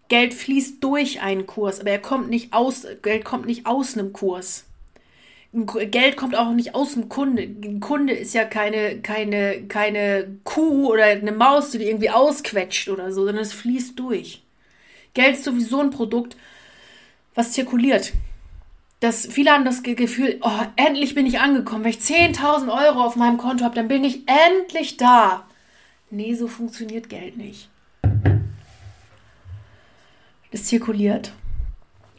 Geld 0.08 0.34
fließt 0.34 0.82
durch 0.82 1.20
einen 1.20 1.46
Kurs, 1.46 1.80
aber 1.80 1.90
er 1.90 2.00
kommt 2.00 2.30
nicht 2.30 2.52
aus, 2.52 2.84
Geld 3.02 3.24
kommt 3.24 3.46
nicht 3.46 3.66
aus 3.66 3.96
einem 3.96 4.12
Kurs. 4.12 4.64
Geld 5.52 6.16
kommt 6.16 6.36
auch 6.36 6.52
nicht 6.52 6.74
aus 6.74 6.94
dem 6.94 7.08
Kunde. 7.08 7.42
Ein 7.42 7.80
Kunde 7.80 8.12
ist 8.14 8.34
ja 8.34 8.44
keine, 8.44 9.00
keine, 9.00 9.62
keine 9.68 10.36
Kuh 10.44 10.88
oder 10.90 11.04
eine 11.04 11.32
Maus, 11.32 11.70
die 11.70 11.82
irgendwie 11.84 12.10
ausquetscht 12.10 12.88
oder 12.88 13.12
so, 13.12 13.24
sondern 13.24 13.42
es 13.42 13.52
fließt 13.52 13.98
durch. 13.98 14.42
Geld 15.14 15.36
ist 15.36 15.44
sowieso 15.44 15.80
ein 15.80 15.90
Produkt, 15.90 16.36
was 17.40 17.52
zirkuliert. 17.52 18.12
Das, 19.00 19.26
viele 19.26 19.50
haben 19.50 19.64
das 19.64 19.82
Gefühl, 19.82 20.38
oh, 20.42 20.60
endlich 20.76 21.14
bin 21.14 21.24
ich 21.24 21.40
angekommen. 21.40 21.84
Wenn 21.84 21.90
ich 21.90 22.00
10.000 22.00 22.68
Euro 22.68 23.02
auf 23.02 23.16
meinem 23.16 23.38
Konto 23.38 23.64
habe, 23.64 23.74
dann 23.74 23.88
bin 23.88 24.04
ich 24.04 24.24
endlich 24.26 24.98
da. 24.98 25.46
Nee, 26.10 26.34
so 26.34 26.48
funktioniert 26.48 27.08
Geld 27.08 27.38
nicht. 27.38 27.70
Das 30.50 30.64
zirkuliert. 30.64 31.32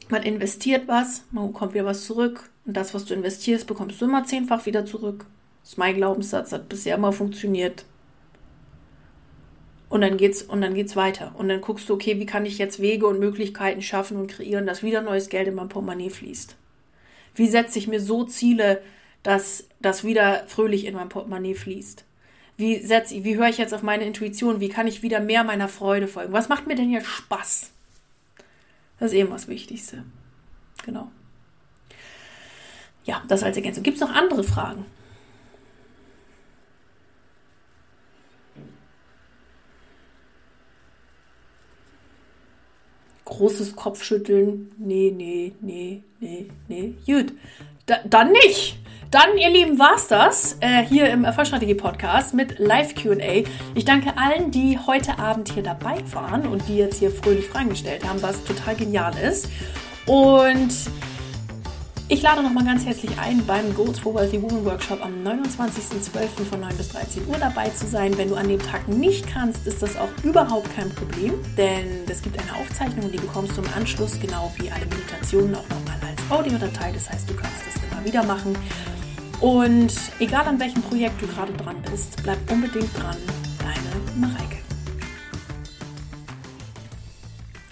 Man 0.09 0.23
investiert 0.23 0.87
was, 0.87 1.23
man 1.31 1.51
bekommt 1.51 1.75
wieder 1.75 1.85
was 1.85 2.05
zurück. 2.05 2.49
Und 2.65 2.75
das, 2.75 2.93
was 2.95 3.05
du 3.05 3.13
investierst, 3.13 3.67
bekommst 3.67 4.01
du 4.01 4.05
immer 4.05 4.25
zehnfach 4.25 4.65
wieder 4.65 4.85
zurück. 4.85 5.25
Das 5.61 5.73
ist 5.73 5.77
mein 5.77 5.95
Glaubenssatz, 5.95 6.51
hat 6.51 6.67
bisher 6.67 6.95
immer 6.95 7.13
funktioniert. 7.13 7.85
Und 9.91 9.99
dann 9.99 10.15
geht's, 10.15 10.41
und 10.41 10.61
dann 10.61 10.73
geht's 10.73 10.95
weiter. 10.95 11.35
Und 11.37 11.49
dann 11.49 11.59
guckst 11.59 11.89
du, 11.89 11.93
okay, 11.95 12.17
wie 12.17 12.25
kann 12.25 12.45
ich 12.45 12.57
jetzt 12.57 12.81
Wege 12.81 13.05
und 13.07 13.19
Möglichkeiten 13.19 13.81
schaffen 13.81 14.15
und 14.15 14.27
kreieren, 14.27 14.65
dass 14.65 14.83
wieder 14.83 15.01
neues 15.01 15.27
Geld 15.27 15.49
in 15.49 15.55
mein 15.55 15.67
Portemonnaie 15.67 16.09
fließt? 16.09 16.55
Wie 17.35 17.47
setze 17.49 17.77
ich 17.77 17.89
mir 17.89 17.99
so 17.99 18.23
Ziele, 18.23 18.81
dass 19.21 19.65
das 19.81 20.05
wieder 20.05 20.45
fröhlich 20.47 20.85
in 20.85 20.95
mein 20.95 21.09
Portemonnaie 21.09 21.55
fließt? 21.55 22.05
Wie 22.55 22.79
setze, 22.79 23.25
wie 23.25 23.35
höre 23.35 23.49
ich 23.49 23.57
jetzt 23.57 23.73
auf 23.73 23.83
meine 23.83 24.05
Intuition? 24.05 24.61
Wie 24.61 24.69
kann 24.69 24.87
ich 24.87 25.03
wieder 25.03 25.19
mehr 25.19 25.43
meiner 25.43 25.67
Freude 25.67 26.07
folgen? 26.07 26.31
Was 26.31 26.47
macht 26.47 26.67
mir 26.67 26.75
denn 26.75 26.89
jetzt 26.89 27.07
Spaß? 27.07 27.71
Das 28.97 29.11
ist 29.11 29.17
eben 29.17 29.31
das 29.31 29.49
Wichtigste. 29.49 30.05
Genau. 30.85 31.11
Ja, 33.03 33.23
das 33.27 33.43
als 33.43 33.57
Ergänzung. 33.57 33.83
Gibt 33.83 33.95
es 33.95 34.01
noch 34.01 34.15
andere 34.15 34.45
Fragen? 34.45 34.85
Großes 43.31 43.75
Kopfschütteln. 43.75 44.71
Nee, 44.77 45.11
nee, 45.15 45.53
nee, 45.61 46.03
nee, 46.19 46.45
nee. 46.67 46.93
Gut. 47.05 47.33
Da, 47.85 47.97
dann 48.05 48.31
nicht. 48.31 48.77
Dann, 49.09 49.37
ihr 49.37 49.49
Lieben, 49.49 49.79
war's 49.79 50.07
das 50.07 50.57
äh, 50.61 50.83
hier 50.85 51.09
im 51.09 51.25
Erfolgsstrategie-Podcast 51.25 52.33
mit 52.33 52.59
Live-QA. 52.59 53.43
Ich 53.73 53.83
danke 53.83 54.17
allen, 54.17 54.51
die 54.51 54.77
heute 54.77 55.19
Abend 55.19 55.51
hier 55.51 55.63
dabei 55.63 55.97
waren 56.11 56.47
und 56.47 56.67
die 56.67 56.77
jetzt 56.77 56.99
hier 56.99 57.11
fröhlich 57.11 57.47
Fragen 57.47 57.69
gestellt 57.69 58.07
haben, 58.07 58.21
was 58.21 58.43
total 58.43 58.75
genial 58.75 59.13
ist. 59.17 59.49
Und 60.05 60.71
ich 62.11 62.21
lade 62.21 62.43
nochmal 62.43 62.65
ganz 62.65 62.85
herzlich 62.85 63.17
ein, 63.17 63.45
beim 63.45 63.73
Goals 63.73 63.99
for 63.99 64.13
Wealthy 64.13 64.41
Woman 64.41 64.65
Workshop 64.65 65.01
am 65.01 65.23
29.12. 65.23 66.43
von 66.49 66.59
9 66.59 66.75
bis 66.75 66.89
13 66.89 67.25
Uhr 67.25 67.37
dabei 67.39 67.69
zu 67.69 67.87
sein. 67.87 68.17
Wenn 68.17 68.27
du 68.27 68.35
an 68.35 68.49
dem 68.49 68.59
Tag 68.59 68.85
nicht 68.89 69.27
kannst, 69.27 69.65
ist 69.65 69.81
das 69.81 69.95
auch 69.95 70.09
überhaupt 70.21 70.75
kein 70.75 70.89
Problem, 70.89 71.35
denn 71.55 72.03
es 72.09 72.21
gibt 72.21 72.37
eine 72.37 72.53
Aufzeichnung 72.57 73.09
die 73.09 73.17
bekommst 73.17 73.55
du 73.55 73.61
im 73.61 73.73
Anschluss, 73.73 74.19
genau 74.19 74.51
wie 74.57 74.69
alle 74.69 74.85
Meditationen, 74.87 75.55
auch 75.55 75.69
nochmal 75.69 75.95
als 76.01 76.19
Audiodatei. 76.29 76.91
Das 76.91 77.09
heißt, 77.09 77.29
du 77.29 77.33
kannst 77.33 77.61
das 77.65 77.81
immer 77.89 78.05
wieder 78.05 78.23
machen. 78.23 78.57
Und 79.39 79.93
egal 80.19 80.45
an 80.47 80.59
welchem 80.59 80.81
Projekt 80.81 81.21
du 81.21 81.27
gerade 81.27 81.53
dran 81.53 81.77
bist, 81.89 82.21
bleib 82.23 82.39
unbedingt 82.51 82.93
dran. 82.93 83.15
Deine 83.57 84.27
Mareike. 84.27 84.60